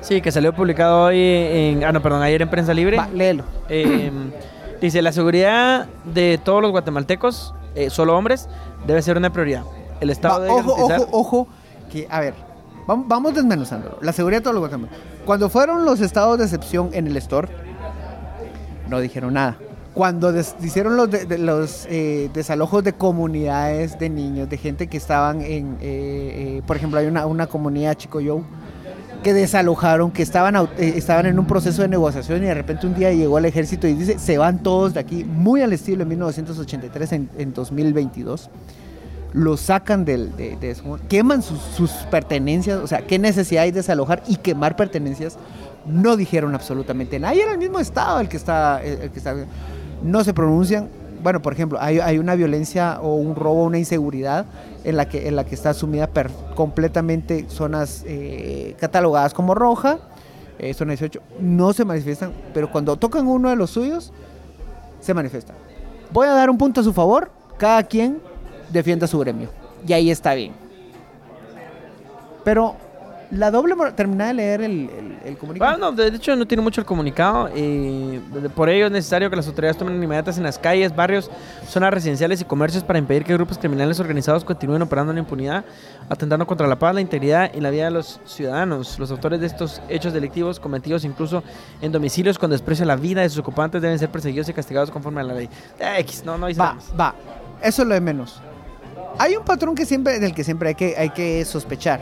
Sí, 0.04 0.22
que 0.22 0.32
salió 0.32 0.54
publicado 0.54 1.06
hoy 1.06 1.18
en. 1.20 1.84
Ah, 1.84 1.92
no, 1.92 2.02
perdón, 2.02 2.22
ayer 2.22 2.42
en 2.42 2.50
Prensa 2.50 2.74
Libre. 2.74 2.98
Va, 2.98 3.08
léelo. 3.08 3.44
Eh, 3.70 4.12
dice: 4.82 5.02
La 5.02 5.12
seguridad 5.12 5.88
de 6.06 6.39
todos 6.44 6.62
los 6.62 6.72
guatemaltecos, 6.72 7.56
eh, 7.76 7.89
solo 7.89 8.18
hombres, 8.18 8.48
debe 8.86 9.02
ser 9.02 9.18
una 9.18 9.32
prioridad. 9.32 9.63
El 10.02 10.10
Estado 10.10 10.39
Va, 10.39 10.46
debe 10.46 10.54
ojo, 10.60 10.76
garantizar- 10.88 11.08
ojo, 11.12 11.18
ojo, 11.44 11.48
que, 11.92 12.06
a 12.10 12.20
ver, 12.20 12.34
vam- 12.86 13.06
vamos 13.08 13.34
desmenuzándolo. 13.34 13.98
La 14.02 14.12
seguridad 14.12 14.39
de 14.42 14.44
todos 14.44 14.56
los 14.56 14.62
guatemaltecos. 14.62 15.04
Cuando 15.26 15.50
fueron 15.50 15.86
los 15.86 16.02
estados 16.02 16.38
de 16.38 16.44
excepción 16.44 16.89
en 16.94 17.08
el 17.08 17.16
store, 17.18 17.48
no 18.89 19.00
dijeron 19.00 19.34
nada. 19.36 19.58
Cuando 19.94 20.34
des- 20.34 20.56
hicieron 20.62 20.98
los, 20.98 21.10
de- 21.10 21.26
de- 21.26 21.38
los 21.38 21.86
eh, 21.89 22.30
desalojos 22.34 22.84
de 22.84 22.92
comunidades 22.94 23.98
de 24.00 24.10
niños, 24.10 24.50
de 24.50 24.58
gente 24.58 24.88
que 24.88 24.98
estaban 24.98 25.42
en, 25.42 25.78
eh, 25.80 26.58
eh, 26.60 26.62
por 26.68 26.76
ejemplo, 26.76 27.00
hay 27.00 27.06
una, 27.06 27.26
una 27.26 27.48
comunidad 27.48 27.94
Chico 27.94 28.20
Yo 28.20 28.42
que 29.23 29.33
desalojaron, 29.33 30.12
que 30.12 30.21
estaban, 30.21 30.55
eh, 30.55 30.93
estaban 30.95 31.25
en 31.25 31.39
un 31.39 31.47
proceso 31.47 31.81
de 31.81 31.88
negociación 31.88 32.43
y 32.43 32.47
de 32.47 32.53
repente 32.53 32.86
un 32.86 32.93
día 32.93 33.12
llegó 33.12 33.38
el 33.38 33.45
ejército 33.45 33.88
y 33.88 33.93
dice, 33.93 34.19
se 34.19 34.38
van 34.38 34.62
todos 34.62 34.93
de 34.93 34.99
aquí, 34.99 35.23
muy 35.23 35.62
al 35.62 35.73
estilo 35.73 35.99
de 35.99 36.05
1983 36.05 37.12
en, 37.13 37.29
en 37.38 37.53
2022 37.53 38.49
lo 39.33 39.57
sacan 39.57 40.05
del, 40.05 40.36
de, 40.38 40.55
de 40.57 40.71
eso, 40.71 40.99
queman 41.09 41.41
sus, 41.41 41.89
pertenencias, 42.12 42.79
o 42.79 42.88
sea, 42.88 43.01
qué 43.01 43.17
necesidad 43.17 43.63
hay 43.63 43.71
de 43.71 43.77
desalojar 43.77 44.23
y 44.27 44.38
quemar 44.38 44.75
pertenencias, 44.75 45.38
no 45.86 46.15
dijeron 46.15 46.53
absolutamente 46.53 47.19
nada. 47.19 47.33
Y 47.33 47.39
era 47.39 47.51
el 47.51 47.57
mismo 47.57 47.79
Estado 47.79 48.19
el 48.19 48.29
que 48.29 48.38
está, 48.38 48.81
el 48.83 49.09
que 49.09 49.17
está, 49.17 49.36
no 50.03 50.23
se 50.23 50.33
pronuncian. 50.33 50.88
Bueno, 51.23 51.41
por 51.41 51.53
ejemplo, 51.53 51.79
hay, 51.81 52.19
una 52.19 52.36
violencia 52.36 52.99
o 53.01 53.15
un 53.15 53.36
robo, 53.36 53.63
una 53.63 53.77
inseguridad 53.79 54.45
en 54.83 54.97
la 54.97 55.07
que, 55.07 55.29
en 55.29 55.38
la 55.38 55.45
que 55.45 55.55
está 55.55 55.69
asumida 55.69 56.07
per- 56.07 56.29
completamente 56.53 57.45
zonas 57.47 58.03
eh, 58.05 58.75
catalogadas 58.77 59.33
como 59.33 59.55
roja, 59.55 59.99
eh, 60.59 60.73
zona 60.73 60.91
18, 60.91 61.21
no 61.39 61.71
se 61.71 61.86
manifiestan, 61.86 62.33
pero 62.53 62.69
cuando 62.69 62.97
tocan 62.97 63.25
uno 63.25 63.49
de 63.49 63.55
los 63.55 63.69
suyos, 63.69 64.12
se 64.99 65.13
manifiestan. 65.13 65.55
Voy 66.12 66.27
a 66.27 66.33
dar 66.33 66.49
un 66.49 66.57
punto 66.57 66.81
a 66.81 66.83
su 66.83 66.91
favor, 66.91 67.31
cada 67.57 67.81
quien 67.83 68.19
defienda 68.69 69.07
su 69.07 69.17
gremio. 69.17 69.47
Y 69.88 69.93
ahí 69.93 70.12
está 70.12 70.33
bien. 70.33 70.51
Pero 72.43 72.75
la 73.34 73.52
doble 73.52 73.76
moral, 73.76 73.96
terminé 73.96 74.28
de 74.28 74.34
leer 74.34 74.62
el, 74.62 74.89
el, 74.89 75.17
el 75.26 75.38
comunicado. 75.38 75.72
Ah, 75.74 75.78
no, 75.78 75.91
de 75.91 76.08
hecho 76.08 76.36
no 76.36 76.46
tiene 76.46 76.62
mucho 76.62 76.82
el 76.82 76.86
comunicado. 76.86 77.50
eh, 77.56 78.19
por 78.56 78.69
ello 78.69 78.86
es 78.88 78.91
necesario 78.91 79.30
que 79.30 79.36
las 79.36 79.48
autoridades 79.48 79.78
tomen 79.78 79.96
inmediatas 80.02 80.38
en 80.38 80.43
las 80.43 80.58
calles, 80.60 80.96
barrios, 80.96 81.30
zonas 81.67 81.93
residenciales 81.93 82.41
y 82.41 82.46
comercios 82.46 82.84
para 82.84 83.00
impedir 83.00 83.24
que 83.24 83.34
grupos 83.34 83.58
criminales 83.58 84.00
organizados 84.00 84.43
continúen 84.43 84.82
operando 84.82 85.12
en 85.12 85.17
impunidad, 85.19 85.65
atentando 86.10 86.46
contra 86.48 86.67
la 86.67 86.78
paz, 86.78 86.93
la 86.96 87.02
integridad 87.02 87.52
y 87.54 87.60
la 87.60 87.69
vida 87.69 87.86
de 87.86 87.91
los 87.91 88.19
ciudadanos. 88.26 89.00
Los 89.00 89.12
autores 89.12 89.39
de 89.39 89.48
estos 89.48 89.82
hechos 89.89 90.13
delictivos 90.13 90.60
cometidos 90.60 91.04
incluso 91.06 91.43
en 91.82 91.91
domicilios 91.91 92.38
con 92.38 92.52
desprecio 92.52 92.84
a 92.84 92.88
la 92.88 92.96
vida 92.96 93.22
de 93.22 93.30
sus 93.30 93.39
ocupantes 93.39 93.82
deben 93.82 93.98
ser 94.00 94.10
perseguidos 94.10 94.48
y 94.50 94.54
castigados 94.54 94.91
conforme 94.91 95.22
a 95.22 95.24
la 95.24 95.34
ley. 95.34 95.50
X, 96.00 96.24
no, 96.26 96.38
no 96.38 96.48
dice 96.48 96.60
nada 96.60 96.72
Va, 96.72 96.76
más. 96.76 96.93
va. 97.00 97.15
Eso 97.62 97.82
es 97.82 97.88
lo 97.88 97.93
de 97.93 98.02
menos. 98.02 98.41
Hay 99.19 99.36
un 99.36 99.43
patrón 99.46 99.76
que 99.76 99.86
siempre, 99.86 100.19
del 100.19 100.34
que 100.34 100.43
siempre 100.43 100.69
hay 100.69 100.76
que, 100.76 100.96
hay 100.98 101.10
que 101.12 101.46
sospechar. 101.46 102.02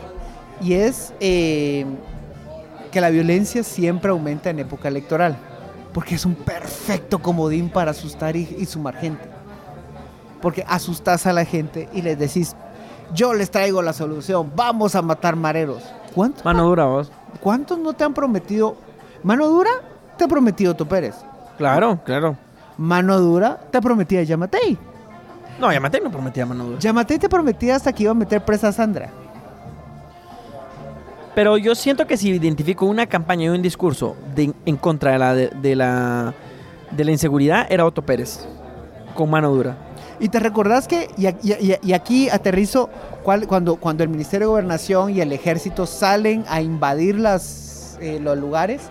Y 0.62 0.74
es 0.74 1.14
eh, 1.20 1.86
que 2.92 3.02
la 3.02 3.10
violencia 3.10 3.64
siempre 3.64 4.12
aumenta 4.12 4.50
en 4.50 4.60
época 4.60 4.88
electoral. 4.88 5.38
Porque 5.94 6.16
es 6.16 6.26
un 6.26 6.36
perfecto 6.36 7.20
comodín 7.20 7.70
para 7.70 7.92
asustar 7.92 8.36
y, 8.36 8.56
y 8.58 8.66
sumar 8.66 8.96
gente. 8.96 9.28
Porque 10.42 10.64
asustas 10.68 11.28
a 11.28 11.34
la 11.34 11.46
gente 11.46 11.90
y 11.94 12.02
les 12.02 12.18
decís, 12.18 12.56
yo 13.14 13.34
les 13.34 13.52
traigo 13.52 13.82
la 13.82 13.94
solución, 13.94 14.52
vamos 14.56 14.96
a 14.96 15.02
matar 15.02 15.36
mareros. 15.36 15.84
¿Cuántos, 16.14 16.46
Mano 16.46 16.64
dura, 16.64 16.86
vos. 16.86 17.12
¿Cuántos 17.42 17.78
no 17.78 17.94
te 17.94 18.04
han 18.04 18.14
prometido? 18.14 18.78
Mano 19.24 19.48
dura, 19.48 19.72
te 20.18 20.24
ha 20.24 20.28
prometido 20.28 20.76
Pérez. 20.76 21.16
Claro, 21.58 22.00
claro. 22.04 22.38
Mano 22.78 23.20
dura 23.20 23.60
te 23.70 23.82
prometía 23.82 24.24
Yamatei. 24.24 24.78
No, 25.60 25.72
Yamatei 25.72 26.02
no 26.02 26.10
prometía 26.10 26.46
mano 26.46 26.66
dura. 26.66 26.80
Yamatei 26.80 27.20
te 27.20 27.30
prometía 27.30 27.76
hasta 27.76 27.94
que 27.94 28.04
iba 28.04 28.12
a 28.12 28.16
meter 28.16 28.44
presa 28.44 28.70
a 28.70 28.72
Sandra. 28.72 29.10
Pero 31.36 31.58
yo 31.58 31.76
siento 31.76 32.06
que 32.08 32.18
si 32.18 32.30
identifico 32.30 32.86
una 32.86 33.06
campaña 33.08 33.46
y 33.46 33.50
un 33.50 33.62
discurso 33.62 34.16
de- 34.36 34.54
en 34.66 34.76
contra 34.78 35.12
de 35.14 35.20
la, 35.20 35.34
de, 35.36 35.76
la, 35.76 36.34
de 36.92 37.06
la 37.06 37.12
inseguridad, 37.12 37.68
era 37.70 37.86
Otto 37.86 38.02
Pérez, 38.02 38.46
con 39.16 39.30
mano 39.30 39.50
dura. 39.50 39.78
Y 40.20 40.30
te 40.30 40.40
recordás 40.40 40.88
que, 40.88 41.08
y, 41.18 41.94
aquí 41.94 42.30
aterrizo, 42.30 42.90
cuál- 43.24 43.48
cuando, 43.48 43.78
cuando 43.78 44.04
el 44.04 44.10
Ministerio 44.10 44.48
de 44.48 44.52
Gobernación 44.52 45.10
y 45.16 45.22
el 45.22 45.32
Ejército 45.32 45.86
salen 45.86 46.44
a 46.50 46.62
invadir 46.62 47.18
las, 47.18 47.98
eh, 48.02 48.20
los 48.22 48.38
lugares. 48.38 48.82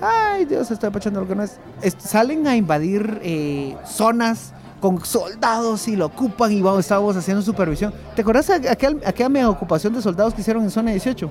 Ay, 0.00 0.46
Dios, 0.46 0.70
estoy 0.70 0.88
apachando 0.88 1.20
lo 1.20 1.28
que 1.28 1.34
no 1.34 1.42
es- 1.42 1.58
salen 1.98 2.46
a 2.46 2.56
invadir 2.56 3.20
eh, 3.22 3.76
zonas 3.84 4.52
con 4.80 5.04
soldados 5.04 5.86
y 5.88 5.96
lo 5.96 6.06
ocupan 6.06 6.50
y 6.52 6.62
vamos, 6.62 6.80
estábamos 6.80 7.16
haciendo 7.16 7.42
supervisión. 7.42 7.92
¿Te 8.16 8.22
acordás 8.22 8.50
aquella 8.50 9.28
mega 9.28 9.48
ocupación 9.48 9.92
de 9.94 10.02
soldados 10.02 10.34
que 10.34 10.40
hicieron 10.40 10.62
en 10.64 10.70
zona 10.70 10.90
18? 10.90 11.30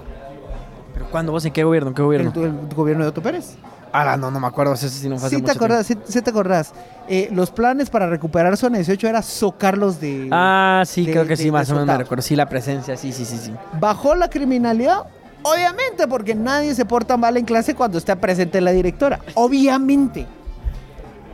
¿Pero 0.93 1.09
cuándo 1.09 1.31
vos? 1.31 1.43
¿En 1.45 1.51
qué 1.53 1.63
gobierno? 1.63 1.89
¿En 1.89 1.95
qué 1.95 2.01
gobierno? 2.01 2.31
El, 2.35 2.43
el 2.43 2.75
gobierno 2.75 3.03
de 3.03 3.09
Otto 3.09 3.21
Pérez. 3.21 3.55
Ah, 3.91 4.15
no, 4.17 4.29
no 4.29 4.39
me 4.39 4.45
acuerdo. 4.45 4.73
Eso 4.73 4.87
sí 4.87 5.09
no 5.09 5.17
fue 5.17 5.29
Sí 5.29 5.37
te 5.37 5.41
mucho 5.41 5.53
acordás, 5.53 5.87
sí, 5.87 5.97
sí 6.07 6.21
te 6.21 6.29
acordás. 6.29 6.73
Eh, 7.07 7.29
los 7.31 7.49
planes 7.49 7.89
para 7.89 8.07
recuperar 8.07 8.55
zona 8.55 8.77
18 8.77 9.07
era 9.07 9.23
socarlos 9.23 9.99
de... 9.99 10.27
Ah, 10.31 10.83
sí, 10.85 11.05
de- 11.07 11.11
creo 11.11 11.23
que 11.23 11.29
de- 11.29 11.37
sí, 11.37 11.45
de 11.45 11.51
más 11.51 11.69
o 11.71 11.73
menos 11.73 11.87
me 11.87 11.97
recuerdo. 11.97 12.21
Sí, 12.21 12.35
la 12.35 12.47
presencia, 12.47 12.95
sí, 12.95 13.11
sí, 13.11 13.25
sí, 13.25 13.37
sí. 13.39 13.51
¿Bajó 13.79 14.13
la 14.13 14.29
criminalidad? 14.29 15.05
Obviamente, 15.41 16.07
porque 16.07 16.35
nadie 16.35 16.75
se 16.75 16.85
porta 16.85 17.17
mal 17.17 17.35
en 17.37 17.45
clase 17.45 17.73
cuando 17.73 17.97
está 17.97 18.15
presente 18.17 18.61
la 18.61 18.71
directora. 18.71 19.21
Obviamente. 19.33 20.27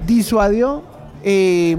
¿Disuadió 0.06 0.84
eh, 1.25 1.75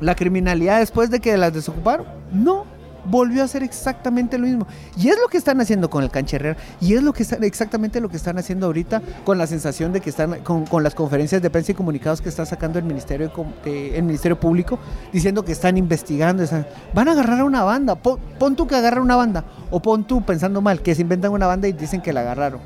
la 0.00 0.14
criminalidad 0.14 0.80
después 0.80 1.08
de 1.10 1.20
que 1.20 1.36
las 1.38 1.52
desocuparon? 1.54 2.06
No. 2.32 2.76
Volvió 3.10 3.40
a 3.40 3.46
hacer 3.46 3.62
exactamente 3.62 4.36
lo 4.36 4.46
mismo. 4.46 4.66
Y 4.98 5.08
es 5.08 5.16
lo 5.18 5.28
que 5.28 5.38
están 5.38 5.58
haciendo 5.62 5.88
con 5.88 6.02
el 6.04 6.10
cancherrer. 6.10 6.58
Y 6.78 6.92
es 6.92 7.02
lo 7.02 7.14
que 7.14 7.22
están, 7.22 7.42
exactamente 7.42 8.00
lo 8.02 8.10
que 8.10 8.18
están 8.18 8.36
haciendo 8.36 8.66
ahorita 8.66 9.00
con 9.24 9.38
la 9.38 9.46
sensación 9.46 9.94
de 9.94 10.02
que 10.02 10.10
están 10.10 10.40
con, 10.40 10.66
con 10.66 10.82
las 10.82 10.94
conferencias 10.94 11.40
de 11.40 11.48
prensa 11.48 11.72
y 11.72 11.74
comunicados 11.74 12.20
que 12.20 12.28
está 12.28 12.44
sacando 12.44 12.78
el 12.78 12.84
Ministerio, 12.84 13.32
de- 13.64 13.96
el 13.96 14.02
Ministerio 14.02 14.38
Público 14.38 14.78
diciendo 15.10 15.42
que 15.42 15.52
están 15.52 15.78
investigando. 15.78 16.42
están- 16.42 16.66
van 16.92 17.08
a 17.08 17.12
agarrar 17.12 17.40
a 17.40 17.44
una 17.44 17.62
banda. 17.62 17.94
Pon, 17.94 18.18
pon 18.38 18.54
tú 18.56 18.66
que 18.66 18.74
agarra 18.74 19.00
una 19.00 19.16
banda. 19.16 19.42
O 19.70 19.80
pon 19.80 20.04
tú 20.06 20.20
pensando 20.22 20.60
mal, 20.60 20.82
que 20.82 20.94
se 20.94 21.00
inventan 21.00 21.32
una 21.32 21.46
banda 21.46 21.66
y 21.66 21.72
dicen 21.72 22.02
que 22.02 22.12
la 22.12 22.20
agarraron. 22.20 22.60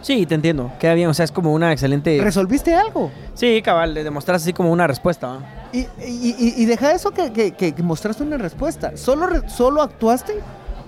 Sí, 0.00 0.26
te 0.26 0.34
entiendo. 0.34 0.70
Queda 0.78 0.94
bien. 0.94 1.08
O 1.08 1.14
sea, 1.14 1.24
es 1.24 1.32
como 1.32 1.52
una 1.52 1.72
excelente. 1.72 2.18
¿Resolviste 2.22 2.74
algo? 2.74 3.10
Sí, 3.34 3.60
cabal, 3.62 3.94
le 3.94 4.04
demostraste 4.04 4.44
así 4.48 4.52
como 4.52 4.70
una 4.72 4.86
respuesta. 4.86 5.26
¿va? 5.26 5.38
Y, 5.72 5.80
y- 5.80 6.36
y- 6.38 6.54
y 6.62 6.64
deja 6.66 6.92
eso 6.92 7.10
que, 7.10 7.32
que- 7.32 7.52
que- 7.52 7.82
mostraste 7.82 8.22
una 8.22 8.38
respuesta. 8.38 8.96
Solo, 8.96 9.48
solo 9.48 9.82
actuaste 9.82 10.34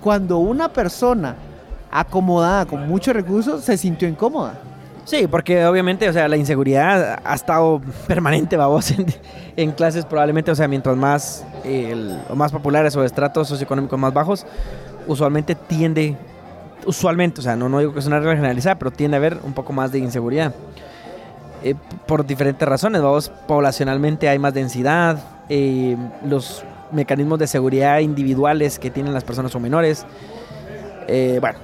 cuando 0.00 0.38
una 0.38 0.72
persona 0.72 1.36
acomodada 1.90 2.66
con 2.66 2.86
muchos 2.88 3.14
recursos 3.14 3.64
se 3.64 3.76
sintió 3.76 4.08
incómoda. 4.08 4.54
Sí, 5.04 5.26
porque 5.26 5.64
obviamente, 5.66 6.08
o 6.08 6.12
sea, 6.12 6.28
la 6.28 6.36
inseguridad 6.36 7.18
ha 7.24 7.34
estado 7.34 7.80
permanente, 8.06 8.56
vamos, 8.56 8.90
en, 8.98 9.06
en 9.56 9.72
clases 9.72 10.04
probablemente, 10.04 10.50
o 10.50 10.54
sea, 10.54 10.68
mientras 10.68 10.96
más, 10.96 11.44
eh, 11.64 11.88
el- 11.92 12.18
más 12.36 12.52
populares 12.52 12.94
o 12.96 13.02
estratos 13.04 13.48
socioeconómicos 13.48 13.98
más 13.98 14.12
bajos, 14.14 14.46
usualmente 15.08 15.54
tiende, 15.56 16.16
usualmente, 16.86 17.40
o 17.40 17.42
sea, 17.42 17.56
no, 17.56 17.68
no 17.68 17.78
digo 17.78 17.92
que 17.92 17.98
es 18.00 18.06
una 18.06 18.18
regla 18.18 18.36
generalizada, 18.36 18.78
pero 18.78 18.90
tiende 18.90 19.16
a 19.16 19.18
haber 19.18 19.38
un 19.42 19.52
poco 19.52 19.72
más 19.72 19.92
de 19.92 19.98
inseguridad. 19.98 20.54
Eh, 21.62 21.74
por 22.06 22.26
diferentes 22.26 22.66
razones, 22.66 23.02
vamos, 23.02 23.30
poblacionalmente 23.46 24.28
hay 24.28 24.38
más 24.38 24.54
densidad, 24.54 25.18
eh, 25.48 25.96
los 26.26 26.64
mecanismos 26.92 27.38
de 27.38 27.46
seguridad 27.46 27.98
individuales 27.98 28.78
que 28.78 28.90
tienen 28.90 29.12
las 29.12 29.24
personas 29.24 29.52
son 29.52 29.62
menores. 29.62 30.06
Eh, 31.06 31.38
bueno, 31.40 31.58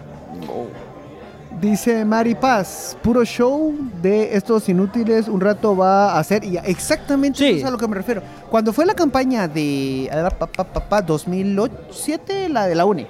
Dice 1.61 2.05
Mari 2.05 2.35
Paz, 2.35 2.99
puro 3.03 3.25
show 3.25 3.75
de 4.03 4.37
estos 4.37 4.69
inútiles, 4.69 5.27
un 5.27 5.41
rato 5.41 5.75
va 5.75 6.13
a 6.13 6.19
hacer, 6.19 6.45
y 6.45 6.59
exactamente 6.59 7.39
Sí. 7.39 7.47
eso 7.49 7.59
es 7.61 7.65
a 7.65 7.71
lo 7.71 7.79
que 7.79 7.89
me 7.89 7.95
refiero. 7.97 8.21
Cuando 8.51 8.75
fue 8.75 8.85
la 8.85 8.93
campaña 8.93 9.49
de 9.49 10.07
a 10.13 10.17
ver, 10.17 10.37
pa, 10.37 10.47
pa, 10.47 10.65
pa, 10.65 10.87
pa, 10.87 11.01
2007, 11.01 12.51
la 12.51 12.67
de 12.67 12.75
la 12.75 12.85
UNE, 12.85 13.07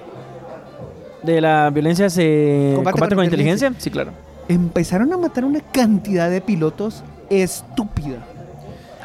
de 1.27 1.41
la 1.41 1.69
violencia 1.71 2.09
se 2.09 2.73
Combate 2.77 2.93
combate, 2.93 3.15
con 3.15 3.19
con 3.19 3.25
inteligencia, 3.25 3.73
sí, 3.79 3.91
claro. 3.91 4.13
empezaron 4.49 5.13
a 5.13 5.19
matar 5.19 5.45
una 5.45 5.61
cantidad 5.61 6.31
de 6.31 6.41
pilotos 6.41 7.03
estúpida. 7.29 8.19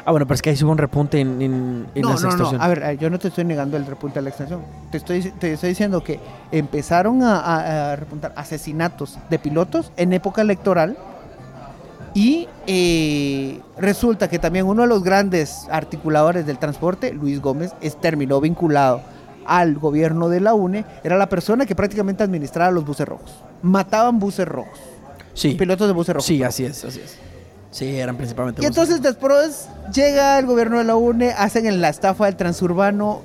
Ah, 0.04 0.10
bueno, 0.10 0.26
pero 0.26 0.34
es 0.34 0.42
que 0.42 0.50
ahí 0.50 0.56
hubo 0.64 0.72
un 0.72 0.78
repunte 0.78 1.20
en, 1.20 1.40
en, 1.40 1.86
en 1.94 2.02
no, 2.02 2.10
las 2.10 2.22
no, 2.22 2.28
no, 2.28 2.34
extorsiones. 2.34 2.60
a 2.60 2.68
ver, 2.68 2.82
eh, 2.82 2.98
yo 3.00 3.08
no 3.08 3.18
te 3.20 3.28
estoy 3.28 3.44
negando 3.44 3.76
el 3.76 3.86
repunte 3.86 4.18
a 4.18 4.22
la 4.22 4.30
extensión. 4.30 4.60
Te 4.90 4.96
estoy, 4.98 5.22
te 5.38 5.52
estoy 5.52 5.68
diciendo 5.68 6.02
que 6.02 6.18
empezaron 6.50 7.22
a, 7.22 7.38
a- 7.38 7.92
a 7.92 7.96
repuntar 7.96 8.32
asesinatos 8.34 9.18
de 9.30 9.38
pilotos 9.38 9.92
en 9.96 10.12
época 10.12 10.42
electoral 10.42 10.96
y 12.14 12.48
eh, 12.66 13.60
resulta 13.78 14.28
que 14.28 14.38
también 14.38 14.66
uno 14.66 14.82
de 14.82 14.88
los 14.88 15.02
grandes 15.04 15.66
articuladores 15.70 16.46
del 16.46 16.58
transporte, 16.58 17.12
Luis 17.14 17.40
Gómez, 17.40 17.72
es, 17.80 17.96
terminó 18.00 18.40
vinculado 18.40 19.02
al 19.46 19.74
gobierno 19.78 20.28
de 20.28 20.40
la 20.40 20.54
UNE, 20.54 20.84
era 21.04 21.16
la 21.16 21.28
persona 21.28 21.66
que 21.66 21.74
prácticamente 21.74 22.22
administraba 22.22 22.70
los 22.70 22.84
buses 22.84 23.06
rojos. 23.08 23.34
Mataban 23.62 24.18
buses 24.18 24.46
rojos, 24.46 24.78
sí, 25.34 25.54
pilotos 25.54 25.86
de 25.86 25.92
buses 25.94 26.14
rojos. 26.14 26.26
sí, 26.26 26.42
así 26.42 26.64
es, 26.64 26.84
así 26.84 27.00
es. 27.00 27.18
Sí, 27.70 27.96
eran 27.98 28.16
principalmente. 28.16 28.60
Y 28.60 28.66
buses. 28.66 28.76
entonces 28.76 29.02
después 29.02 29.68
llega 29.94 30.38
el 30.38 30.44
gobierno 30.46 30.78
de 30.78 30.84
la 30.84 30.94
UNE, 30.96 31.32
hacen 31.32 31.64
en 31.66 31.80
la 31.80 31.88
estafa 31.88 32.26
del 32.26 32.36
transurbano. 32.36 33.22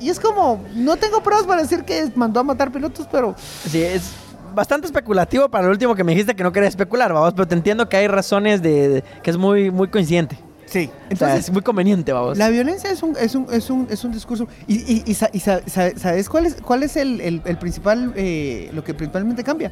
Y 0.00 0.10
es 0.10 0.20
como, 0.20 0.62
no 0.74 0.96
tengo 0.96 1.22
pruebas 1.22 1.46
para 1.46 1.62
decir 1.62 1.84
que 1.84 2.10
mandó 2.16 2.40
a 2.40 2.42
matar 2.42 2.70
pilotos, 2.70 3.08
pero 3.10 3.34
Sí, 3.38 3.80
es 3.82 4.10
bastante 4.54 4.86
especulativo 4.86 5.48
para 5.48 5.64
lo 5.64 5.70
último 5.72 5.94
que 5.94 6.04
me 6.04 6.12
dijiste 6.12 6.34
que 6.36 6.42
no 6.42 6.52
quería 6.52 6.68
especular, 6.68 7.12
vamos, 7.12 7.32
pero 7.32 7.48
te 7.48 7.54
entiendo 7.54 7.88
que 7.88 7.96
hay 7.96 8.06
razones 8.08 8.60
de, 8.60 8.88
de- 8.88 9.04
que 9.22 9.30
es 9.30 9.36
muy, 9.38 9.70
muy 9.70 9.88
coincidente. 9.88 10.36
Sí. 10.74 10.90
Entonces, 11.08 11.38
es 11.46 11.50
muy 11.52 11.62
conveniente, 11.62 12.12
vamos. 12.12 12.36
la 12.36 12.48
violencia 12.48 12.90
es 12.90 13.02
un, 13.02 13.16
es 13.18 13.34
un, 13.34 13.46
es 13.52 13.70
un, 13.70 13.86
es 13.90 14.04
un 14.04 14.12
discurso. 14.12 14.46
Y, 14.66 14.74
y- 14.92 15.02
y 15.06 15.14
sa- 15.14 15.30
y 15.32 15.40
sa- 15.40 15.60
sa- 15.66 15.96
¿sabes 15.96 16.28
cuál 16.28 16.46
es, 16.46 16.56
cuál 16.60 16.82
es 16.82 16.96
el, 16.96 17.20
el- 17.20 17.42
el 17.44 17.56
principal, 17.58 18.12
eh, 18.16 18.70
lo 18.74 18.82
que 18.84 18.92
principalmente 18.94 19.42
cambia? 19.44 19.70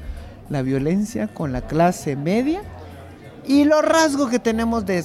La 0.49 0.63
violencia 0.63 1.29
con 1.29 1.53
la 1.53 1.63
clase 1.63 2.15
media 2.17 2.63
y 3.47 3.65
los 3.65 3.83
rasgos 3.85 4.31
que 4.31 4.39
tenemos 4.39 4.87
de, 4.87 5.03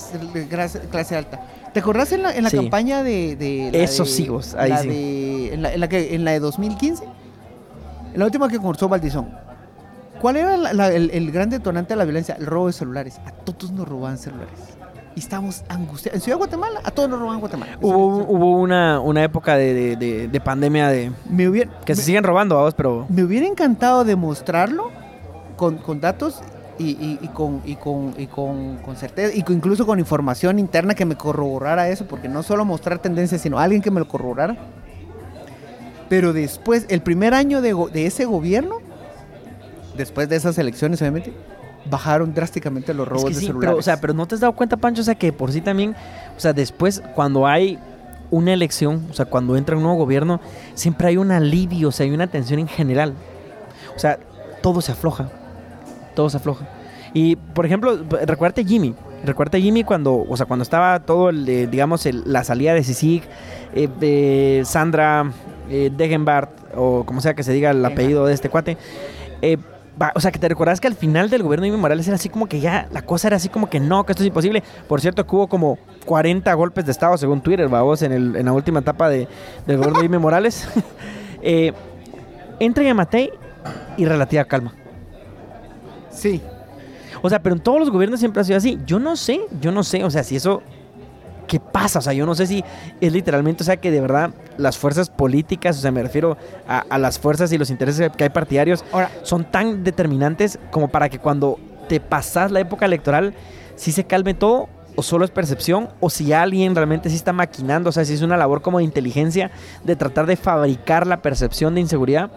clase, 0.92 1.16
alta. 1.16 1.42
¿Te 1.74 1.80
acordás 1.80 2.12
en 2.12 2.24
la, 2.24 2.36
en 2.36 2.44
la 2.44 2.50
Sí. 2.50 2.58
campaña 2.58 3.02
de... 3.04 3.36
de 3.36 3.70
la 3.72 3.78
Eso 3.80 4.04
de- 4.04 4.10
sí, 4.10 4.30
vos, 4.30 4.54
ahí 4.56 4.70
la 4.70 4.82
sí. 4.84 4.88
de- 4.90 5.54
en, 5.54 5.62
la, 5.64 5.74
en 5.74 5.80
la 5.80 5.88
que, 5.90 6.16
en 6.16 6.24
la 6.26 6.32
de 6.32 6.40
2015? 6.40 7.04
En 8.14 8.20
la 8.20 8.26
última 8.26 8.48
que 8.50 8.58
cursó 8.60 8.88
Valdizón. 8.88 9.30
¿Cuál 10.22 10.38
era 10.38 10.58
la- 10.58 10.74
la- 10.74 10.92
el, 10.92 11.12
el 11.12 11.32
gran 11.32 11.50
detonante 11.50 11.94
de 11.94 11.98
la 11.98 12.04
violencia? 12.06 12.36
El 12.40 12.46
robo 12.48 12.68
de 12.68 12.74
celulares. 12.74 13.20
A 13.26 13.32
todos 13.32 13.72
nos 13.72 13.88
robaban 13.88 14.18
celulares. 14.18 14.60
Y 15.18 15.20
estábamos 15.20 15.64
angustiados. 15.68 16.14
En 16.18 16.22
Ciudad 16.22 16.36
de 16.36 16.42
Guatemala, 16.42 16.80
a 16.84 16.92
todos 16.92 17.10
nos 17.10 17.18
robaban 17.20 17.40
Guatemala. 17.40 17.76
Hubo, 17.82 18.18
hubo 18.18 18.52
una, 18.62 19.00
una 19.00 19.24
época 19.24 19.58
de, 19.58 19.74
de- 19.74 19.96
de- 19.96 20.28
de 20.28 20.40
pandemia 20.40 20.90
de 20.90 21.12
Me 21.28 21.50
hubiera, 21.50 21.72
que 21.84 21.96
se 21.96 22.02
me- 22.02 22.06
siguen 22.06 22.24
robando, 22.24 22.56
vamos, 22.56 22.76
pero 22.76 23.08
me 23.10 23.24
hubiera 23.24 23.48
encantado 23.48 24.04
demostrarlo 24.04 24.92
con, 25.56 25.78
con 25.80 26.00
datos 26.00 26.40
y, 26.78 26.90
y- 26.92 27.18
y 27.24 27.30
con, 27.30 27.64
y, 27.66 27.78
con, 27.78 28.14
y 28.16 28.28
con, 28.28 28.78
con 28.78 28.96
certeza, 28.96 29.36
y 29.36 29.42
con- 29.42 29.56
incluso 29.56 29.88
con 29.88 29.98
información 29.98 30.60
interna 30.60 30.94
que 30.94 31.04
me 31.06 31.16
corroborara 31.16 31.90
eso, 31.90 32.06
porque 32.08 32.30
no 32.30 32.44
solo 32.44 32.64
mostrar 32.64 33.00
tendencias, 33.00 33.42
sino 33.42 33.58
alguien 33.58 33.82
que 33.82 33.90
me 33.90 34.00
lo 34.00 34.08
corroborara. 34.08 34.56
Pero 36.10 36.32
después, 36.32 36.86
el 36.90 37.02
primer 37.02 37.34
año 37.34 37.62
de, 37.64 37.74
de 37.92 38.06
ese 38.06 38.26
gobierno, 38.26 38.76
después 39.98 40.30
de 40.30 40.36
esas 40.36 40.60
elecciones, 40.60 41.02
obviamente, 41.02 41.34
bajaron 41.90 42.34
drásticamente 42.34 42.94
los 42.94 43.06
Es 43.08 43.10
robos 43.12 43.26
que 43.26 43.34
de 43.36 43.40
sí, 43.40 43.46
celulares. 43.48 43.70
pero, 43.70 43.80
o 43.80 43.82
sea, 43.82 44.00
pero 44.02 44.14
no 44.14 44.26
te 44.28 44.36
has 44.36 44.42
dado 44.42 44.54
cuenta, 44.54 44.78
Pancho, 44.78 45.02
o 45.02 45.06
sea, 45.06 45.16
que 45.16 45.32
por 45.34 45.52
sí 45.52 45.62
también, 45.62 45.96
o 46.36 46.40
sea, 46.40 46.54
después, 46.54 47.02
cuando 47.16 47.48
hay 47.48 47.80
una 48.30 48.54
elección, 48.54 49.06
o 49.10 49.14
sea, 49.14 49.26
cuando 49.26 49.56
entra 49.56 49.76
un 49.78 49.84
nuevo 49.84 49.98
gobierno, 49.98 50.40
siempre 50.74 51.08
hay 51.08 51.18
un 51.18 51.32
alivio, 51.32 51.90
o 51.90 51.92
sea, 51.92 52.06
hay 52.06 52.12
una 52.12 52.28
tensión 52.28 52.60
en 52.60 52.68
general. 52.68 53.14
O 53.96 54.00
sea, 54.00 54.20
todo 54.62 54.82
se 54.82 54.92
afloja, 54.92 55.30
todo 56.16 56.30
se 56.30 56.38
afloja. 56.38 56.68
Y, 57.14 57.36
por 57.38 57.66
ejemplo, 57.66 57.98
recuérdate 58.26 58.66
Jimmy, 58.66 58.94
recuérdate 59.24 59.62
Jimmy 59.62 59.84
cuando, 59.84 60.26
o 60.28 60.36
sea, 60.38 60.46
cuando 60.46 60.64
estaba 60.64 61.00
todo, 61.00 61.30
el, 61.30 61.48
eh, 61.48 61.68
digamos, 61.68 62.06
el- 62.06 62.24
la 62.26 62.44
salida 62.44 62.74
de 62.74 62.84
Sisig, 62.84 63.24
eh, 63.74 63.88
de 64.00 64.64
Sandra, 64.66 65.32
eh, 65.70 65.90
Degenbart, 65.96 66.52
o 66.76 67.04
como 67.06 67.22
sea 67.22 67.34
que 67.34 67.44
se 67.44 67.54
diga 67.54 67.72
el 67.72 67.84
apellido 67.86 68.26
de 68.26 68.34
este 68.34 68.50
cuate, 68.50 68.78
eh, 69.42 69.58
va- 70.02 70.12
o 70.16 70.20
sea, 70.20 70.32
que 70.32 70.40
te 70.40 70.48
recuerdas 70.50 70.80
que 70.80 70.88
al 70.88 70.96
final 70.96 71.30
del 71.30 71.44
gobierno 71.44 71.64
de 71.64 71.70
Jimmy 71.72 71.82
Morales 71.82 72.08
era 72.08 72.16
así 72.16 72.30
como 72.30 72.48
que 72.48 72.60
ya, 72.60 72.88
la 72.92 73.02
cosa 73.02 73.28
era 73.28 73.38
así 73.38 73.50
como 73.50 73.70
que 73.70 73.80
no, 73.80 74.06
que 74.06 74.12
esto 74.14 74.24
es 74.24 74.28
imposible. 74.28 74.64
Por 74.88 75.02
cierto, 75.02 75.26
que 75.26 75.36
hubo 75.36 75.48
como 75.48 75.78
40 76.06 76.54
golpes 76.54 76.86
de 76.86 76.92
Estado 76.92 77.18
según 77.18 77.42
Twitter, 77.42 77.68
vamos, 77.70 78.02
en, 78.02 78.12
el- 78.12 78.36
en 78.36 78.46
la 78.46 78.54
última 78.54 78.80
etapa 78.80 79.10
de, 79.10 79.28
del 79.66 79.78
gobierno 79.78 80.00
de 80.00 80.06
Jimmy 80.06 80.18
Morales. 80.18 80.68
Eh, 81.44 81.72
entra 82.60 82.84
Yamatei 82.84 83.32
y 83.96 84.06
relativa 84.06 84.44
calma. 84.46 84.74
Sí. 86.10 86.42
O 87.22 87.30
sea, 87.30 87.40
pero 87.42 87.56
en 87.56 87.62
todos 87.62 87.80
los 87.80 87.90
gobiernos 87.92 88.20
siempre 88.20 88.42
ha 88.42 88.44
sido 88.44 88.58
así. 88.58 88.80
Yo 88.86 89.00
no 89.00 89.16
sé, 89.16 89.42
yo 89.62 89.72
no 89.72 89.84
sé, 89.84 90.04
o 90.04 90.10
sea, 90.10 90.24
si 90.24 90.36
eso... 90.36 90.62
¿Qué 91.48 91.60
pasa? 91.60 92.00
O 92.00 92.02
sea, 92.02 92.12
yo 92.14 92.26
no 92.26 92.36
sé 92.36 92.46
si 92.48 92.64
es 93.00 93.14
literalmente, 93.14 93.64
o 93.64 93.66
sea, 93.66 93.78
que 93.78 93.92
de 93.92 94.02
verdad 94.02 94.32
las 94.58 94.78
fuerzas 94.78 95.10
políticas, 95.10 95.78
o 95.78 95.82
sea, 95.82 95.92
me 95.92 96.04
refiero 96.04 96.38
a, 96.68 96.80
a 96.80 96.98
las 96.98 97.20
fuerzas 97.20 97.52
y 97.52 97.58
los 97.58 97.70
intereses 97.70 98.12
que 98.16 98.24
hay 98.24 98.30
partidarios, 98.30 98.84
Ahora, 98.92 99.12
son 99.24 99.46
tan 99.46 99.84
determinantes 99.84 100.60
como 100.72 100.88
para 100.90 101.10
que 101.10 101.20
cuando 101.20 101.60
te 101.88 102.00
pasas 102.00 102.52
la 102.52 102.60
época 102.60 102.86
electoral, 102.86 103.34
si 103.76 103.92
se 103.92 104.04
calme 104.04 104.34
todo, 104.34 104.70
o 104.96 105.04
solo 105.04 105.26
es 105.26 105.32
percepción, 105.32 105.90
o 106.00 106.10
si 106.10 106.34
alguien 106.34 106.76
realmente 106.76 107.10
sí 107.10 107.16
está 107.16 107.32
maquinando, 107.32 107.90
o 107.90 107.94
sea, 107.94 108.04
si 108.04 108.14
es 108.14 108.24
una 108.24 108.36
labor 108.36 108.62
como 108.62 108.80
de 108.80 108.84
inteligencia 108.84 109.52
de 109.84 109.96
tratar 109.96 110.26
de 110.26 110.36
fabricar 110.36 111.06
la 111.06 111.22
percepción 111.22 111.76
de 111.76 111.82
inseguridad. 111.82 112.32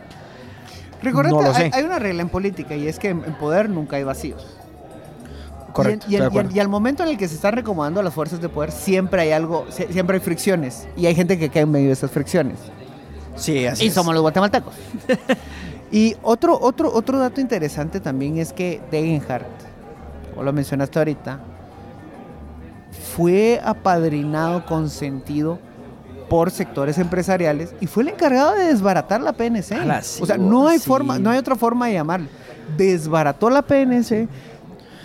Recordate, 1.03 1.35
No 1.35 1.55
hay, 1.55 1.71
hay 1.73 1.85
una 1.85 1.99
regla 1.99 2.21
en 2.21 2.29
política 2.29 2.77
y 2.77 2.87
es 2.87 2.99
que 2.99 3.09
en 3.09 3.23
poder 3.39 3.71
nunca 3.71 3.97
hay 3.97 4.05
vacíos. 4.05 4.60
Correcto, 5.73 6.07
Y, 6.09 6.17
en- 6.17 6.23
en- 6.37 6.61
al 6.61 6.69
momento 6.69 7.03
en 7.03 7.11
el 7.11 7.19
que 7.19 7.29
se 7.29 7.35
están 7.35 7.55
recomendando 7.55 8.03
las 8.03 8.13
fuerzas 8.15 8.41
de 8.41 8.49
poder, 8.49 8.73
siempre 8.73 9.23
hay 9.23 9.33
algo, 9.33 9.67
sie- 9.69 9.89
siempre 9.91 10.17
hay 10.17 10.21
fricciones. 10.23 10.89
Y 10.97 11.07
hay 11.07 11.15
gente 11.15 11.39
que 11.39 11.49
cae 11.51 11.63
en 11.63 11.71
medio 11.71 11.87
de 11.89 11.93
esas 11.93 12.11
fricciones. 12.11 12.59
Sí, 13.37 13.67
así 13.67 13.85
Y 13.85 13.89
es. 13.89 13.95
somos 13.95 14.13
los 14.15 14.23
guatemaltecos. 14.23 14.75
y 15.93 16.17
otro, 16.23 16.59
otro, 16.61 16.93
otro 16.93 17.19
dato 17.19 17.41
interesante 17.41 18.01
también 18.01 18.39
es 18.39 18.53
que 18.53 18.81
Degenhardt, 18.91 19.47
o 20.37 20.43
lo 20.43 20.53
mencionaste 20.53 20.99
ahorita, 20.99 21.41
fue 23.15 23.61
apadrinado, 23.65 24.65
consentido 24.67 25.59
por 26.29 26.51
sectores 26.51 26.99
empresariales 26.99 27.75
y 27.81 27.87
fue 27.87 28.05
el 28.05 28.11
encargado 28.11 28.55
de 28.55 28.65
desbaratar 28.67 29.21
la 29.21 29.33
PNC. 29.33 29.75
Ala, 29.75 30.03
sí, 30.03 30.23
o 30.23 30.27
sea, 30.27 30.39
no 30.39 30.69
hay 30.69 30.79
sí. 30.79 30.87
forma, 30.87 31.19
no 31.19 31.31
hay 31.31 31.39
otra 31.39 31.57
forma 31.57 31.89
de 31.89 31.95
llamarlo. 31.95 32.29
Desbarató 32.77 33.51
la 33.51 33.63
PNC. 33.63 34.29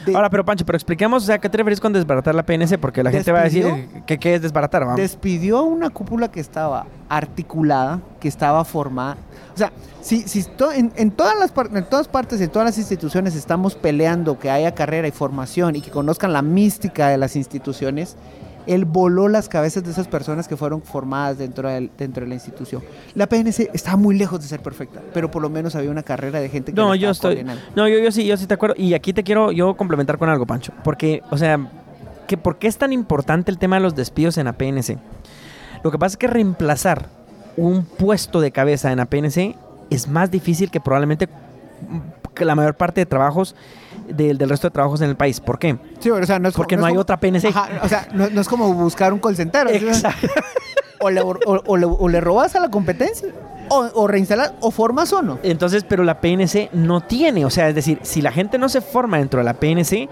De- 0.06 0.16
Ahora, 0.16 0.30
pero 0.30 0.46
Pancho, 0.46 0.66
pero 0.66 0.76
expliquemos, 0.78 1.24
o 1.24 1.26
sea, 1.26 1.38
¿qué 1.40 1.50
te 1.50 1.58
refieres 1.58 1.80
con 1.80 1.92
desbaratar 1.94 2.34
la 2.36 2.44
PNC? 2.44 2.78
Porque 2.78 3.04
la 3.04 3.12
gente 3.12 3.32
va 3.32 3.40
a 3.40 3.44
decir 3.44 3.64
¿Despidió? 3.66 4.06
que 4.06 4.18
qué 4.20 4.36
es 4.36 4.42
desbaratar, 4.42 4.84
vamos. 4.86 4.98
despidió 4.98 5.58
a 5.58 5.62
una 5.64 5.90
cúpula 5.90 6.30
que 6.30 6.40
estaba 6.40 6.86
articulada, 7.10 8.00
que 8.20 8.28
estaba 8.28 8.64
formada. 8.66 9.18
O 9.54 9.58
sea, 9.58 9.72
si, 10.02 10.22
si 10.24 10.44
to- 10.44 10.72
en, 10.72 10.92
en 10.96 11.12
todas 11.12 11.34
las 11.40 11.52
en 11.74 11.86
todas 11.86 12.08
partes, 12.08 12.40
en 12.42 12.50
todas 12.50 12.66
las 12.68 12.78
instituciones 12.78 13.36
estamos 13.36 13.76
peleando 13.76 14.38
que 14.38 14.50
haya 14.50 14.74
carrera 14.76 15.08
y 15.08 15.12
formación 15.12 15.76
y 15.76 15.82
que 15.82 15.92
conozcan 15.92 16.34
la 16.34 16.42
mística 16.42 17.08
de 17.10 17.18
las 17.18 17.36
instituciones, 17.36 18.16
él 18.68 18.86
voló 18.86 19.28
las 19.28 19.50
cabezas 19.50 19.84
de 19.84 19.92
esas 19.92 20.08
personas 20.08 20.48
que 20.48 20.58
fueron 20.58 20.82
formadas 20.82 21.38
dentro, 21.38 21.70
de 21.70 22.28
la 22.28 22.34
institución. 22.34 22.82
La 23.14 23.28
PNC 23.28 23.70
estaba 23.74 23.98
muy 23.98 24.18
lejos 24.18 24.42
de 24.42 24.48
ser 24.48 24.62
perfecta, 24.62 25.02
pero 25.14 25.30
por 25.32 25.42
lo 25.42 25.50
menos 25.50 25.76
había 25.76 25.92
una 25.92 26.04
carrera 26.04 26.40
de 26.40 26.50
gente 26.50 26.72
que 26.74 26.76
No, 26.82 26.96
yo 26.96 27.10
estaba 27.12 27.34
estoy. 27.34 27.44
coordinando. 27.46 27.62
No, 27.76 27.88
yo, 27.88 28.00
yo 28.00 28.12
sí, 28.12 28.26
yo 28.26 28.38
sí 28.38 28.48
te 28.48 28.54
acuerdo. 28.54 28.76
Y 28.78 28.94
aquí 28.94 29.14
te 29.14 29.24
quiero 29.24 29.52
yo 29.52 29.76
complementar 29.76 30.18
con 30.18 30.30
algo, 30.30 30.46
Pancho. 30.46 30.72
Porque, 30.84 31.22
o 31.32 31.38
sea, 31.38 31.60
que 32.28 32.38
¿por 32.38 32.58
qué 32.58 32.68
es 32.68 32.78
tan 32.78 32.92
importante 32.94 33.52
el 33.52 33.58
tema 33.58 33.76
de 33.76 33.82
los 33.84 33.96
despidos 33.96 34.38
en 34.38 34.46
la 34.46 34.54
PNC? 34.54 34.98
Lo 35.84 35.92
que 35.92 36.00
pasa 36.00 36.14
es 36.14 36.18
que 36.18 36.28
reemplazar 36.28 37.08
un 37.58 37.86
puesto 37.86 38.42
de 38.42 38.52
cabeza 38.52 38.92
en 38.92 38.98
la 38.98 39.06
PNC 39.06 39.56
es 39.90 40.08
más 40.08 40.32
difícil 40.32 40.72
que 40.72 40.80
probablemente 40.80 41.28
mm, 41.28 42.44
la 42.44 42.56
mayor 42.56 42.76
parte 42.76 43.02
de 43.02 43.06
trabajos 43.06 43.56
del, 44.08 44.38
del 44.38 44.50
resto 44.50 44.68
de 44.68 44.72
trabajos 44.72 45.02
en 45.02 45.10
el 45.10 45.16
país. 45.16 45.40
¿Por 45.40 45.58
qué? 45.60 45.78
Sí, 46.00 46.10
o 46.10 46.26
sea, 46.26 46.40
no 46.40 46.50
es 46.50 46.56
Porque 46.56 46.76
no 46.76 46.82
no 46.82 46.88
es 46.88 46.90
hay 46.90 46.94
como- 46.94 47.02
otra 47.02 47.18
PNC. 47.20 47.48
Ajá, 47.48 47.70
o 47.84 47.88
sea, 47.88 48.08
no, 48.14 48.30
no 48.30 48.42
es 48.42 48.48
como 48.48 48.74
buscar 48.74 49.14
un 49.14 49.20
call 49.20 49.36
center. 49.36 49.68
o 49.68 49.70
sea, 49.70 49.78
Exacto. 49.80 50.28
o 51.02 51.10
le, 51.10 51.22
o, 51.22 51.38
o 51.46 51.78
le, 51.78 51.86
o 51.86 52.08
le 52.10 52.22
robas 52.22 52.56
a 52.56 52.60
la 52.60 52.70
competencia, 52.70 53.30
o, 53.70 53.90
o 53.94 54.08
reinstalas, 54.08 54.54
o 54.62 54.72
formas 54.72 55.12
o 55.14 55.22
no. 55.22 55.40
Entonces, 55.44 55.84
pero 55.88 56.04
la 56.04 56.22
PNC 56.22 56.70
no 56.74 57.02
tiene, 57.02 57.46
o 57.46 57.50
sea, 57.50 57.68
es 57.70 57.76
decir, 57.76 58.00
si 58.04 58.22
la 58.22 58.32
gente 58.32 58.58
no 58.58 58.70
se 58.70 58.82
forma 58.82 59.18
dentro 59.18 59.40
de 59.40 59.44
la 59.44 59.54
PNC, 59.56 60.08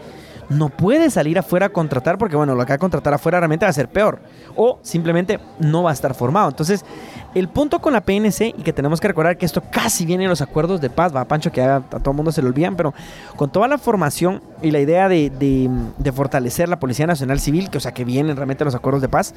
no 0.49 0.69
puede 0.69 1.09
salir 1.09 1.37
afuera 1.39 1.67
a 1.67 1.69
contratar 1.69 2.17
porque, 2.17 2.35
bueno, 2.35 2.55
lo 2.55 2.65
que 2.65 2.71
va 2.71 2.75
a 2.75 2.79
contratar 2.79 3.13
afuera 3.13 3.39
realmente 3.39 3.65
va 3.65 3.69
a 3.69 3.73
ser 3.73 3.87
peor. 3.89 4.19
O 4.55 4.79
simplemente 4.81 5.39
no 5.59 5.83
va 5.83 5.91
a 5.91 5.93
estar 5.93 6.13
formado. 6.13 6.49
Entonces, 6.49 6.85
el 7.33 7.47
punto 7.49 7.79
con 7.79 7.93
la 7.93 8.01
PNC, 8.01 8.53
y 8.57 8.61
que 8.63 8.73
tenemos 8.73 8.99
que 8.99 9.07
recordar 9.07 9.37
que 9.37 9.45
esto 9.45 9.61
casi 9.71 10.05
viene 10.05 10.23
en 10.25 10.29
los 10.29 10.41
acuerdos 10.41 10.81
de 10.81 10.89
paz, 10.89 11.15
va, 11.15 11.25
Pancho, 11.25 11.51
que 11.51 11.61
a, 11.61 11.77
a 11.77 11.81
todo 11.81 12.13
mundo 12.13 12.31
se 12.31 12.41
lo 12.41 12.49
olvidan, 12.49 12.75
pero 12.75 12.93
con 13.35 13.51
toda 13.51 13.67
la 13.67 13.77
formación 13.77 14.41
y 14.61 14.71
la 14.71 14.79
idea 14.79 15.09
de, 15.09 15.29
de- 15.29 15.69
de 15.97 16.11
fortalecer 16.11 16.69
la 16.69 16.79
Policía 16.79 17.07
Nacional 17.07 17.39
Civil, 17.39 17.69
que, 17.69 17.77
o 17.77 17.81
sea, 17.81 17.93
que 17.93 18.05
vienen 18.05 18.35
realmente 18.35 18.63
los 18.65 18.75
acuerdos 18.75 19.01
de 19.01 19.09
paz, 19.09 19.33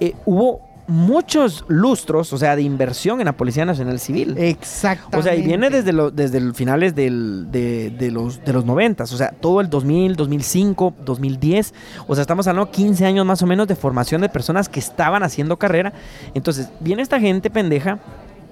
eh, 0.00 0.14
hubo 0.26 0.60
muchos 0.92 1.64
lustros, 1.68 2.32
o 2.32 2.38
sea, 2.38 2.54
de 2.54 2.62
inversión 2.62 3.20
en 3.20 3.24
la 3.26 3.32
Policía 3.36 3.64
Nacional 3.64 3.98
Civil. 3.98 4.36
Exactamente. 4.38 5.16
O 5.16 5.22
sea, 5.22 5.34
y 5.34 5.42
viene 5.42 5.70
desde, 5.70 5.92
lo- 5.92 6.10
desde 6.10 6.52
finales 6.52 6.94
del- 6.94 7.50
de, 7.50 7.90
de 7.90 8.10
los, 8.10 8.44
de 8.44 8.52
los 8.52 8.64
90, 8.64 9.04
o 9.04 9.06
sea, 9.06 9.30
todo 9.32 9.60
el 9.60 9.70
2000, 9.70 10.16
2005, 10.16 10.94
2010. 11.04 11.72
O 12.06 12.14
sea, 12.14 12.22
estamos 12.22 12.46
hablando 12.46 12.70
15 12.70 13.06
años 13.06 13.24
más 13.26 13.42
o 13.42 13.46
menos 13.46 13.66
de 13.66 13.74
formación 13.74 14.20
de 14.20 14.28
personas 14.28 14.68
que 14.68 14.80
estaban 14.80 15.22
haciendo 15.22 15.56
carrera. 15.58 15.92
Entonces, 16.34 16.68
viene 16.80 17.02
esta 17.02 17.18
gente 17.18 17.48
pendeja 17.50 17.98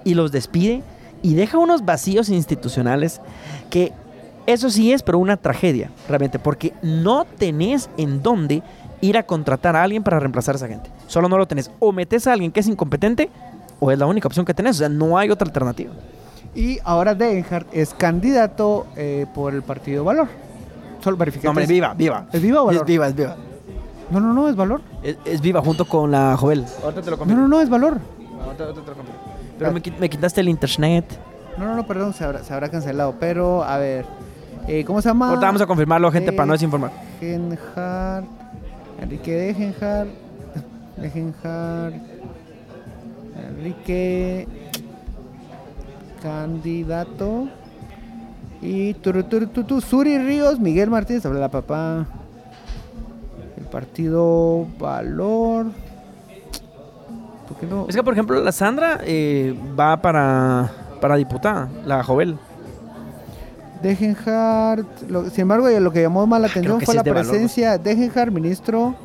y 0.03 0.15
los 0.15 0.31
despide 0.31 0.81
y 1.21 1.35
deja 1.35 1.57
unos 1.59 1.85
vacíos 1.85 2.29
institucionales 2.29 3.21
que 3.69 3.93
eso 4.47 4.71
sí 4.71 4.91
es, 4.91 5.03
pero 5.03 5.19
una 5.19 5.37
tragedia, 5.37 5.91
realmente, 6.09 6.39
porque 6.39 6.73
no 6.81 7.25
tenés 7.37 7.91
en 7.97 8.23
dónde 8.23 8.63
ir 9.01 9.17
a 9.17 9.23
contratar 9.23 9.75
a 9.75 9.83
alguien 9.83 10.03
para 10.03 10.19
reemplazar 10.19 10.55
a 10.55 10.57
esa 10.57 10.67
gente. 10.67 10.89
Solo 11.07 11.27
no 11.27 11.37
lo 11.37 11.47
tenés. 11.47 11.71
O 11.79 11.91
metes 11.91 12.27
a 12.27 12.33
alguien 12.33 12.51
que 12.51 12.59
es 12.59 12.67
incompetente 12.67 13.29
o 13.79 13.91
es 13.91 13.97
la 13.99 14.05
única 14.05 14.27
opción 14.27 14.45
que 14.45 14.53
tenés. 14.53 14.75
O 14.77 14.79
sea, 14.79 14.89
no 14.89 15.17
hay 15.17 15.29
otra 15.31 15.45
alternativa. 15.47 15.91
Y 16.53 16.79
ahora 16.83 17.15
Degenhardt 17.15 17.67
es 17.73 17.93
candidato 17.93 18.85
eh, 18.95 19.25
por 19.33 19.53
el 19.53 19.63
partido 19.63 20.03
Valor. 20.03 20.27
Solo 21.03 21.17
verificar. 21.17 21.45
No, 21.45 21.49
hombre, 21.51 21.65
viva, 21.65 21.93
viva. 21.95 22.27
¿Es 22.31 22.41
viva 22.41 22.61
o 22.61 22.65
valor? 22.65 22.81
Es 22.83 22.87
viva, 22.87 23.07
es 23.07 23.15
viva. 23.15 23.35
No, 24.11 24.19
no, 24.19 24.33
no, 24.33 24.49
es 24.49 24.55
Valor. 24.55 24.81
Es, 25.01 25.17
es 25.25 25.41
viva 25.41 25.61
junto 25.61 25.85
con 25.85 26.11
la 26.11 26.35
Jovel. 26.37 26.65
Ahorita 26.83 27.01
te 27.01 27.09
lo 27.09 27.15
No, 27.15 27.19
confirmo. 27.19 27.41
no, 27.43 27.47
no, 27.47 27.61
es 27.61 27.69
Valor. 27.69 27.97
Ahorita- 28.43 28.63
ahorita 28.65 28.81
te 28.81 28.89
lo 28.91 28.95
confirmo. 28.97 29.19
Pero 29.57 29.71
me, 29.71 29.81
qui- 29.81 29.97
me 29.97 30.09
quitaste 30.09 30.41
el 30.41 30.49
internet. 30.49 31.05
No, 31.57 31.65
no, 31.65 31.75
no, 31.75 31.87
perdón, 31.87 32.13
se 32.13 32.23
habrá, 32.23 32.43
se 32.43 32.53
habrá 32.53 32.69
cancelado. 32.69 33.15
Pero, 33.19 33.63
a 33.63 33.77
ver, 33.77 34.05
eh, 34.67 34.83
¿cómo 34.85 35.01
se 35.01 35.07
llama? 35.09 35.29
Ahorita 35.29 35.45
vamos 35.47 35.61
a 35.61 35.65
confirmarlo, 35.67 36.11
gente, 36.11 36.31
para 36.33 36.45
no 36.47 36.53
desinformar. 36.53 36.91
Degenhardt. 37.21 38.27
Enrique 39.01 39.31
Degenhardt. 39.31 40.09
Degenhardt. 40.97 41.95
Enrique. 43.49 44.47
Candidato. 46.21 47.49
Y 48.61 48.93
turu, 48.95 49.23
turu, 49.23 49.47
tu, 49.47 49.63
tu, 49.63 49.81
Suri 49.81 50.19
Ríos, 50.19 50.59
Miguel 50.59 50.91
Martínez, 50.91 51.25
habla 51.25 51.39
la 51.39 51.49
papá. 51.49 52.05
El 53.57 53.65
partido 53.65 54.67
Valor. 54.77 55.71
¿Por 57.47 57.57
qué 57.57 57.65
no? 57.65 57.87
Es 57.89 57.95
que, 57.95 58.03
por 58.03 58.13
ejemplo, 58.13 58.39
la 58.39 58.51
Sandra 58.51 58.99
eh, 59.03 59.55
va 59.77 59.99
para, 59.99 60.71
para 61.01 61.15
diputada, 61.15 61.69
la 61.85 62.03
Jovel. 62.03 62.37
Degenhardt, 63.81 64.87
sin 65.31 65.41
embargo, 65.41 65.67
lo 65.69 65.91
que 65.91 66.01
llamó 66.01 66.25
más 66.27 66.41
la 66.41 66.47
atención 66.47 66.79
Ah, 66.81 66.85
fue 66.85 66.95
la 66.95 67.03
de 67.03 67.11
presencia 67.11 67.77
de 67.77 67.95
Degenhardt, 67.95 68.31
ministro, 68.31 68.95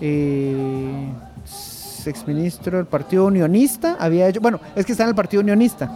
eh, 0.00 1.12
exministro 2.06 2.76
del 2.76 2.86
Partido 2.86 3.26
Unionista, 3.26 3.96
había 3.98 4.28
hecho, 4.28 4.40
bueno, 4.40 4.60
es 4.76 4.84
que 4.84 4.92
está 4.92 5.04
en 5.04 5.10
el 5.10 5.14
Partido 5.14 5.42
Unionista, 5.42 5.90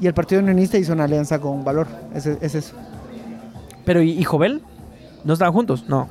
y 0.00 0.06
el 0.06 0.14
Partido 0.14 0.40
Unionista 0.42 0.76
hizo 0.76 0.92
una 0.92 1.04
alianza 1.04 1.38
con 1.38 1.64
Valor, 1.64 1.86
es, 2.14 2.26
es 2.26 2.54
eso. 2.54 2.74
Pero, 3.84 4.02
¿y, 4.02 4.10
y 4.10 4.24
Jovel? 4.24 4.62
¿No 5.24 5.32
estaban 5.32 5.54
juntos? 5.54 5.84
No. 5.88 6.08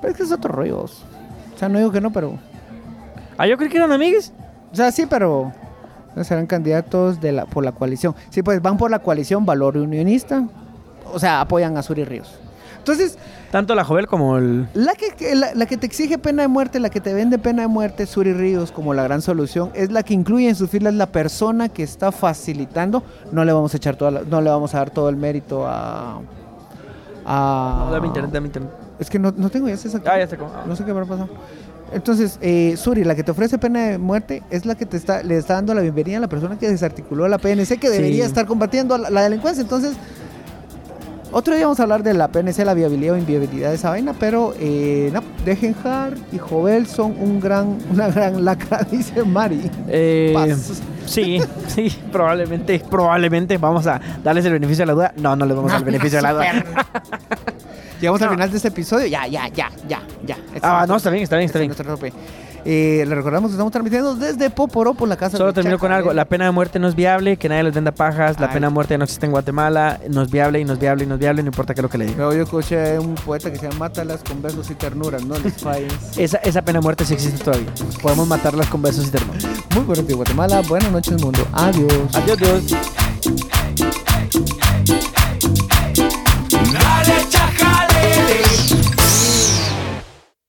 Pero 0.00 0.12
es 0.12 0.16
que 0.16 0.24
es 0.24 0.32
otro 0.32 0.52
rollo, 0.52 0.80
o 0.84 0.88
sea, 1.58 1.68
no 1.68 1.78
digo 1.78 1.90
que 1.92 2.00
no, 2.00 2.12
pero, 2.12 2.38
Ah, 3.36 3.46
yo 3.46 3.56
creí 3.56 3.68
que 3.70 3.76
eran 3.76 3.92
amigues. 3.92 4.32
o 4.72 4.74
sea, 4.74 4.90
sí, 4.90 5.06
pero 5.08 5.52
serán 6.22 6.46
candidatos 6.46 7.20
de 7.20 7.32
la, 7.32 7.46
por 7.46 7.64
la 7.64 7.72
coalición. 7.72 8.14
Sí, 8.30 8.42
pues 8.42 8.60
van 8.62 8.76
por 8.76 8.90
la 8.90 8.98
coalición 9.00 9.44
Valor 9.46 9.76
Unionista, 9.76 10.44
o 11.12 11.18
sea, 11.18 11.40
apoyan 11.40 11.76
a 11.76 11.82
Suri 11.82 12.04
Ríos. 12.04 12.34
Entonces, 12.78 13.18
Tanto 13.50 13.74
la 13.74 13.84
Jovel 13.84 14.06
como 14.06 14.36
el... 14.38 14.66
La 14.74 14.92
que, 14.94 15.34
la, 15.34 15.54
la 15.54 15.66
que 15.66 15.76
te 15.76 15.84
exige 15.86 16.16
pena 16.18 16.42
de 16.42 16.48
muerte, 16.48 16.80
la 16.80 16.88
que 16.90 17.00
te 17.00 17.12
vende 17.14 17.38
pena 17.38 17.62
de 17.62 17.68
muerte, 17.68 18.06
Suri 18.06 18.32
Ríos, 18.32 18.72
como 18.72 18.94
la 18.94 19.02
gran 19.02 19.20
solución, 19.22 19.70
es 19.74 19.90
la 19.90 20.02
que 20.02 20.14
incluye 20.14 20.48
en 20.48 20.54
sus 20.54 20.70
filas 20.70 20.94
la 20.94 21.06
persona 21.06 21.68
que 21.68 21.82
está 21.82 22.12
facilitando. 22.12 23.02
No 23.32 23.44
le 23.44 23.52
vamos 23.52 23.74
a 23.74 23.76
echar 23.78 23.96
toda 23.96 24.10
la- 24.10 24.22
no 24.22 24.40
le 24.40 24.48
vamos 24.50 24.74
a 24.74 24.78
dar 24.78 24.90
todo 24.90 25.08
el 25.10 25.16
mérito 25.16 25.66
a. 25.66 26.20
a 27.26 27.84
No, 27.86 27.90
dame 27.92 28.06
internet, 28.06 28.32
dame 28.32 28.46
internet. 28.46 28.70
Es 28.98 29.08
que 29.10 29.18
no, 29.18 29.32
no 29.36 29.48
tengo 29.48 29.68
ya 29.68 29.74
esa 29.74 30.00
Ah, 30.06 30.18
ya 30.18 30.26
sé 30.26 30.36
cómo. 30.36 30.50
No 30.66 30.74
sé 30.74 30.84
qué 30.84 30.90
habrá 30.90 31.04
pasado. 31.04 31.28
Entonces, 31.92 32.38
eh, 32.42 32.74
Suri, 32.76 33.04
la 33.04 33.14
que 33.14 33.22
te 33.24 33.30
ofrece 33.30 33.56
pena 33.58 33.86
de 33.88 33.98
muerte, 33.98 34.42
es 34.50 34.66
la 34.66 34.74
que 34.74 34.84
te 34.86 34.96
está, 34.96 35.22
le 35.22 35.36
está 35.38 35.54
dando 35.54 35.74
la 35.74 35.80
bienvenida 35.80 36.18
a 36.18 36.20
la 36.20 36.28
persona 36.28 36.58
que 36.58 36.68
desarticuló 36.68 37.26
la 37.28 37.38
PNC, 37.38 37.78
que 37.78 37.88
debería 37.90 38.24
Sí. 38.24 38.28
estar 38.28 38.46
combatiendo 38.46 38.98
la, 38.98 39.08
la 39.10 39.22
delincuencia. 39.22 39.62
Entonces, 39.62 39.94
otro 41.30 41.54
día 41.54 41.64
vamos 41.64 41.78
a 41.80 41.82
hablar 41.82 42.02
de 42.02 42.14
la 42.14 42.28
PNC, 42.28 42.64
la 42.64 42.72
viabilidad 42.74 43.14
o 43.14 43.18
inviabilidad 43.18 43.68
de 43.70 43.74
esa 43.76 43.90
vaina, 43.90 44.14
pero 44.18 44.54
eh, 44.58 45.10
no, 45.12 45.22
Degenhardt 45.44 46.16
y 46.32 46.38
Jovel 46.38 46.86
son 46.86 47.14
un 47.20 47.38
gran, 47.40 47.76
una 47.92 48.08
gran 48.08 48.44
lacra, 48.44 48.80
dice 48.90 49.24
Mari. 49.24 49.70
Eh. 49.88 50.56
Sí, 51.06 51.40
sí, 51.68 51.90
probablemente, 52.12 52.82
probablemente 52.90 53.56
vamos 53.56 53.86
a 53.86 53.98
darles 54.22 54.44
el 54.44 54.52
beneficio 54.52 54.82
de 54.82 54.86
la 54.86 54.92
duda. 54.92 55.12
No, 55.16 55.36
no 55.36 55.46
les 55.46 55.56
vamos 55.56 55.70
a 55.70 55.74
dar 55.74 55.80
el 55.82 55.86
beneficio 55.86 56.18
de 56.18 56.22
la 56.22 56.32
duda. 56.34 56.44
Llegamos 58.00 58.22
al 58.22 58.30
final 58.30 58.50
de 58.50 58.56
este 58.56 58.68
episodio. 58.68 59.06
Ya, 59.06 59.26
ya, 59.26 59.48
ya, 59.48 59.70
ya, 59.88 60.00
ya. 60.26 60.36
Este 60.54 60.60
Ah, 60.62 60.80
es 60.84 60.88
no, 60.88 60.96
está 60.96 61.10
bien, 61.10 61.22
está 61.24 61.36
bien, 61.36 61.46
está 61.46 61.58
este 61.58 61.68
bien. 61.68 61.70
es 61.72 61.78
nuestro 61.86 61.96
tope. 61.96 62.12
Eh, 62.64 63.04
le 63.06 63.14
recordamos 63.14 63.48
que 63.50 63.52
estamos 63.54 63.72
transmitiendo 63.72 64.14
desde 64.16 64.50
Poporopo, 64.50 65.06
la 65.06 65.16
casa 65.16 65.38
Solo 65.38 65.54
termino 65.54 65.78
con 65.78 65.90
algo. 65.90 66.12
La 66.12 66.26
pena 66.26 66.44
de 66.44 66.50
muerte 66.50 66.78
no 66.78 66.88
es 66.88 66.94
viable, 66.94 67.36
que 67.36 67.48
nadie 67.48 67.62
les 67.62 67.72
venda 67.74 67.92
pajas. 67.92 68.38
La 68.40 68.48
Ay. 68.48 68.54
pena 68.54 68.66
de 68.66 68.74
muerte 68.74 68.98
no 68.98 69.04
existe 69.04 69.24
en 69.26 69.32
Guatemala. 69.32 70.00
No 70.10 70.22
es 70.22 70.30
viable 70.30 70.60
y 70.60 70.64
no 70.64 70.74
es 70.74 70.78
viable 70.78 71.04
y 71.04 71.06
no 71.06 71.14
es 71.14 71.20
viable, 71.20 71.42
no 71.42 71.48
importa 71.48 71.72
qué 71.72 71.80
es 71.80 71.82
lo 71.82 71.88
que 71.88 71.98
le 71.98 72.04
diga. 72.06 72.16
Pero 72.18 72.34
yo 72.34 72.42
escuché 72.42 72.98
un 72.98 73.14
poeta 73.14 73.50
que 73.50 73.56
se 73.58 73.62
llama 73.68 73.78
Mátalas 73.86 74.22
con 74.22 74.42
besos 74.42 74.70
y 74.70 74.74
ternuras, 74.74 75.24
no 75.24 75.38
les 75.38 75.54
falles. 75.54 75.92
Esa, 76.18 76.38
esa 76.38 76.60
pena 76.62 76.80
de 76.80 76.82
muerte 76.82 77.04
sí 77.06 77.14
existe 77.14 77.42
todavía. 77.42 77.68
Podemos 78.02 78.26
matarlas 78.28 78.66
con 78.66 78.82
besos 78.82 79.06
y 79.06 79.10
ternura. 79.12 79.38
Muy 79.74 79.84
buenos 79.84 80.06
días, 80.06 80.16
Guatemala. 80.16 80.60
Buenas 80.68 80.90
noches, 80.92 81.22
mundo. 81.22 81.46
Adiós. 81.52 82.14
Adiós, 82.14 82.38
Dios. 82.38 82.74